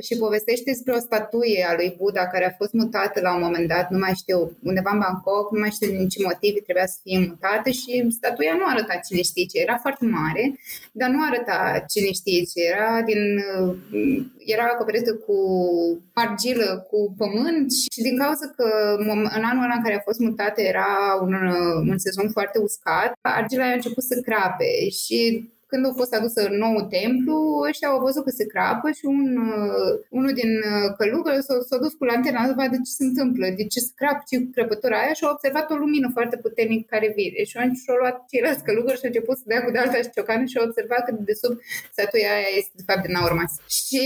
și 0.02 0.16
povestește 0.16 0.70
despre 0.70 0.92
o 0.92 0.98
statuie 0.98 1.66
a 1.68 1.74
lui 1.74 1.94
Buddha 1.98 2.26
care 2.26 2.46
a 2.46 2.56
fost 2.58 2.72
mutată 2.72 3.20
la 3.20 3.34
un 3.34 3.42
moment 3.42 3.68
dat, 3.68 3.90
nu 3.90 3.98
mai 3.98 4.12
știu, 4.14 4.56
undeva 4.62 4.90
în 4.92 4.98
Bangkok, 4.98 5.52
nu 5.52 5.58
mai 5.58 5.70
știu 5.70 5.88
din 5.88 6.08
ce 6.08 6.22
motive 6.22 6.60
trebuia 6.60 6.86
să 6.86 6.98
fie 7.02 7.18
mutată 7.18 7.70
și 7.70 8.06
statuia 8.10 8.54
nu 8.58 8.64
arăta 8.66 9.00
cine 9.06 9.22
știe 9.22 9.44
ce, 9.44 9.60
era 9.60 9.76
foarte 9.76 10.04
mare, 10.04 10.58
dar 10.92 11.08
nu 11.08 11.18
arăta 11.28 11.84
cine 11.88 12.10
știe 12.12 12.40
ce, 12.50 12.60
era 12.72 13.02
din 13.02 13.20
uh, 13.36 13.76
era 14.38 14.66
acoperită 14.84 15.14
cu 15.26 15.36
argilă, 16.12 16.86
cu 16.90 17.14
pământ 17.16 17.72
și 17.92 18.00
din 18.02 18.18
cauza 18.18 18.46
că 18.56 18.68
în 19.38 19.44
anul 19.50 19.64
ăla 19.64 19.76
în 19.76 19.82
care 19.82 19.96
a 19.96 20.06
fost 20.08 20.18
mutată 20.18 20.60
era 20.60 20.90
un, 21.22 21.32
un 21.90 21.98
sezon 21.98 22.28
foarte 22.30 22.58
uscat, 22.58 23.12
argila 23.20 23.64
a 23.64 23.78
început 23.78 24.04
să 24.04 24.20
crape 24.20 24.88
și 25.02 25.18
când 25.74 25.86
a 25.86 26.00
fost 26.00 26.14
adusă 26.14 26.40
nou 26.64 26.76
templu, 26.96 27.36
ăștia 27.68 27.88
au 27.88 28.00
văzut 28.06 28.24
că 28.24 28.32
se 28.40 28.46
crapă 28.52 28.88
și 28.98 29.04
un, 29.14 29.24
uh, 29.50 29.90
unul 30.18 30.32
din 30.40 30.52
uh, 30.72 30.88
călugări 30.98 31.46
s-a, 31.46 31.54
s-a 31.68 31.78
dus 31.84 31.92
cu 31.98 32.04
lantera 32.10 32.40
să 32.50 32.54
vadă 32.60 32.76
ce 32.86 32.92
se 32.98 33.04
întâmplă, 33.10 33.44
de 33.58 33.64
ce 33.72 33.80
se 33.86 33.92
crapă, 34.00 34.22
ce 34.28 34.36
crăpătura 34.54 34.96
aia? 35.02 35.12
Și 35.18 35.24
a 35.24 35.34
observat 35.36 35.66
o 35.70 35.76
lumină 35.82 36.08
foarte 36.16 36.36
puternică 36.44 36.86
care 36.92 37.08
vine. 37.16 37.40
Și 37.50 37.56
atunci 37.56 37.82
și-au 37.82 37.98
luat 38.02 38.16
ceilalți 38.30 38.66
călugări 38.66 38.98
și 39.00 39.04
a 39.06 39.10
început 39.10 39.36
să 39.40 39.44
dea 39.50 39.60
cu 39.64 39.70
de 39.74 39.78
alta 39.78 39.98
și 40.04 40.14
ciocană 40.16 40.44
și 40.50 40.56
a 40.58 40.66
observat 40.68 41.02
că 41.06 41.12
de 41.28 41.34
sub 41.42 41.54
statuia 41.94 42.30
aia 42.36 42.50
este 42.60 42.74
de 42.80 42.84
fapt 42.88 43.02
din 43.06 43.14
aur 43.20 43.34
Și, 43.84 44.02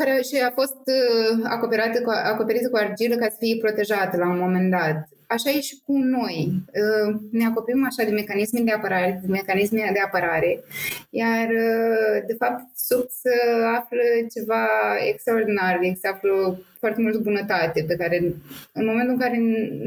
care, 0.00 0.14
și 0.28 0.36
a 0.48 0.52
fost 0.60 0.82
uh, 0.96 1.32
acoperită 1.54 1.98
cu, 2.06 2.10
acoperită 2.32 2.68
cu 2.70 2.78
argilă 2.84 3.14
ca 3.16 3.28
să 3.32 3.38
fie 3.42 3.62
protejată 3.64 4.14
la 4.22 4.28
un 4.34 4.38
moment 4.44 4.70
dat 4.76 4.98
așa 5.28 5.50
e 5.50 5.60
și 5.60 5.80
cu 5.86 5.92
noi. 5.98 6.50
Uh, 6.82 7.14
ne 7.30 7.44
acoperim 7.44 7.84
așa 7.84 8.02
de 8.08 8.14
mecanisme 8.20 8.60
de 8.60 8.70
apărare, 8.70 9.20
de 9.22 9.32
mecanisme 9.32 9.90
de 9.92 9.98
apărare, 9.98 10.64
iar 11.10 11.48
uh, 11.48 12.22
de 12.26 12.34
fapt 12.38 12.64
sub 12.76 13.04
să 13.22 13.34
află 13.78 14.04
ceva 14.34 14.64
extraordinar, 15.08 15.80
se 16.00 16.08
află 16.08 16.60
foarte 16.78 17.00
multă 17.00 17.18
bunătate 17.18 17.84
pe 17.88 17.96
care 17.96 18.16
în 18.72 18.84
momentul 18.84 19.12
în 19.12 19.18
care 19.18 19.36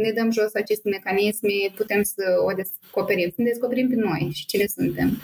ne 0.04 0.12
dăm 0.12 0.32
jos 0.32 0.54
aceste 0.54 0.89
mecanisme 0.89 1.50
putem 1.76 2.02
să 2.04 2.24
o 2.46 2.52
descoperim, 2.52 3.30
să 3.30 3.36
ne 3.38 3.50
descoperim 3.50 3.89
pe 3.89 3.96
noi 3.96 4.30
și 4.34 4.46
cine 4.46 4.66
suntem 4.66 5.22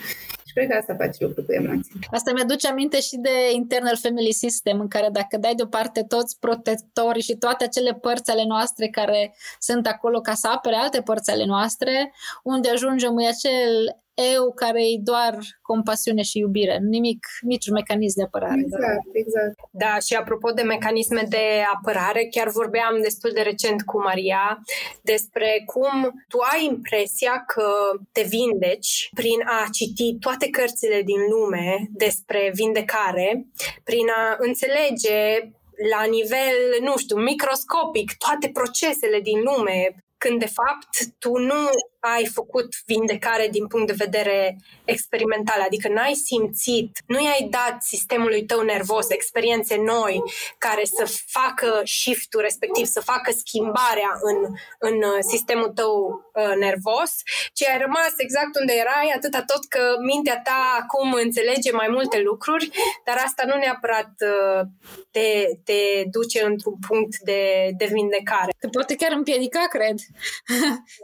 cred 0.58 0.70
că 0.70 0.78
asta 0.78 0.96
face 0.96 1.26
lucru 1.26 1.44
cu 1.44 1.52
emoții. 1.52 2.00
Asta 2.12 2.32
mi-aduce 2.34 2.68
aminte 2.68 3.00
și 3.00 3.18
de 3.18 3.52
internal 3.54 3.98
family 3.98 4.32
system, 4.32 4.80
în 4.80 4.88
care 4.88 5.10
dacă 5.12 5.38
dai 5.38 5.56
deoparte 5.56 6.04
toți 6.04 6.40
protectorii 6.40 7.22
și 7.22 7.36
toate 7.36 7.64
acele 7.64 7.94
părți 7.94 8.32
ale 8.32 8.44
noastre 8.48 8.88
care 8.88 9.36
sunt 9.60 9.88
acolo 9.88 10.20
ca 10.22 10.34
să 10.34 10.48
apere 10.48 10.76
alte 10.76 11.02
părți 11.02 11.32
ale 11.32 11.46
noastre, 11.46 12.14
unde 12.44 12.70
ajungem 12.70 13.18
e 13.18 13.28
acel 13.28 13.96
eu 14.36 14.54
care 14.54 14.82
e 14.82 15.00
doar 15.04 15.38
compasiune 15.62 16.22
și 16.22 16.38
iubire, 16.38 16.78
nimic, 16.82 17.28
niciun 17.42 17.74
mecanism 17.74 18.18
de 18.18 18.24
apărare. 18.24 18.62
Exact, 18.66 19.08
exact. 19.12 19.56
Da, 19.72 20.00
și 20.06 20.14
apropo 20.14 20.52
de 20.52 20.62
mecanisme 20.62 21.24
de 21.30 21.46
apărare, 21.76 22.28
chiar 22.32 22.50
vorbeam 22.50 23.02
destul 23.02 23.32
de 23.34 23.42
recent 23.42 23.84
cu 23.84 24.02
Maria 24.02 24.62
despre 25.02 25.64
cum 25.66 26.24
tu 26.28 26.38
ai 26.52 26.66
impresia 26.66 27.44
că 27.54 27.70
te 28.12 28.22
vindeci 28.22 29.10
prin 29.16 29.40
a 29.46 29.68
citi 29.72 30.18
toate 30.20 30.50
cărțile 30.50 31.02
din 31.02 31.22
lume 31.30 31.88
despre 31.92 32.52
vindecare, 32.54 33.46
prin 33.84 34.08
a 34.10 34.36
înțelege 34.38 35.52
la 35.92 36.04
nivel, 36.04 36.58
nu 36.82 36.98
știu, 36.98 37.18
microscopic, 37.18 38.18
toate 38.18 38.50
procesele 38.50 39.20
din 39.20 39.40
lume, 39.42 39.96
când 40.18 40.40
de 40.40 40.52
fapt 40.60 41.18
tu 41.20 41.38
nu 41.38 41.62
ai 42.00 42.26
făcut 42.26 42.68
vindecare 42.86 43.48
din 43.52 43.68
punct 43.68 43.88
de 43.88 44.04
vedere 44.06 44.58
experimental, 44.86 45.62
adică 45.62 45.88
n-ai 45.90 46.14
simțit, 46.14 46.98
nu 47.08 47.24
i-ai 47.24 47.48
dat 47.50 47.84
sistemului 47.84 48.46
tău 48.46 48.62
nervos 48.62 49.10
experiențe 49.10 49.76
noi 49.76 50.22
care 50.58 50.86
să 50.86 51.22
facă 51.26 51.82
shift-ul 51.84 52.42
respectiv, 52.42 52.86
să 52.86 53.00
facă 53.00 53.32
schimbarea 53.32 54.12
în, 54.22 54.38
în 54.80 54.96
uh, 54.96 55.18
sistemul 55.20 55.70
tău 55.70 56.22
uh, 56.34 56.56
nervos, 56.60 57.12
ci 57.54 57.68
ai 57.68 57.78
rămas 57.78 58.14
exact 58.18 58.56
unde 58.60 58.74
erai, 58.74 59.14
atâta 59.16 59.44
tot 59.44 59.66
că 59.66 59.96
mintea 60.06 60.42
ta 60.44 60.78
acum 60.82 61.14
înțelege 61.14 61.72
mai 61.72 61.88
multe 61.90 62.20
lucruri, 62.20 62.70
dar 63.06 63.18
asta 63.26 63.44
nu 63.46 63.56
neapărat 63.56 64.12
uh, 64.20 64.62
te, 65.12 65.28
te 65.64 66.04
duce 66.12 66.44
într-un 66.44 66.76
punct 66.88 67.18
de, 67.18 67.42
de 67.78 67.86
vindecare. 67.86 68.52
Te 68.60 68.68
poate 68.68 68.96
chiar 68.96 69.12
împiedica, 69.12 69.64
cred. 69.70 69.96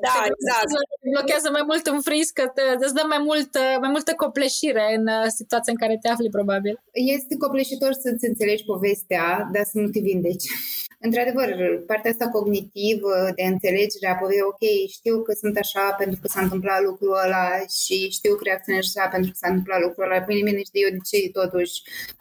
Da, 0.01 0.13
exact 0.31 0.82
blochează 1.15 1.49
mai 1.51 1.63
mult 1.69 1.86
în 1.86 2.01
fris, 2.01 2.27
că 2.38 2.43
te, 2.55 2.61
îți 2.86 2.93
dă 2.93 3.03
mai, 3.07 3.21
mult, 3.29 3.51
mai 3.84 3.91
multă 3.95 4.11
copleșire 4.23 4.86
în 4.97 5.05
uh, 5.07 5.27
situația 5.39 5.73
în 5.73 5.81
care 5.84 5.97
te 6.01 6.09
afli, 6.09 6.38
probabil. 6.38 6.73
Este 7.17 7.38
copleșitor 7.38 7.91
să-ți 7.93 8.27
înțelegi 8.31 8.63
povestea, 8.73 9.25
dar 9.53 9.63
să 9.71 9.75
nu 9.79 9.89
te 9.93 9.99
vindeci. 9.99 10.47
Într-adevăr, 11.05 11.49
partea 11.91 12.11
asta 12.11 12.27
cognitivă 12.38 13.15
de 13.36 13.43
înțelegere 13.53 14.07
a 14.09 14.15
povestii, 14.15 14.49
ok, 14.51 14.63
știu 14.97 15.15
că 15.25 15.31
sunt 15.41 15.55
așa 15.63 15.86
pentru 16.01 16.17
că 16.21 16.27
s-a 16.27 16.41
întâmplat 16.41 16.81
lucrul 16.88 17.15
ăla 17.25 17.47
și 17.79 17.97
știu 18.17 18.34
că 18.36 18.43
reacționez 18.43 18.84
așa 18.88 19.05
pentru 19.13 19.29
că 19.31 19.38
s-a 19.41 19.49
întâmplat 19.51 19.81
lucrul 19.86 20.03
ăla, 20.05 20.19
bine, 20.27 20.43
bine, 20.47 20.61
știu 20.69 20.81
eu 20.86 20.93
de 20.95 21.01
ce 21.09 21.17
totuși 21.39 21.75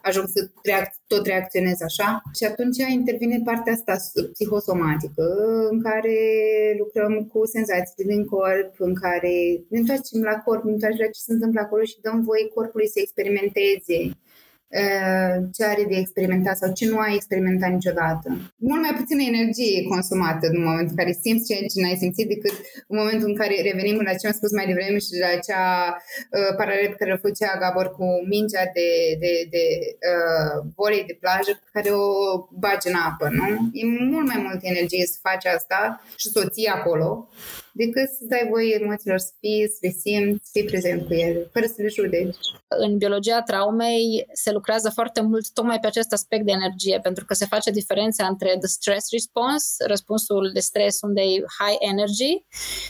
ajung 0.08 0.26
să 0.34 0.40
reac- 0.68 1.00
tot 1.12 1.24
reacționez 1.32 1.78
așa. 1.88 2.08
Și 2.36 2.44
atunci 2.50 2.78
intervine 2.98 3.38
partea 3.50 3.72
asta 3.72 3.94
psihosomatică 4.34 5.24
în 5.72 5.78
care 5.86 6.16
lucrăm 6.82 7.12
cu 7.32 7.38
senzații 7.56 8.04
din 8.12 8.24
corp, 8.32 8.51
în 8.78 8.94
care 8.94 9.34
ne 9.68 9.78
întoarcem 9.78 10.22
la 10.30 10.36
corp, 10.44 10.62
ne 10.64 10.72
întoarcem 10.72 11.04
la 11.04 11.14
ce 11.14 11.20
se 11.26 11.32
întâmplă 11.32 11.60
acolo 11.60 11.82
și 11.84 12.00
dăm 12.00 12.22
voie 12.22 12.46
corpului 12.54 12.88
să 12.88 12.98
experimenteze 13.00 13.98
Uh, 14.80 15.34
ce 15.54 15.64
are 15.64 15.84
de 15.88 15.96
experimentat 15.96 16.56
sau 16.56 16.72
ce 16.72 16.88
nu 16.88 16.98
ai 16.98 17.14
experimentat 17.14 17.70
niciodată. 17.70 18.28
Mult 18.56 18.80
mai 18.82 18.94
puțină 19.00 19.22
energie 19.22 19.78
e 19.78 19.92
consumată 19.94 20.44
în 20.52 20.62
momentul 20.68 20.94
în 20.94 21.00
care 21.00 21.18
simți 21.24 21.46
ceea 21.48 21.68
ce 21.72 21.80
n-ai 21.80 22.02
simțit 22.02 22.28
decât 22.34 22.54
în 22.90 22.96
momentul 23.00 23.28
în 23.28 23.36
care 23.40 23.66
revenim 23.68 24.00
la 24.08 24.14
ce 24.14 24.26
am 24.26 24.38
spus 24.40 24.52
mai 24.52 24.66
devreme 24.70 24.98
și 25.06 25.12
la 25.24 25.30
acea 25.38 25.66
uh, 26.36 26.52
paralel 26.58 26.88
pe 26.88 27.00
care 27.00 27.12
o 27.12 27.24
făcea 27.26 27.60
Gabor 27.62 27.88
cu 27.96 28.06
mingea 28.32 28.64
de, 28.76 28.88
de, 29.22 29.32
de 29.54 29.64
uh, 30.10 30.56
volei 30.78 31.08
de 31.10 31.16
plajă 31.22 31.52
pe 31.62 31.70
care 31.74 31.88
o 32.04 32.06
bagi 32.62 32.88
în 32.90 32.96
apă, 33.08 33.26
nu? 33.38 33.46
E 33.80 33.82
mult 34.12 34.26
mai 34.32 34.40
multă 34.46 34.64
energie 34.74 35.04
să 35.12 35.18
faci 35.28 35.46
asta 35.56 35.80
și 36.20 36.26
să 36.32 36.36
o 36.44 36.48
ții 36.54 36.74
acolo 36.78 37.08
decât 37.72 38.08
să 38.08 38.24
dai 38.28 38.46
voie 38.50 38.78
emoțiilor 38.80 39.18
să 39.18 39.32
fii, 39.40 39.68
să 39.68 39.78
le 39.80 39.88
simți, 39.88 40.44
să 40.44 40.50
fii 40.52 40.64
prezent 40.64 41.06
cu 41.06 41.12
ele, 41.12 41.48
fără 41.52 41.66
să 41.66 41.82
le 41.82 41.88
judeci. 41.88 42.36
În 42.68 42.96
biologia 42.98 43.42
traumei 43.42 44.26
se 44.32 44.50
lucrează 44.52 44.90
foarte 44.90 45.20
mult 45.20 45.52
tocmai 45.52 45.78
pe 45.80 45.86
acest 45.86 46.12
aspect 46.12 46.44
de 46.44 46.52
energie, 46.52 46.98
pentru 47.02 47.24
că 47.24 47.34
se 47.34 47.46
face 47.46 47.70
diferența 47.70 48.26
între 48.26 48.56
the 48.58 48.66
stress 48.66 49.10
response, 49.10 49.84
răspunsul 49.86 50.50
de 50.54 50.60
stres 50.60 51.00
unde 51.00 51.20
e 51.20 51.44
high 51.58 51.78
energy, 51.78 52.44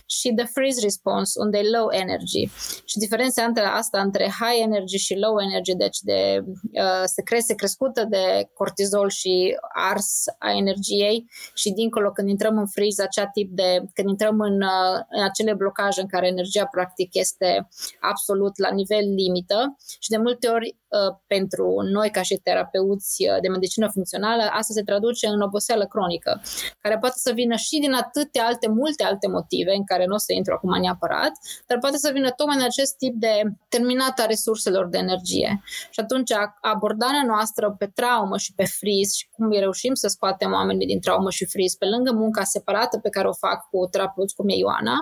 și 0.07 0.33
the 0.37 0.47
freeze 0.47 0.81
response, 0.83 1.41
unde 1.41 1.59
e 1.59 1.69
low 1.77 1.89
energy. 1.91 2.49
Și 2.85 2.99
diferența 2.99 3.43
între 3.43 3.65
asta, 3.65 4.01
între 4.01 4.25
high 4.25 4.61
energy 4.63 4.97
și 4.97 5.15
low 5.15 5.41
energy, 5.41 5.75
deci 5.75 5.99
de 6.01 6.45
uh, 6.45 7.03
secreție 7.05 7.55
crescută 7.55 8.07
de 8.11 8.49
cortizol 8.55 9.09
și 9.09 9.57
ars 9.75 10.25
a 10.39 10.51
energiei 10.51 11.31
și 11.55 11.71
dincolo 11.71 12.11
când 12.11 12.29
intrăm 12.29 12.59
în 12.59 12.67
freeze, 12.67 13.03
acea 13.03 13.27
tip 13.27 13.51
de, 13.51 13.83
când 13.95 14.09
intrăm 14.09 14.41
în 14.41 14.61
în 15.09 15.23
acele 15.23 15.55
blocaje 15.55 16.01
în 16.01 16.07
care 16.07 16.27
energia 16.27 16.67
practic 16.67 17.15
este 17.15 17.69
absolut 18.01 18.59
la 18.59 18.71
nivel 18.71 19.15
limită 19.15 19.77
și 20.01 20.11
de 20.11 20.17
multe 20.17 20.49
ori 20.49 20.77
Uh, 20.93 21.15
pentru 21.27 21.81
noi 21.93 22.11
ca 22.11 22.23
și 22.23 22.35
terapeuți 22.35 23.25
uh, 23.29 23.41
de 23.41 23.49
medicină 23.49 23.89
funcțională, 23.89 24.43
asta 24.43 24.73
se 24.73 24.83
traduce 24.83 25.27
în 25.27 25.41
oboseală 25.41 25.87
cronică, 25.87 26.43
care 26.81 26.99
poate 26.99 27.15
să 27.19 27.33
vină 27.33 27.57
și 27.57 27.79
din 27.79 27.93
atâtea 27.93 28.47
alte, 28.47 28.69
multe 28.69 29.05
alte 29.05 29.29
motive, 29.29 29.73
în 29.75 29.85
care 29.85 30.05
nu 30.07 30.15
o 30.15 30.19
să 30.19 30.33
intru 30.33 30.53
acum 30.53 30.81
neapărat, 30.81 31.33
dar 31.67 31.79
poate 31.79 31.97
să 31.97 32.11
vină 32.13 32.31
tocmai 32.31 32.57
în 32.57 32.63
acest 32.63 32.97
tip 32.97 33.15
de 33.15 33.43
terminată 33.69 34.23
a 34.23 34.27
resurselor 34.27 34.89
de 34.89 34.99
energie. 34.99 35.63
Și 35.91 36.01
atunci 36.01 36.31
abordarea 36.61 37.23
noastră 37.27 37.75
pe 37.79 37.87
traumă 37.95 38.37
și 38.37 38.55
pe 38.55 38.65
friz 38.65 39.13
și 39.13 39.29
cum 39.49 39.59
reușim 39.59 39.95
să 39.95 40.09
scoatem 40.09 40.53
oamenii 40.53 40.87
din 40.87 41.01
traumă 41.01 41.31
și 41.31 41.45
friz, 41.45 41.75
pe 41.75 41.87
lângă 41.87 42.13
munca 42.13 42.43
separată 42.43 42.99
pe 42.99 43.09
care 43.09 43.29
o 43.29 43.33
fac 43.33 43.69
cu 43.71 43.87
terapeuți 43.91 44.35
cum 44.35 44.49
e 44.49 44.55
Ioana, 44.55 44.97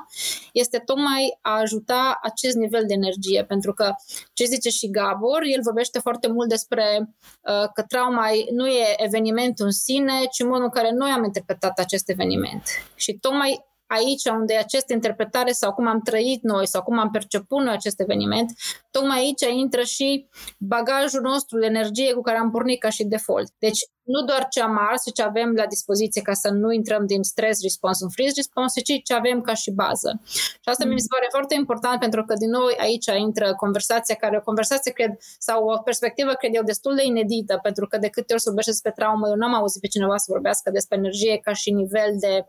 este 0.52 0.78
tocmai 0.78 1.38
a 1.40 1.58
ajuta 1.60 2.18
acest 2.22 2.56
nivel 2.56 2.84
de 2.86 2.94
energie, 2.94 3.44
pentru 3.44 3.72
că 3.72 3.94
ce 4.32 4.44
zice 4.44 4.68
și 4.68 4.90
Gabor, 4.90 5.42
el 5.42 5.60
vorbește 5.62 5.78
vorbește 5.80 5.98
foarte 5.98 6.28
mult 6.28 6.48
despre 6.48 6.84
uh, 7.00 7.68
că 7.74 7.82
trauma 7.82 8.26
nu 8.50 8.66
e 8.66 8.94
evenimentul 8.96 9.64
în 9.64 9.72
sine, 9.72 10.12
ci 10.32 10.42
modul 10.42 10.62
în 10.62 10.70
care 10.70 10.90
noi 10.92 11.10
am 11.10 11.24
interpretat 11.24 11.78
acest 11.78 12.08
eveniment. 12.08 12.62
Și 12.94 13.12
tocmai 13.12 13.68
aici 13.86 14.24
unde 14.24 14.56
această 14.56 14.92
interpretare 14.92 15.52
sau 15.52 15.72
cum 15.72 15.86
am 15.86 16.00
trăit 16.00 16.42
noi 16.42 16.66
sau 16.66 16.82
cum 16.82 16.98
am 16.98 17.10
perceput 17.10 17.62
noi 17.62 17.72
acest 17.72 18.00
eveniment, 18.00 18.52
tocmai 18.90 19.18
aici 19.18 19.58
intră 19.58 19.82
și 19.82 20.28
bagajul 20.58 21.20
nostru 21.20 21.58
de 21.58 21.66
energie 21.66 22.12
cu 22.12 22.20
care 22.20 22.38
am 22.38 22.50
pornit 22.50 22.80
ca 22.80 22.90
și 22.90 23.04
default. 23.04 23.52
Deci 23.58 23.80
nu 24.14 24.20
doar 24.28 24.42
ce 24.54 24.60
am 24.60 24.76
ars 24.88 25.02
și 25.06 25.12
ce 25.12 25.22
avem 25.22 25.50
la 25.60 25.66
dispoziție 25.66 26.22
ca 26.22 26.32
să 26.32 26.48
nu 26.50 26.72
intrăm 26.72 27.06
din 27.06 27.22
stress 27.22 27.62
response 27.62 28.04
în 28.04 28.10
freeze 28.10 28.32
response, 28.36 28.80
ci 28.80 28.94
ce 29.04 29.14
avem 29.14 29.40
ca 29.40 29.54
și 29.54 29.70
bază. 29.70 30.20
Și 30.62 30.68
asta 30.72 30.84
mm. 30.84 30.92
mi 30.92 31.00
se 31.00 31.12
pare 31.14 31.26
foarte 31.30 31.54
important 31.54 31.98
pentru 32.00 32.24
că 32.24 32.34
din 32.34 32.50
nou 32.50 32.64
aici 32.78 33.10
intră 33.26 33.54
conversația 33.54 34.14
care 34.14 34.36
o 34.36 34.40
conversație 34.40 34.92
cred 34.92 35.12
sau 35.38 35.58
o 35.64 35.78
perspectivă 35.88 36.32
cred 36.32 36.54
eu 36.54 36.62
destul 36.62 36.94
de 36.94 37.04
inedită 37.04 37.58
pentru 37.62 37.86
că 37.86 37.96
de 37.98 38.08
câte 38.08 38.32
ori 38.32 38.42
se 38.42 38.48
vorbește 38.48 38.70
despre 38.70 38.92
traumă, 38.96 39.28
eu 39.28 39.34
n-am 39.34 39.54
auzit 39.54 39.80
pe 39.80 39.86
cineva 39.86 40.16
să 40.16 40.26
vorbească 40.28 40.70
despre 40.70 40.96
energie 40.96 41.38
ca 41.42 41.52
și 41.52 41.70
nivel 41.70 42.10
de 42.24 42.46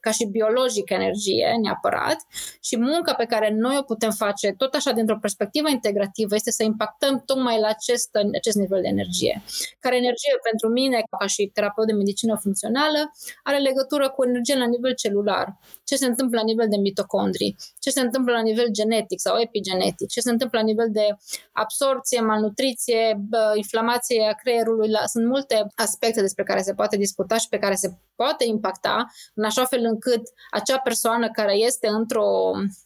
ca 0.00 0.10
și 0.10 0.24
biologic 0.24 0.90
energie 0.90 1.58
neapărat 1.62 2.18
și 2.60 2.78
munca 2.78 3.14
pe 3.14 3.24
care 3.24 3.48
noi 3.50 3.76
o 3.78 3.82
putem 3.82 4.10
face 4.10 4.54
tot 4.56 4.74
așa 4.74 4.92
dintr-o 4.92 5.18
perspectivă 5.18 5.68
integrativă 5.68 6.34
este 6.34 6.50
să 6.50 6.62
impactăm 6.62 7.22
tocmai 7.26 7.60
la 7.60 7.68
acest, 7.68 8.10
acest 8.34 8.56
nivel 8.56 8.80
de 8.80 8.88
energie. 8.88 9.42
Care 9.80 9.96
energie 9.96 10.38
pentru 10.42 10.68
mine 10.68 10.97
mine, 10.98 11.18
ca 11.18 11.26
și 11.26 11.50
terapeut 11.54 11.86
de 11.86 11.92
medicină 11.92 12.34
funcțională, 12.42 13.00
are 13.42 13.58
legătură 13.58 14.10
cu 14.10 14.24
energie 14.24 14.56
la 14.56 14.66
nivel 14.66 14.94
celular. 14.94 15.56
Ce 15.84 15.96
se 15.96 16.06
întâmplă 16.06 16.38
la 16.38 16.44
nivel 16.44 16.68
de 16.68 16.76
mitocondrii, 16.76 17.56
ce 17.88 17.94
se 17.94 18.00
întâmplă 18.00 18.32
la 18.32 18.42
nivel 18.42 18.68
genetic 18.70 19.20
sau 19.20 19.40
epigenetic, 19.40 20.08
ce 20.08 20.20
se 20.20 20.30
întâmplă 20.30 20.58
la 20.58 20.64
nivel 20.64 20.88
de 20.90 21.06
absorție, 21.52 22.20
malnutriție, 22.20 23.20
inflamație 23.54 24.28
a 24.30 24.34
creierului. 24.34 24.88
Sunt 25.06 25.26
multe 25.26 25.66
aspecte 25.74 26.20
despre 26.20 26.44
care 26.44 26.62
se 26.62 26.74
poate 26.74 26.96
discuta 26.96 27.36
și 27.36 27.48
pe 27.48 27.58
care 27.58 27.74
se 27.74 27.88
poate 28.14 28.44
impacta 28.44 29.06
în 29.34 29.44
așa 29.44 29.64
fel 29.64 29.82
încât 29.84 30.22
acea 30.50 30.78
persoană 30.78 31.30
care 31.30 31.54
este 31.54 31.88
într-o, 31.88 32.30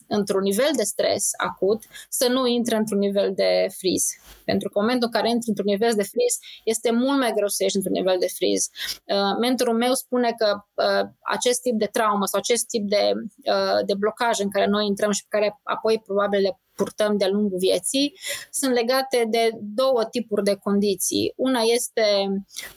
într-un 0.07 0.43
nivel 0.43 0.71
de 0.77 0.83
stres 0.83 1.31
acut 1.37 1.83
să 2.09 2.29
nu 2.29 2.47
intre 2.47 2.77
într-un 2.77 2.99
nivel 2.99 3.33
de 3.35 3.67
friz. 3.79 4.05
Pentru 4.45 4.69
că 4.69 4.79
în 4.79 4.85
momentul 4.85 5.09
în 5.13 5.21
care 5.21 5.29
intri 5.31 5.49
într-un 5.49 5.71
nivel 5.75 5.93
de 5.95 6.03
friz, 6.03 6.35
este 6.65 6.91
mult 6.91 7.19
mai 7.19 7.33
greu 7.33 7.49
să 7.49 7.63
ieși 7.63 7.77
într-un 7.77 7.93
nivel 7.93 8.17
de 8.19 8.27
friz. 8.37 8.69
Uh, 9.05 9.37
mentorul 9.41 9.77
meu 9.77 9.95
spune 9.95 10.31
că 10.41 10.49
uh, 10.75 11.09
acest 11.23 11.61
tip 11.61 11.77
de 11.79 11.89
traumă 11.97 12.27
sau 12.27 12.41
acest 12.41 12.67
tip 12.67 12.85
de, 12.89 13.13
uh, 13.53 13.81
de 13.87 13.95
blocaj 13.95 14.39
în 14.39 14.51
care 14.51 14.67
noi 14.67 14.87
intrăm 14.93 15.11
și 15.11 15.27
pe 15.29 15.37
care 15.39 15.61
apoi 15.63 16.03
probabil 16.05 16.41
le 16.41 16.61
purtăm 16.75 17.17
de-a 17.17 17.29
lungul 17.29 17.59
vieții, 17.59 18.19
sunt 18.51 18.73
legate 18.73 19.27
de 19.31 19.51
două 19.61 20.05
tipuri 20.05 20.45
de 20.45 20.55
condiții. 20.55 21.33
Una 21.37 21.61
este 21.61 22.05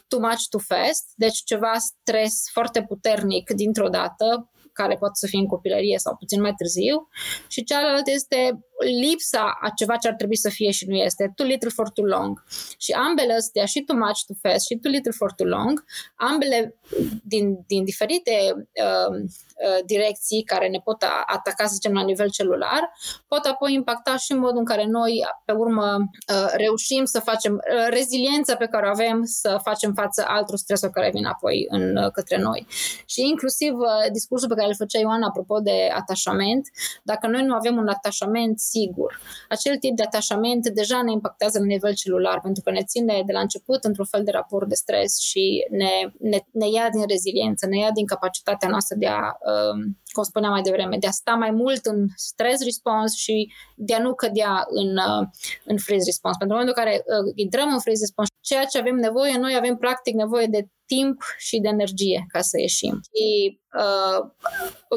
too 0.07 0.19
much 0.19 0.43
too 0.49 0.59
fast, 0.59 1.11
deci 1.15 1.37
ceva 1.43 1.73
stres 1.77 2.49
foarte 2.51 2.83
puternic 2.83 3.49
dintr-o 3.49 3.89
dată, 3.89 4.49
care 4.79 4.95
poate 4.95 5.13
să 5.13 5.27
fie 5.27 5.39
în 5.39 5.47
copilărie 5.47 5.97
sau 5.97 6.15
puțin 6.15 6.41
mai 6.41 6.53
târziu, 6.53 7.07
și 7.47 7.63
cealaltă 7.63 8.11
este 8.11 8.59
lipsa 9.01 9.57
a 9.61 9.69
ceva 9.75 9.95
ce 9.95 10.07
ar 10.07 10.13
trebui 10.13 10.35
să 10.35 10.49
fie 10.49 10.71
și 10.71 10.87
nu 10.87 10.95
este, 10.95 11.31
too 11.35 11.47
little 11.47 11.69
for 11.69 11.89
too 11.89 12.05
long. 12.05 12.43
Și 12.77 12.91
ambele 12.91 13.33
astea, 13.33 13.65
și 13.65 13.81
too 13.81 13.97
much 13.97 14.19
too 14.25 14.37
fast 14.41 14.65
și 14.65 14.75
too 14.75 14.91
little 14.91 15.11
for 15.11 15.31
too 15.31 15.47
long, 15.47 15.83
ambele 16.15 16.75
din, 17.23 17.63
din 17.67 17.83
diferite 17.83 18.31
uh, 18.55 19.15
uh, 19.15 19.79
direcții 19.85 20.43
care 20.43 20.67
ne 20.67 20.79
pot 20.83 21.03
ataca, 21.25 21.65
să 21.65 21.73
zicem, 21.73 21.93
la 21.93 22.03
nivel 22.03 22.29
celular, 22.29 22.91
pot 23.27 23.45
apoi 23.45 23.73
impacta 23.73 24.17
și 24.17 24.31
în 24.31 24.39
modul 24.39 24.57
în 24.57 24.65
care 24.65 24.85
noi, 24.85 25.23
pe 25.45 25.51
urmă, 25.51 25.95
uh, 26.33 26.49
reușim 26.53 27.05
să 27.05 27.19
facem 27.19 27.53
uh, 27.53 27.87
reziliența 27.89 28.55
pe 28.55 28.65
care 28.65 28.85
o 28.87 28.89
avem 28.89 29.23
să 29.23 29.59
facem 29.63 29.93
față 29.93 30.25
altor 30.27 30.57
stresuri 30.57 30.91
care 30.91 31.09
vin 31.13 31.25
apoi 31.25 31.65
în, 31.69 31.95
uh, 31.95 32.11
către 32.11 32.37
noi. 32.37 32.67
Și 33.05 33.21
inclusiv 33.21 33.73
uh, 33.73 34.11
discursul 34.11 34.47
pe 34.47 34.55
care 34.55 34.64
îl 34.67 34.75
făcea 34.75 34.99
Ioana 34.99 35.27
apropo 35.27 35.59
de 35.59 35.89
atașament, 35.93 36.69
dacă 37.03 37.27
noi 37.27 37.43
nu 37.43 37.53
avem 37.53 37.77
un 37.77 37.87
atașament 37.87 38.59
sigur. 38.59 39.19
Acel 39.49 39.77
tip 39.77 39.95
de 39.95 40.03
atașament 40.03 40.69
deja 40.69 41.01
ne 41.01 41.11
impactează 41.11 41.59
la 41.59 41.65
nivel 41.65 41.93
celular, 41.93 42.41
pentru 42.41 42.61
că 42.63 42.71
ne 42.71 42.83
ține 42.83 43.23
de 43.25 43.31
la 43.31 43.39
început 43.39 43.83
într-un 43.83 44.05
fel 44.05 44.23
de 44.23 44.31
raport 44.31 44.67
de 44.67 44.75
stres 44.75 45.19
și 45.19 45.67
ne, 45.69 45.91
ne, 46.19 46.39
ne 46.51 46.69
ia 46.69 46.89
din 46.89 47.03
reziliență, 47.07 47.65
ne 47.65 47.77
ia 47.77 47.91
din 47.91 48.05
capacitatea 48.05 48.69
noastră 48.69 48.95
de 48.99 49.07
a, 49.07 49.21
um, 49.21 49.97
cum 50.11 50.23
spuneam 50.23 50.51
mai 50.51 50.61
devreme, 50.61 50.97
de 50.97 51.07
a 51.07 51.11
sta 51.11 51.33
mai 51.33 51.51
mult 51.51 51.85
în 51.85 52.07
stress 52.15 52.63
response 52.63 53.15
și 53.17 53.53
de 53.75 53.93
a 53.93 53.99
nu 53.99 54.13
cădea 54.13 54.65
în, 54.67 54.89
uh, 54.97 55.27
în 55.65 55.77
freeze 55.77 56.05
response. 56.05 56.37
Pentru 56.37 56.57
momentul 56.57 56.75
în 56.77 56.83
care 56.83 57.03
uh, 57.05 57.31
intrăm 57.35 57.69
în 57.73 57.79
freeze 57.79 58.01
response, 58.01 58.31
ceea 58.41 58.65
ce 58.65 58.77
avem 58.77 58.95
nevoie, 58.95 59.37
noi 59.37 59.55
avem 59.55 59.75
practic 59.75 60.13
nevoie 60.15 60.45
de 60.45 60.67
timp 60.85 61.21
și 61.37 61.59
de 61.59 61.67
energie 61.67 62.25
ca 62.27 62.41
să 62.41 62.59
ieșim. 62.59 63.01
Și 63.03 63.59
uh, 63.79 64.19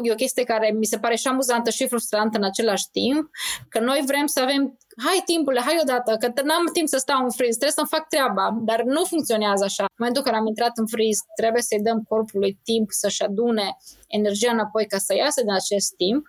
e 0.03 0.12
o 0.12 0.14
chestie 0.14 0.45
care 0.45 0.70
mi 0.70 0.84
se 0.84 0.99
pare 0.99 1.14
și 1.14 1.28
amuzantă 1.28 1.70
și 1.70 1.86
frustrantă 1.86 2.39
în 2.39 2.45
același 2.45 2.91
timp, 2.93 3.30
că 3.68 3.80
noi 3.80 4.03
vrem 4.07 4.26
să 4.26 4.41
avem 4.41 4.78
hai 5.05 5.22
timpule, 5.24 5.61
hai 5.61 5.78
odată, 5.82 6.16
că 6.16 6.43
n-am 6.43 6.66
timp 6.72 6.89
să 6.89 6.99
stau 6.99 7.24
în 7.24 7.30
freeze, 7.30 7.59
trebuie 7.59 7.78
să-mi 7.78 7.95
fac 7.97 8.09
treaba, 8.09 8.59
dar 8.61 8.82
nu 8.82 9.05
funcționează 9.05 9.64
așa. 9.64 9.82
În 9.82 9.97
momentul 9.99 10.22
în 10.24 10.28
care 10.28 10.43
am 10.43 10.47
intrat 10.53 10.74
în 10.78 10.86
freeze, 10.86 11.22
trebuie 11.41 11.62
să-i 11.62 11.82
dăm 11.89 12.03
corpului 12.09 12.61
timp 12.64 12.89
să-și 12.91 13.22
adune 13.22 13.76
energia 14.07 14.53
înapoi 14.53 14.86
ca 14.86 14.99
să 14.99 15.14
iasă 15.14 15.41
din 15.41 15.53
acest 15.53 15.95
timp 15.97 16.22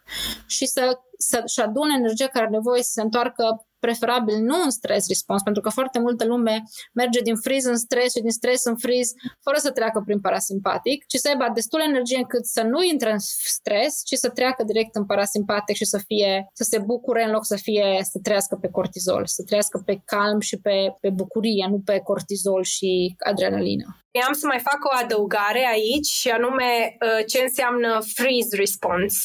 și 0.48 0.66
să, 0.66 1.00
să-și 1.18 1.60
adune 1.60 1.94
energia 1.98 2.28
care 2.28 2.46
are 2.46 2.56
nevoie 2.56 2.84
să 2.84 2.92
se 2.94 3.02
întoarcă 3.02 3.44
preferabil 3.80 4.38
nu 4.38 4.62
în 4.64 4.70
stres 4.70 5.08
response, 5.08 5.44
pentru 5.44 5.62
că 5.62 5.70
foarte 5.70 6.00
multă 6.00 6.26
lume 6.26 6.64
merge 6.94 7.20
din 7.22 7.36
freeze 7.36 7.70
în 7.70 7.78
stres 7.78 8.12
și 8.16 8.22
din 8.22 8.32
stres 8.32 8.64
în 8.66 8.78
freeze 8.78 9.14
fără 9.42 9.58
să 9.58 9.72
treacă 9.72 10.02
prin 10.06 10.20
parasimpatic, 10.20 11.06
ci 11.06 11.16
să 11.16 11.28
aibă 11.28 11.52
destul 11.54 11.82
energie 11.88 12.18
încât 12.18 12.46
să 12.46 12.62
nu 12.62 12.84
intre 12.84 13.12
în 13.12 13.20
stres, 13.20 14.02
ci 14.06 14.14
să 14.14 14.30
treacă 14.30 14.64
direct 14.64 14.96
în 14.96 15.06
parasimpatic 15.06 15.76
și 15.76 15.86
să 15.86 15.98
fie, 15.98 16.50
să 16.54 16.64
se 16.64 16.78
bucure 16.80 17.24
în 17.24 17.32
loc 17.32 17.46
să 17.46 17.56
fie, 17.56 18.00
să 18.02 18.20
trăiască 18.24 18.56
pe 18.62 18.70
cortizol, 18.70 19.26
să 19.26 19.44
trăiască 19.44 19.82
pe 19.86 20.02
calm 20.06 20.40
și 20.40 20.58
pe, 20.58 20.96
pe 21.00 21.10
bucurie, 21.10 21.68
nu 21.70 21.80
pe 21.80 22.00
cortizol 22.00 22.64
și 22.64 23.16
adrenalină. 23.20 24.04
Am 24.12 24.34
să 24.34 24.46
mai 24.48 24.60
fac 24.60 24.86
o 24.86 24.96
adăugare 25.04 25.68
aici 25.72 26.06
și 26.06 26.30
anume 26.30 26.98
uh, 27.02 27.26
ce 27.28 27.42
înseamnă 27.42 28.00
freeze 28.14 28.56
response. 28.56 29.18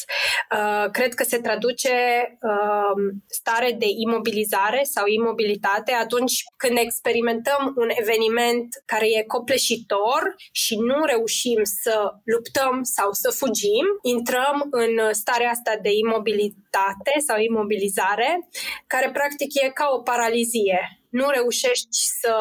Uh, 0.51 0.89
cred 0.91 1.13
că 1.13 1.23
se 1.23 1.37
traduce 1.37 1.93
um, 2.41 3.23
stare 3.27 3.75
de 3.79 3.85
imobilizare 4.05 4.81
sau 4.83 5.05
imobilitate 5.07 5.91
atunci 5.91 6.43
când 6.57 6.77
experimentăm 6.77 7.73
un 7.75 7.89
eveniment 7.89 8.67
care 8.85 9.05
e 9.05 9.23
copleșitor 9.23 10.35
și 10.51 10.75
nu 10.75 11.05
reușim 11.05 11.61
să 11.63 12.13
luptăm 12.23 12.83
sau 12.83 13.11
să 13.11 13.29
fugim, 13.29 13.85
intrăm 14.01 14.67
în 14.69 15.13
starea 15.13 15.49
asta 15.49 15.73
de 15.81 15.89
imobilitate 15.91 17.13
sau 17.27 17.37
imobilizare, 17.39 18.47
care 18.87 19.09
practic 19.11 19.61
e 19.63 19.69
ca 19.69 19.89
o 19.91 20.01
paralizie 20.01 20.99
nu 21.09 21.29
reușești 21.29 21.97
să, 22.21 22.35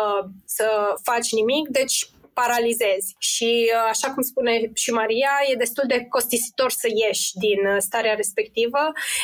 să 0.44 0.94
faci 1.02 1.32
nimic, 1.32 1.68
deci 1.68 2.08
paralizezi. 2.34 3.14
Și 3.18 3.70
uh, 3.74 3.86
așa 3.88 4.08
cum 4.12 4.22
spune 4.22 4.70
și 4.74 4.90
Maria, 4.90 5.32
e 5.50 5.54
destul 5.64 5.84
de 5.86 6.06
costisitor 6.08 6.70
să 6.70 6.88
ieși 7.04 7.30
din 7.34 7.60
uh, 7.66 7.76
starea 7.78 8.14
respectivă. 8.14 8.78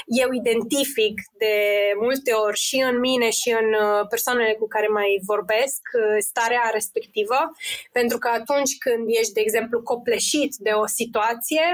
Eu 0.07 0.29
identific 0.33 1.15
de 1.39 1.55
multe 2.01 2.33
ori 2.33 2.59
și 2.59 2.77
în 2.91 2.99
mine 2.99 3.31
și 3.31 3.51
în 3.61 3.69
uh, 3.73 4.07
persoanele 4.09 4.53
cu 4.53 4.67
care 4.69 4.87
mai 4.87 5.21
vorbesc 5.25 5.81
starea 6.19 6.71
respectivă, 6.73 7.39
pentru 7.93 8.19
că 8.19 8.29
atunci 8.29 8.79
când 8.79 9.05
ești, 9.21 9.33
de 9.33 9.41
exemplu, 9.41 9.83
copleșit 9.83 10.55
de 10.59 10.71
o 10.71 10.87
situație, 10.87 11.65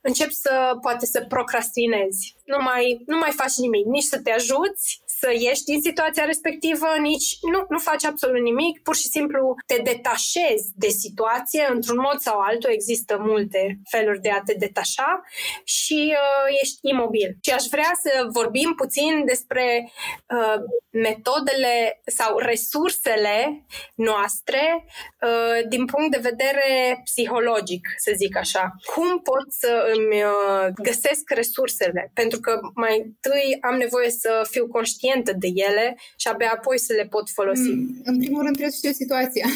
începi 0.00 0.34
să 0.34 0.76
poate 0.80 1.06
să 1.06 1.24
procrastinezi. 1.28 2.36
Nu 2.44 2.58
mai, 2.60 3.02
nu 3.06 3.18
mai 3.18 3.30
faci 3.30 3.56
nimic, 3.56 3.84
nici 3.86 4.12
să 4.12 4.20
te 4.20 4.30
ajuți, 4.30 5.02
să 5.24 5.30
ieși 5.32 5.64
din 5.64 5.80
situația 5.82 6.24
respectivă, 6.24 6.88
nici 7.00 7.28
nu, 7.52 7.60
nu 7.68 7.78
faci 7.78 8.04
absolut 8.04 8.42
nimic, 8.42 8.82
pur 8.82 8.96
și 8.96 9.08
simplu 9.16 9.54
te 9.66 9.78
detașezi 9.90 10.66
de 10.74 10.88
situație 10.88 11.64
într-un 11.74 11.98
mod 12.06 12.18
sau 12.18 12.38
altul, 12.38 12.70
există 12.72 13.16
multe 13.20 13.78
feluri 13.90 14.20
de 14.20 14.30
a 14.30 14.42
te 14.46 14.54
detașa 14.54 15.22
și 15.64 16.00
uh, 16.16 16.58
ești 16.62 16.78
imobil. 16.80 17.30
Și 17.40 17.50
aș 17.50 17.64
vrea 17.70 17.92
să 18.02 18.10
vorbim 18.38 18.72
puțin 18.76 19.24
despre 19.24 19.92
uh, 20.28 20.58
metodele 20.90 22.00
sau 22.06 22.38
resursele 22.38 23.66
noastre 23.94 24.84
uh, 24.84 25.68
din 25.68 25.84
punct 25.84 26.10
de 26.10 26.28
vedere 26.30 27.00
psihologic, 27.04 27.88
să 27.96 28.12
zic 28.16 28.36
așa. 28.36 28.72
Cum 28.94 29.20
pot 29.20 29.46
să 29.48 29.92
îmi 29.94 30.22
uh, 30.22 30.66
găsesc 30.82 31.30
resursele? 31.30 32.10
Pentru 32.14 32.40
că 32.40 32.60
mai 32.74 32.96
întâi 33.04 33.58
am 33.60 33.76
nevoie 33.76 34.10
să 34.10 34.46
fiu 34.50 34.66
conștientă 35.14 35.32
de 35.44 35.50
ele 35.68 35.86
și 36.20 36.28
abia 36.28 36.52
apoi 36.54 36.78
să 36.86 36.92
le 36.98 37.06
pot 37.14 37.26
folosi. 37.38 37.70
Mm, 37.70 38.00
în 38.10 38.16
primul 38.22 38.42
rând 38.44 38.54
trebuie 38.56 38.76
să 38.76 38.82
știu 38.82 38.94
situația. 39.02 39.46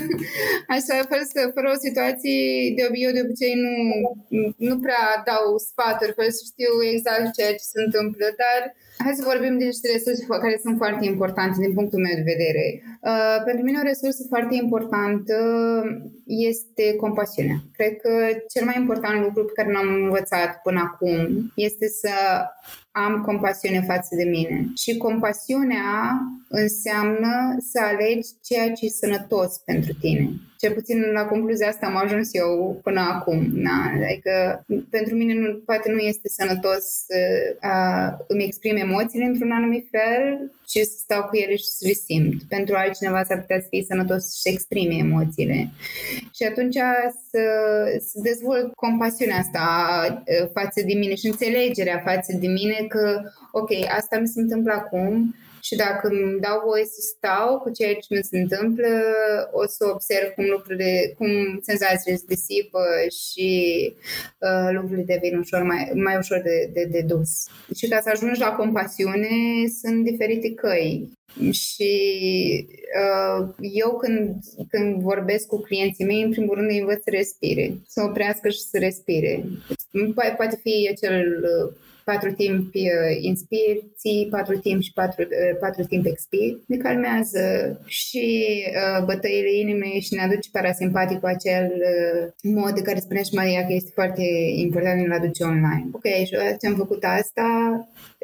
Așa, 0.74 0.94
fără, 1.10 1.22
să, 1.32 1.40
fără 1.56 1.68
o 1.74 1.82
situație, 1.86 2.38
de 2.76 2.82
obicei, 2.88 3.06
eu 3.06 3.16
de 3.16 3.24
obicei 3.26 3.54
nu, 3.64 3.74
nu 4.68 4.74
prea 4.84 5.04
dau 5.28 5.44
sfaturi, 5.68 6.16
fără 6.18 6.30
să 6.38 6.42
știu 6.50 6.72
exact 6.94 7.26
ceea 7.36 7.52
ce 7.58 7.70
se 7.72 7.78
întâmplă, 7.86 8.26
dar 8.42 8.60
Hai 9.04 9.20
să 9.20 9.30
vorbim 9.32 9.58
de 9.58 9.64
niște 9.64 9.88
resurse 9.92 10.24
care 10.26 10.58
sunt 10.62 10.76
foarte 10.76 11.04
importante 11.04 11.56
din 11.64 11.72
punctul 11.74 12.00
meu 12.04 12.14
de 12.14 12.30
vedere. 12.32 12.66
Uh, 13.10 13.38
pentru 13.44 13.64
mine 13.64 13.78
o 13.78 13.88
resursă 13.92 14.22
foarte 14.28 14.54
importantă 14.54 15.36
este 16.26 16.84
compasiunea. 16.96 17.58
Cred 17.76 17.94
că 18.02 18.12
cel 18.52 18.64
mai 18.64 18.76
important 18.78 19.18
lucru 19.24 19.44
pe 19.44 19.56
care 19.56 19.72
l-am 19.72 19.90
învățat 20.02 20.50
până 20.62 20.80
acum 20.88 21.16
este 21.54 21.86
să 21.88 22.14
am 22.92 23.22
compasiune 23.22 23.80
față 23.80 24.14
de 24.16 24.24
mine. 24.24 24.72
Și 24.74 24.96
compasiunea 24.96 26.20
înseamnă 26.48 27.56
să 27.58 27.80
alegi 27.82 28.28
ceea 28.44 28.72
ce 28.72 28.84
e 28.84 28.88
sănătos 28.88 29.56
pentru 29.64 29.92
tine. 29.92 30.30
Cel 30.62 30.72
puțin 30.72 31.00
la 31.12 31.24
concluzia 31.24 31.68
asta 31.68 31.86
am 31.86 31.96
ajuns 31.96 32.28
eu 32.32 32.80
până 32.82 33.00
acum. 33.00 33.46
Na? 33.52 33.92
Adică 34.08 34.64
pentru 34.90 35.14
mine 35.14 35.34
nu, 35.34 35.62
poate 35.66 35.90
nu 35.90 35.98
este 35.98 36.28
sănătos 36.28 36.82
să 37.06 37.18
uh, 37.62 38.24
îmi 38.26 38.44
exprim 38.44 38.76
emoțiile 38.76 39.24
într-un 39.24 39.52
anumit 39.52 39.88
fel, 39.90 40.50
ci 40.66 40.78
să 40.78 40.96
stau 40.98 41.22
cu 41.22 41.36
ele 41.36 41.56
și 41.56 41.64
să 41.64 41.86
le 41.86 41.92
simt. 41.92 42.42
Pentru 42.48 42.74
altcineva 42.74 43.24
s-ar 43.24 43.40
putea 43.40 43.60
să 43.60 43.66
fie 43.70 43.84
sănătos 43.88 44.24
să-și 44.24 44.54
exprime 44.54 44.94
emoțiile. 44.94 45.70
Și 46.34 46.42
atunci 46.50 46.78
să, 47.30 47.42
să 47.98 48.18
dezvolt 48.22 48.74
compasiunea 48.74 49.38
asta 49.38 49.64
față 50.52 50.82
de 50.86 50.94
mine 50.94 51.14
și 51.14 51.26
înțelegerea 51.26 52.02
față 52.04 52.36
de 52.40 52.46
mine 52.46 52.84
că, 52.88 53.20
ok, 53.52 53.70
asta 53.98 54.18
mi 54.18 54.28
se 54.28 54.40
întâmplă 54.40 54.72
acum, 54.72 55.34
și 55.62 55.74
dacă 55.76 56.08
îmi 56.08 56.40
dau 56.40 56.62
voie 56.66 56.84
să 56.84 57.00
stau 57.00 57.58
cu 57.58 57.70
ceea 57.70 57.94
ce 57.94 58.06
mi 58.08 58.28
se 58.30 58.38
întâmplă, 58.38 58.88
o 59.52 59.66
să 59.66 59.84
observ 59.92 60.28
cum 60.34 60.44
lucrurile, 60.44 61.14
cum 61.18 61.60
senzațiile 61.62 62.16
se 62.16 62.24
disipă 62.26 62.82
și 63.22 63.50
uh, 64.38 64.68
lucrurile 64.72 65.04
devin 65.04 65.38
ușor 65.38 65.62
mai, 65.62 65.90
mai 65.94 66.16
ușor 66.16 66.40
de, 66.40 66.70
de, 66.72 66.84
de 66.84 67.00
dus. 67.00 67.30
Și 67.76 67.88
ca 67.88 68.00
să 68.00 68.10
ajungi 68.12 68.40
la 68.40 68.52
compasiune, 68.52 69.28
sunt 69.80 70.04
diferite 70.04 70.54
căi. 70.54 71.10
Și 71.50 71.92
uh, 73.00 73.48
eu 73.60 73.96
când, 73.96 74.36
când 74.68 75.02
vorbesc 75.02 75.46
cu 75.46 75.60
clienții 75.60 76.04
mei, 76.04 76.22
în 76.22 76.30
primul 76.30 76.54
rând 76.54 76.70
îi 76.70 76.78
învăț 76.78 77.02
să 77.02 77.10
respire, 77.10 77.74
să 77.86 78.02
oprească 78.02 78.48
și 78.48 78.60
să 78.60 78.78
respire. 78.78 79.44
Poate 80.14 80.60
fi 80.62 80.88
acel 80.92 81.44
uh, 81.44 81.72
patru 82.04 82.32
timp 82.32 82.74
uh, 82.74 83.16
inspir, 83.20 83.76
ții 83.96 84.28
patru 84.30 84.58
timp 84.58 84.80
și 84.82 84.92
patru, 84.92 85.22
uh, 85.22 85.56
patru 85.60 85.82
timp 85.84 86.06
expir, 86.06 86.58
ne 86.66 86.76
calmează 86.76 87.44
și 87.86 88.26
uh, 88.66 89.04
bătăile 89.04 89.52
inimii 89.52 90.00
și 90.00 90.14
ne 90.14 90.22
aduce 90.22 90.48
parasimpatic 90.52 91.18
cu 91.20 91.26
acel 91.26 91.72
uh, 91.72 92.52
mod 92.54 92.74
de 92.74 92.82
care 92.82 93.00
spunea 93.00 93.22
și 93.22 93.34
Maria 93.34 93.66
că 93.66 93.72
este 93.72 93.90
foarte 93.94 94.22
important 94.54 95.00
să-l 95.00 95.12
aduce 95.12 95.42
online. 95.44 95.88
Ok, 95.92 96.04
și 96.04 96.36
ce 96.60 96.66
am 96.66 96.74
făcut 96.76 97.04
asta, 97.04 97.46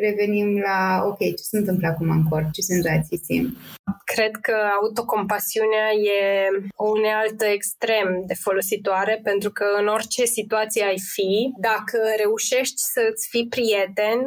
revenim 0.00 0.58
la, 0.58 1.02
ok, 1.04 1.18
ce 1.18 1.42
se 1.50 1.58
întâmplă 1.58 1.86
acum 1.88 2.10
în 2.10 2.22
corp, 2.30 2.50
ce 2.52 2.60
senzații 2.60 3.20
simt. 3.24 3.56
Cred 4.04 4.34
că 4.40 4.56
autocompasiunea 4.80 5.88
e 5.92 6.48
o 6.74 6.86
unealtă 6.88 7.44
extrem 7.44 8.22
de 8.26 8.34
folositoare 8.34 9.20
pentru 9.22 9.50
că 9.50 9.64
în 9.78 9.86
orice 9.86 10.24
situație 10.24 10.84
ai 10.84 10.98
fi, 11.14 11.52
dacă 11.60 11.98
reușești 12.16 12.80
să-ți 12.92 13.28
fii 13.30 13.48
prieten 13.48 14.18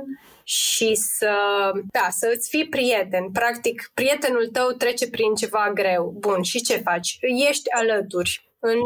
și 0.44 0.96
să, 0.96 1.34
da, 1.92 2.08
să 2.10 2.32
îți 2.36 2.50
fii 2.50 2.68
prieten. 2.68 3.30
Practic, 3.32 3.92
prietenul 3.94 4.48
tău 4.48 4.70
trece 4.70 5.10
prin 5.10 5.34
ceva 5.36 5.72
greu. 5.74 6.16
Bun, 6.20 6.42
și 6.42 6.62
ce 6.62 6.78
faci? 6.78 7.18
Ești 7.50 7.72
alături 7.72 8.52
în 8.60 8.78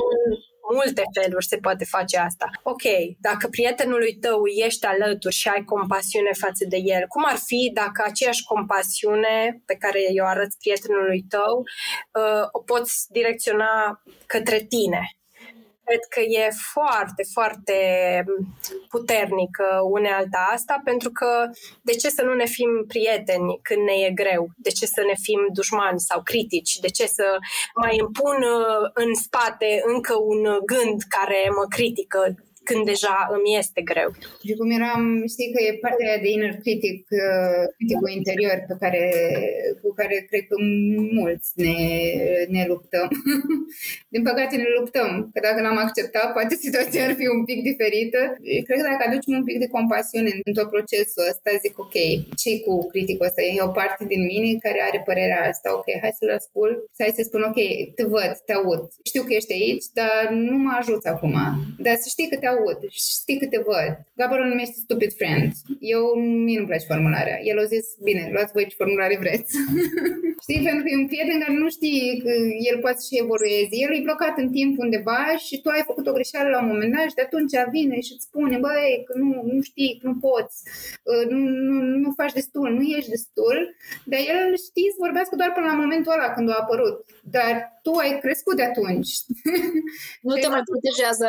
multe 0.74 1.04
feluri 1.14 1.46
se 1.46 1.58
poate 1.58 1.86
face 1.86 2.18
asta. 2.18 2.50
Ok, 2.64 2.84
dacă 3.20 3.48
prietenului 3.48 4.14
tău 4.16 4.40
ești 4.66 4.86
alături 4.86 5.36
și 5.36 5.48
ai 5.48 5.64
compasiune 5.64 6.32
față 6.44 6.66
de 6.70 6.78
el, 6.78 7.04
cum 7.08 7.24
ar 7.26 7.38
fi 7.46 7.72
dacă 7.74 8.04
aceeași 8.06 8.44
compasiune 8.44 9.62
pe 9.66 9.76
care 9.76 10.00
o 10.22 10.26
arăți 10.26 10.58
prietenului 10.58 11.26
tău 11.30 11.54
uh, 11.60 12.48
o 12.52 12.60
poți 12.60 13.06
direcționa 13.12 14.02
către 14.26 14.60
tine? 14.60 15.02
Cred 15.86 16.04
că 16.10 16.20
e 16.20 16.50
foarte, 16.74 17.24
foarte 17.34 17.78
puternică 18.90 19.68
unealta 19.90 20.50
asta, 20.54 20.82
pentru 20.84 21.12
că 21.12 21.50
de 21.82 21.92
ce 21.92 22.10
să 22.10 22.22
nu 22.24 22.34
ne 22.34 22.46
fim 22.46 22.86
prieteni 22.88 23.60
când 23.62 23.82
ne 23.82 23.94
e 24.08 24.12
greu? 24.12 24.50
De 24.58 24.70
ce 24.70 24.86
să 24.86 25.02
ne 25.08 25.16
fim 25.22 25.40
dușmani 25.54 26.00
sau 26.00 26.22
critici? 26.24 26.80
De 26.80 26.88
ce 26.88 27.06
să 27.06 27.38
mai 27.76 28.00
împun 28.00 28.38
uh, 28.58 28.90
în 28.94 29.14
spate 29.16 29.82
încă 29.86 30.16
un 30.20 30.42
gând 30.66 31.02
care 31.10 31.42
mă 31.56 31.66
critică? 31.70 32.36
Când 32.70 32.84
deja 32.92 33.16
îmi 33.36 33.58
este 33.62 33.82
greu. 33.92 34.10
Și 34.46 34.54
cum 34.60 34.70
eram, 34.80 35.02
știi 35.34 35.52
că 35.54 35.60
e 35.64 35.84
partea 35.86 36.14
de 36.24 36.30
inner 36.36 36.56
critic, 36.64 37.00
uh, 37.24 37.64
criticul 37.78 38.12
interior 38.20 38.58
pe 38.70 38.76
care, 38.82 39.04
cu 39.82 39.90
care 40.00 40.16
cred 40.30 40.44
că 40.50 40.56
mulți 41.20 41.50
ne, 41.64 41.78
ne 42.56 42.64
luptăm. 42.72 43.10
Din 44.14 44.24
păcate 44.30 44.56
ne 44.56 44.70
luptăm, 44.78 45.10
că 45.34 45.40
dacă 45.48 45.60
n-am 45.62 45.84
acceptat, 45.86 46.28
poate 46.34 46.56
situația 46.66 47.02
ar 47.08 47.14
fi 47.20 47.26
un 47.38 47.44
pic 47.50 47.60
diferită. 47.70 48.22
Cred 48.66 48.78
că 48.80 48.88
dacă 48.92 49.04
aducem 49.08 49.34
un 49.40 49.46
pic 49.50 49.58
de 49.64 49.74
compasiune 49.78 50.32
în 50.48 50.54
tot 50.58 50.70
procesul 50.76 51.24
ăsta, 51.32 51.50
zic 51.64 51.76
ok, 51.86 51.96
ce 52.42 52.52
cu 52.66 52.74
criticul 52.92 53.26
ăsta? 53.30 53.42
E 53.42 53.70
o 53.70 53.78
parte 53.80 54.04
din 54.14 54.22
mine 54.32 54.50
care 54.66 54.80
are 54.88 55.00
părerea 55.06 55.42
asta, 55.52 55.68
ok, 55.80 55.88
hai 56.02 56.14
să-l 56.20 56.38
ascult, 56.40 56.78
hai 57.00 57.18
să 57.18 57.22
spun 57.24 57.42
ok, 57.50 57.60
te 57.98 58.04
văd, 58.14 58.32
te 58.46 58.54
aud, 58.54 58.82
știu 59.10 59.24
că 59.24 59.34
ești 59.34 59.54
aici, 59.54 59.86
dar 59.94 60.24
nu 60.50 60.56
mă 60.58 60.74
ajuți 60.80 61.08
acum. 61.08 61.36
Dar 61.86 61.96
să 61.96 62.08
știi 62.10 62.30
că 62.30 62.38
te 62.38 62.48
aud 62.56 62.80
și 62.90 63.02
știi 63.20 63.40
câte 63.42 63.60
văd. 63.68 63.92
Gabor 64.18 64.40
îl 64.40 64.50
numește 64.54 64.78
Stupid 64.84 65.12
Friend. 65.20 65.52
Eu, 65.80 66.04
mie 66.46 66.58
nu-mi 66.58 66.72
place 66.72 66.86
formularea. 66.92 67.38
El 67.50 67.58
a 67.60 67.64
zis, 67.74 67.86
bine, 68.04 68.30
luați 68.34 68.54
voi 68.56 68.68
ce 68.68 68.76
formulare 68.82 69.18
vreți. 69.24 69.52
știi, 70.46 70.66
pentru 70.68 70.84
că 70.84 70.90
e 70.92 71.02
un 71.02 71.08
prieten 71.12 71.40
care 71.44 71.58
nu 71.64 71.70
știi 71.78 72.22
că 72.24 72.32
el 72.70 72.78
poate 72.84 73.02
și 73.08 73.22
evolueze. 73.24 73.74
El 73.84 73.92
e 73.94 74.08
blocat 74.10 74.36
în 74.44 74.50
timp 74.58 74.74
undeva 74.86 75.22
și 75.46 75.62
tu 75.62 75.70
ai 75.70 75.84
făcut 75.90 76.06
o 76.08 76.16
greșeală 76.18 76.50
la 76.50 76.62
un 76.64 76.72
moment 76.72 76.92
dat 76.96 77.08
și 77.10 77.18
de 77.20 77.26
atunci 77.28 77.56
vine 77.76 77.98
și 78.06 78.14
îți 78.16 78.28
spune, 78.30 78.58
băi, 78.66 79.04
că 79.08 79.14
nu, 79.24 79.30
nu 79.54 79.62
știi, 79.70 79.98
că 80.00 80.08
nu 80.08 80.16
poți, 80.28 80.58
uh, 81.10 81.26
nu, 81.32 81.40
nu, 81.68 81.76
nu 82.04 82.10
faci 82.20 82.38
destul, 82.40 82.70
nu 82.78 82.84
ești 82.96 83.14
destul, 83.16 83.58
dar 84.12 84.20
el 84.34 84.42
știi 84.68 84.94
să 84.94 85.04
vorbească 85.06 85.34
doar 85.36 85.52
până 85.54 85.66
la 85.72 85.82
momentul 85.84 86.12
ăla 86.16 86.30
când 86.36 86.50
a 86.50 86.58
apărut. 86.64 86.96
Dar 87.36 87.54
tu 87.86 87.92
ai 88.04 88.20
crescut 88.24 88.56
de 88.56 88.64
atunci. 88.64 89.12
Nu 90.22 90.34
te 90.42 90.48
mai 90.48 90.64
protejează. 90.70 91.28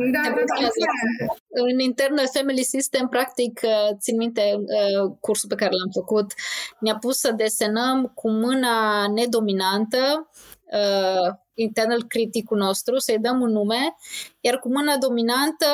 Da, 0.00 0.20
da, 0.22 0.42
da, 0.46 0.56
da. 0.60 1.34
În 1.48 1.78
Internal 1.78 2.28
Family 2.32 2.62
System, 2.62 3.08
practic, 3.08 3.60
uh, 3.62 3.96
țin 3.98 4.16
minte 4.16 4.42
uh, 4.56 5.12
cursul 5.20 5.48
pe 5.48 5.54
care 5.54 5.70
l-am 5.70 5.90
făcut, 5.92 6.32
ne-a 6.78 6.96
pus 6.96 7.18
să 7.18 7.32
desenăm 7.32 8.12
cu 8.14 8.30
mâna 8.30 9.06
nedominantă 9.08 10.30
uh, 10.64 11.34
internal 11.54 12.04
criticul 12.04 12.58
nostru, 12.58 12.98
să-i 12.98 13.18
dăm 13.18 13.40
un 13.40 13.50
nume, 13.50 13.96
iar 14.40 14.58
cu 14.58 14.68
mâna 14.68 14.96
dominantă 14.96 15.66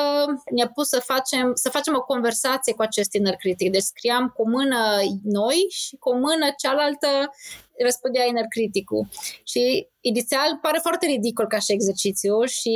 ne-a 0.51 0.67
pus 0.73 0.87
să 0.87 0.99
facem, 0.99 1.51
să 1.53 1.69
facem 1.69 1.95
o 1.95 2.01
conversație 2.01 2.73
cu 2.73 2.81
acest 2.81 3.13
inner 3.13 3.35
critic. 3.35 3.71
Deci 3.71 3.81
scriam 3.81 4.27
cu 4.35 4.41
o 4.41 4.49
mână 4.49 4.77
noi 5.23 5.65
și 5.69 5.95
cu 5.95 6.09
o 6.09 6.13
mână 6.13 6.47
cealaltă 6.57 7.07
răspundea 7.83 8.25
inner 8.25 8.45
criticul. 8.49 9.07
Și 9.43 9.87
inițial 10.01 10.57
pare 10.61 10.79
foarte 10.81 11.05
ridicol 11.05 11.47
ca 11.47 11.59
și 11.59 11.71
exercițiu 11.71 12.43
și 12.43 12.75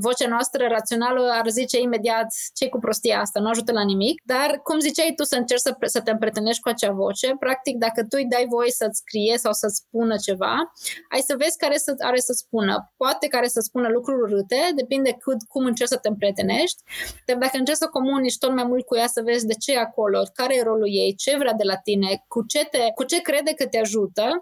vocea 0.00 0.28
noastră 0.28 0.66
rațională 0.66 1.30
ar 1.32 1.48
zice 1.48 1.80
imediat 1.80 2.26
ce 2.54 2.68
cu 2.68 2.78
prostia 2.78 3.20
asta, 3.20 3.40
nu 3.40 3.48
ajută 3.48 3.72
la 3.72 3.84
nimic, 3.84 4.22
dar 4.24 4.60
cum 4.62 4.78
ziceai 4.78 5.12
tu 5.16 5.24
să 5.24 5.36
încerci 5.36 5.60
să, 5.60 5.76
să 5.84 6.00
te 6.00 6.10
împrietenești 6.10 6.62
cu 6.62 6.68
acea 6.68 6.92
voce, 6.92 7.36
practic 7.38 7.76
dacă 7.76 8.00
tu 8.00 8.16
îi 8.20 8.26
dai 8.26 8.46
voie 8.48 8.70
să-ți 8.70 8.98
scrie 8.98 9.38
sau 9.38 9.52
să-ți 9.52 9.76
spună 9.76 10.16
ceva, 10.16 10.54
ai 11.10 11.20
să 11.20 11.34
vezi 11.38 11.56
care 11.56 11.76
să, 11.76 11.94
are 11.98 12.18
să 12.18 12.32
spună. 12.32 12.92
Poate 12.96 13.26
care 13.26 13.46
să 13.46 13.60
spună 13.60 13.88
lucruri 13.88 14.22
urâte, 14.22 14.60
depinde 14.74 15.12
cât, 15.12 15.40
cum 15.48 15.64
încerci 15.64 15.90
să 15.90 15.96
te 15.96 16.08
împrietenești, 16.08 16.82
dar 17.26 17.36
dacă 17.36 17.56
încerci 17.56 17.78
să 17.78 17.86
comunici 17.86 18.38
tot 18.38 18.54
mai 18.54 18.64
mult 18.64 18.84
cu 18.86 18.96
ea, 18.96 19.06
să 19.06 19.22
vezi 19.24 19.46
de 19.46 19.54
ce 19.54 19.72
e 19.72 19.78
acolo, 19.78 20.22
care 20.34 20.56
e 20.56 20.62
rolul 20.62 20.88
ei, 20.90 21.14
ce 21.14 21.36
vrea 21.36 21.52
de 21.52 21.64
la 21.64 21.76
tine, 21.76 22.24
cu 22.28 22.44
ce, 22.46 22.64
te, 22.64 22.78
cu 22.94 23.04
ce 23.04 23.20
crede 23.20 23.52
că 23.52 23.66
te 23.66 23.78
ajută, 23.78 24.41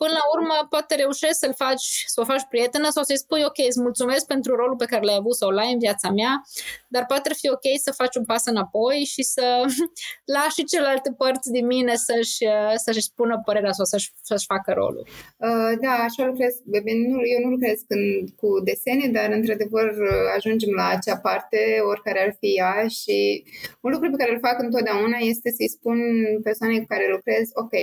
până 0.00 0.12
la 0.20 0.24
urmă 0.34 0.56
poate 0.74 0.94
reușești 0.94 1.40
să-l 1.42 1.54
faci, 1.64 1.88
să 2.14 2.20
o 2.20 2.24
faci 2.32 2.44
prietenă 2.52 2.88
sau 2.90 3.02
să-i 3.02 3.24
spui 3.24 3.42
ok, 3.50 3.58
îți 3.68 3.80
mulțumesc 3.86 4.24
pentru 4.26 4.50
rolul 4.60 4.76
pe 4.82 4.90
care 4.90 5.04
l-ai 5.04 5.18
avut 5.18 5.36
sau 5.36 5.50
l-ai 5.50 5.72
în 5.72 5.78
viața 5.78 6.08
mea, 6.10 6.32
dar 6.94 7.04
poate 7.06 7.28
fi 7.40 7.48
ok 7.56 7.66
să 7.84 7.98
faci 8.00 8.16
un 8.16 8.24
pas 8.24 8.44
înapoi 8.52 8.98
și 9.12 9.22
să 9.22 9.46
lași 10.36 10.56
și 10.58 10.64
celelalte 10.64 11.10
părți 11.20 11.50
din 11.56 11.66
mine 11.66 11.94
să-și, 11.94 12.38
să-și 12.84 13.08
spună 13.10 13.34
părerea 13.44 13.72
sau 13.72 13.84
să-și, 13.84 14.10
să-și 14.22 14.50
facă 14.52 14.70
rolul. 14.80 15.04
Uh, 15.46 15.72
da, 15.84 15.94
așa 16.08 16.22
lucrez. 16.30 16.52
Nu, 17.12 17.18
eu 17.34 17.40
nu 17.44 17.50
lucrez 17.54 17.78
când, 17.88 18.30
cu 18.40 18.48
desene, 18.68 19.06
dar 19.16 19.28
într-adevăr 19.38 19.86
ajungem 20.36 20.72
la 20.80 20.86
acea 20.88 21.16
parte, 21.16 21.58
oricare 21.90 22.20
ar 22.26 22.36
fi 22.40 22.48
ea 22.62 22.86
și 22.98 23.44
un 23.80 23.90
lucru 23.92 24.10
pe 24.10 24.16
care 24.16 24.32
îl 24.32 24.44
fac 24.48 24.56
întotdeauna 24.62 25.18
este 25.32 25.50
să-i 25.56 25.74
spun 25.76 25.98
persoanei 26.42 26.80
cu 26.80 26.86
care 26.88 27.06
lucrez, 27.10 27.46
ok, 27.62 27.74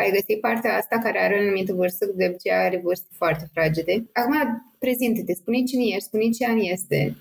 ai 0.00 0.10
găsit 0.16 0.40
partea 0.40 0.76
asta 0.76 0.98
care 1.02 1.18
are 1.18 1.37
o 1.38 1.42
anumită 1.42 1.72
vârstă, 1.72 2.06
de 2.14 2.26
obicei 2.28 2.52
are 2.52 2.80
vârste 2.84 3.06
foarte 3.16 3.50
fragede. 3.52 4.04
Acum 4.12 4.34
prezintă-te, 4.78 5.34
spune 5.34 5.62
cine 5.62 5.84
ești, 5.84 6.00
spune 6.00 6.28
ce 6.28 6.46
an 6.46 6.58
este. 6.58 7.16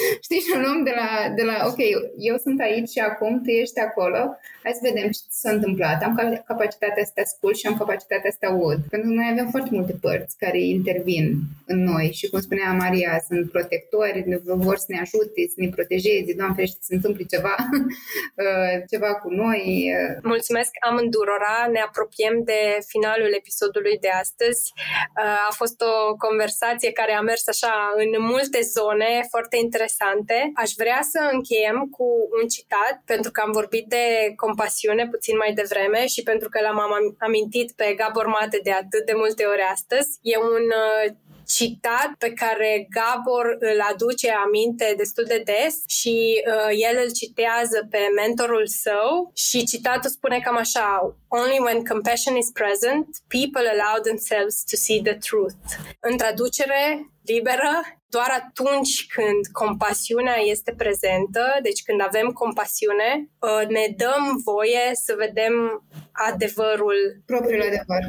Știi, 0.26 0.40
și 0.40 0.52
luăm 0.64 0.82
de 0.88 0.94
la, 1.00 1.10
de 1.38 1.42
la, 1.42 1.56
ok, 1.70 1.80
eu 2.18 2.36
sunt 2.36 2.60
aici 2.60 2.88
și 2.88 2.98
acum, 2.98 3.42
tu 3.42 3.50
ești 3.50 3.80
acolo, 3.80 4.22
hai 4.62 4.78
să 4.78 4.88
vedem 4.88 5.08
ce 5.10 5.20
s-a 5.28 5.50
întâmplat. 5.50 6.02
Am 6.02 6.14
capacitatea 6.46 7.02
asta 7.02 7.20
ascult 7.20 7.56
și 7.56 7.66
am 7.66 7.76
capacitatea 7.76 8.30
asta 8.30 8.46
aud. 8.46 8.80
Pentru 8.90 9.08
că 9.08 9.14
noi 9.14 9.28
avem 9.32 9.48
foarte 9.50 9.70
multe 9.72 9.94
părți 10.00 10.38
care 10.38 10.60
intervin 10.60 11.24
în 11.66 11.78
noi 11.82 12.06
și, 12.18 12.28
cum 12.30 12.40
spunea 12.40 12.72
Maria, 12.72 13.12
sunt 13.28 13.50
protectori, 13.50 14.24
vor 14.44 14.76
să 14.76 14.88
ne 14.88 15.00
ajute, 15.00 15.40
să 15.54 15.56
ne 15.56 15.68
protejeze, 15.68 16.32
Doamne 16.36 16.54
ferește, 16.54 16.76
să 16.80 16.86
se 16.90 16.94
întâmple 16.94 17.24
ceva, 17.34 17.54
uh, 18.44 18.74
ceva 18.90 19.14
cu 19.14 19.28
noi. 19.42 19.62
Uh. 19.96 20.18
Mulțumesc 20.22 20.70
amândurora, 20.88 21.56
ne 21.72 21.80
apropiem 21.88 22.36
de 22.44 22.60
finalul 22.92 23.32
episodului 23.40 23.96
de 24.00 24.10
astăzi. 24.22 24.62
Uh, 24.76 25.48
a 25.50 25.52
fost 25.60 25.78
o 25.80 26.16
conversație 26.26 26.90
care 27.00 27.12
a 27.12 27.20
mers 27.20 27.48
așa 27.48 27.74
în 28.02 28.10
multe 28.32 28.60
zone 28.76 29.10
foarte 29.32 29.56
interesante. 29.90 30.50
Aș 30.54 30.70
vrea 30.76 31.00
să 31.12 31.30
încheiem 31.32 31.88
cu 31.96 32.06
un 32.42 32.48
citat, 32.48 33.02
pentru 33.04 33.30
că 33.30 33.40
am 33.40 33.52
vorbit 33.52 33.86
de 33.86 34.32
compasiune 34.36 35.08
puțin 35.08 35.36
mai 35.36 35.52
devreme 35.52 36.06
și 36.06 36.22
pentru 36.22 36.48
că 36.48 36.60
l-am 36.60 36.80
amintit 37.18 37.72
pe 37.72 37.94
Gabor 37.96 38.26
Mate 38.26 38.60
de 38.62 38.72
atât 38.72 39.06
de 39.06 39.12
multe 39.16 39.44
ori 39.44 39.64
astăzi. 39.72 40.18
E 40.22 40.36
un 40.36 40.64
uh, 40.84 41.14
citat 41.46 42.10
pe 42.18 42.32
care 42.32 42.86
Gabor 42.96 43.46
îl 43.58 43.80
aduce 43.92 44.30
aminte 44.30 44.94
destul 44.96 45.24
de 45.24 45.42
des 45.44 45.74
și 45.86 46.42
uh, 46.46 46.70
el 46.88 46.96
îl 47.04 47.10
citează 47.12 47.86
pe 47.90 47.98
mentorul 48.14 48.66
său 48.66 49.30
și 49.34 49.64
citatul 49.64 50.10
spune 50.10 50.38
cam 50.44 50.56
așa 50.56 51.16
Only 51.28 51.58
when 51.66 51.84
compassion 51.84 52.36
is 52.36 52.50
present, 52.60 53.06
people 53.28 53.66
allow 53.74 53.96
themselves 54.02 54.56
to 54.70 54.76
see 54.76 55.00
the 55.02 55.16
truth. 55.28 55.54
În 56.00 56.16
traducere 56.16 57.10
liberă, 57.24 57.99
doar 58.10 58.30
atunci 58.42 59.06
când 59.06 59.46
compasiunea 59.52 60.36
este 60.36 60.74
prezentă, 60.76 61.58
deci 61.62 61.82
când 61.82 62.00
avem 62.02 62.28
compasiune, 62.28 63.28
uh, 63.38 63.68
ne 63.68 63.94
dăm 63.96 64.40
voie 64.44 64.90
să 64.92 65.14
vedem 65.18 65.84
adevărul. 66.12 67.22
Propriul 67.26 67.62
adevăr. 67.62 68.02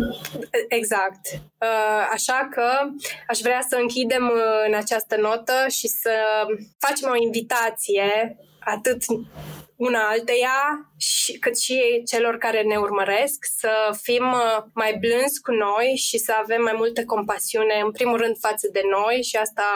Exact. 0.68 1.22
Uh, 1.34 2.08
așa 2.12 2.48
că 2.52 2.68
aș 3.28 3.40
vrea 3.40 3.66
să 3.70 3.76
închidem 3.76 4.24
uh, 4.24 4.68
în 4.68 4.74
această 4.74 5.16
notă 5.18 5.66
și 5.70 5.88
să 5.88 6.14
facem 6.78 7.10
o 7.10 7.24
invitație 7.24 8.38
atât 8.60 9.02
una 9.88 10.02
alteia, 10.14 10.58
și, 11.10 11.32
cât 11.44 11.56
și 11.66 11.78
celor 12.12 12.36
care 12.46 12.62
ne 12.72 12.78
urmăresc, 12.88 13.38
să 13.62 13.74
fim 14.06 14.26
uh, 14.44 14.58
mai 14.82 14.92
blânzi 15.04 15.42
cu 15.46 15.52
noi 15.66 15.88
și 16.08 16.18
să 16.26 16.32
avem 16.44 16.62
mai 16.70 16.76
multă 16.82 17.02
compasiune, 17.14 17.76
în 17.86 17.92
primul 17.98 18.18
rând, 18.24 18.36
față 18.48 18.66
de 18.76 18.84
noi 18.98 19.18
și 19.30 19.36
asta 19.46 19.68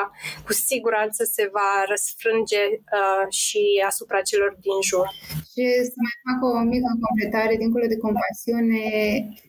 cu 0.45 0.53
siguranță 0.69 1.21
se 1.35 1.45
va 1.57 1.71
răsfrânge 1.91 2.63
uh, 2.97 3.25
și 3.41 3.61
asupra 3.91 4.19
celor 4.29 4.51
din 4.65 4.77
jur. 4.89 5.07
Și 5.51 5.63
să 5.91 5.97
mai 6.05 6.15
fac 6.25 6.39
o 6.49 6.51
mică 6.73 6.89
completare, 7.05 7.53
dincolo 7.63 7.85
de 7.93 8.03
compasiune, 8.05 8.83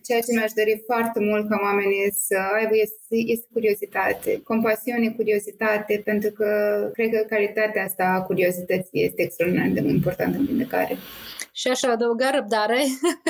ceea 0.07 0.23
ce 0.25 0.31
mi-aș 0.33 0.53
dori 0.61 0.75
foarte 0.89 1.19
mult 1.29 1.45
ca 1.51 1.57
oamenii 1.69 2.07
să 2.27 2.37
aibă 2.59 2.75
este, 2.87 3.06
este 3.15 3.47
curiozitate. 3.53 4.41
Compasiune, 4.45 5.09
curiozitate, 5.09 6.03
pentru 6.05 6.31
că 6.31 6.51
cred 6.93 7.11
că 7.11 7.25
calitatea 7.29 7.85
asta 7.85 8.05
a 8.05 8.23
curiozității 8.23 9.05
este 9.05 9.23
extraordinar 9.23 9.69
de 9.69 9.81
importantă 9.81 10.37
în 10.39 10.45
vindecare. 10.45 10.97
Și 11.53 11.69
aș 11.69 11.83
adăuga 11.83 12.31
răbdare, 12.31 12.81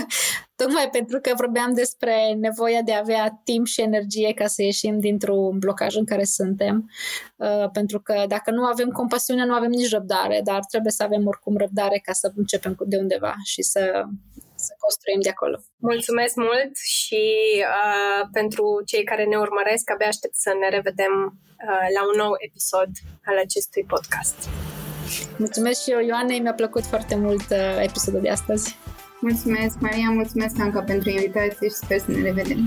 tocmai 0.61 0.89
pentru 0.93 1.21
că 1.21 1.31
vorbeam 1.37 1.75
despre 1.75 2.37
nevoia 2.41 2.83
de 2.83 2.93
a 2.93 2.99
avea 2.99 3.41
timp 3.45 3.67
și 3.67 3.81
energie 3.81 4.33
ca 4.33 4.47
să 4.47 4.63
ieșim 4.63 5.01
dintr-un 5.01 5.59
blocaj 5.59 5.95
în 5.95 6.05
care 6.05 6.25
suntem. 6.25 6.91
Uh, 7.37 7.71
pentru 7.73 8.01
că 8.01 8.25
dacă 8.29 8.51
nu 8.51 8.65
avem 8.65 8.89
compasiune, 8.89 9.45
nu 9.45 9.55
avem 9.55 9.71
nici 9.71 9.91
răbdare, 9.91 10.41
dar 10.45 10.65
trebuie 10.65 10.93
să 10.93 11.03
avem 11.03 11.27
oricum 11.27 11.57
răbdare 11.57 12.01
ca 12.05 12.13
să 12.13 12.33
începem 12.37 12.77
de 12.87 12.97
undeva 12.97 13.35
și 13.45 13.63
să, 13.63 14.05
să 14.57 14.73
construim 14.85 15.21
de 15.21 15.29
acolo. 15.29 15.57
Mulțumesc 15.77 16.35
mult 16.35 16.73
și 16.99 17.25
uh, 17.75 18.29
pentru 18.33 18.65
cei 18.91 19.05
care 19.05 19.25
ne 19.25 19.37
urmăresc, 19.37 19.91
abia 19.91 20.07
aștept 20.07 20.35
să 20.35 20.51
ne 20.61 20.69
revedem 20.77 21.15
uh, 21.25 21.87
la 21.97 22.03
un 22.11 22.17
nou 22.23 22.33
episod 22.47 22.91
al 23.25 23.37
acestui 23.47 23.85
podcast. 23.93 24.37
Mulțumesc 25.37 25.83
și 25.83 25.91
eu, 25.91 26.01
Ioanei, 26.01 26.41
mi-a 26.41 26.55
plăcut 26.55 26.85
foarte 26.85 27.15
mult 27.15 27.47
uh, 27.51 27.83
episodul 27.89 28.21
de 28.21 28.31
astăzi. 28.31 28.77
Mulțumesc, 29.21 29.75
Maria, 29.81 30.11
mulțumesc, 30.11 30.55
Anca, 30.61 30.83
pentru 30.83 31.09
invitație 31.11 31.69
și 31.69 31.75
sper 31.75 31.99
să 31.99 32.11
ne 32.11 32.23
revedem. 32.23 32.61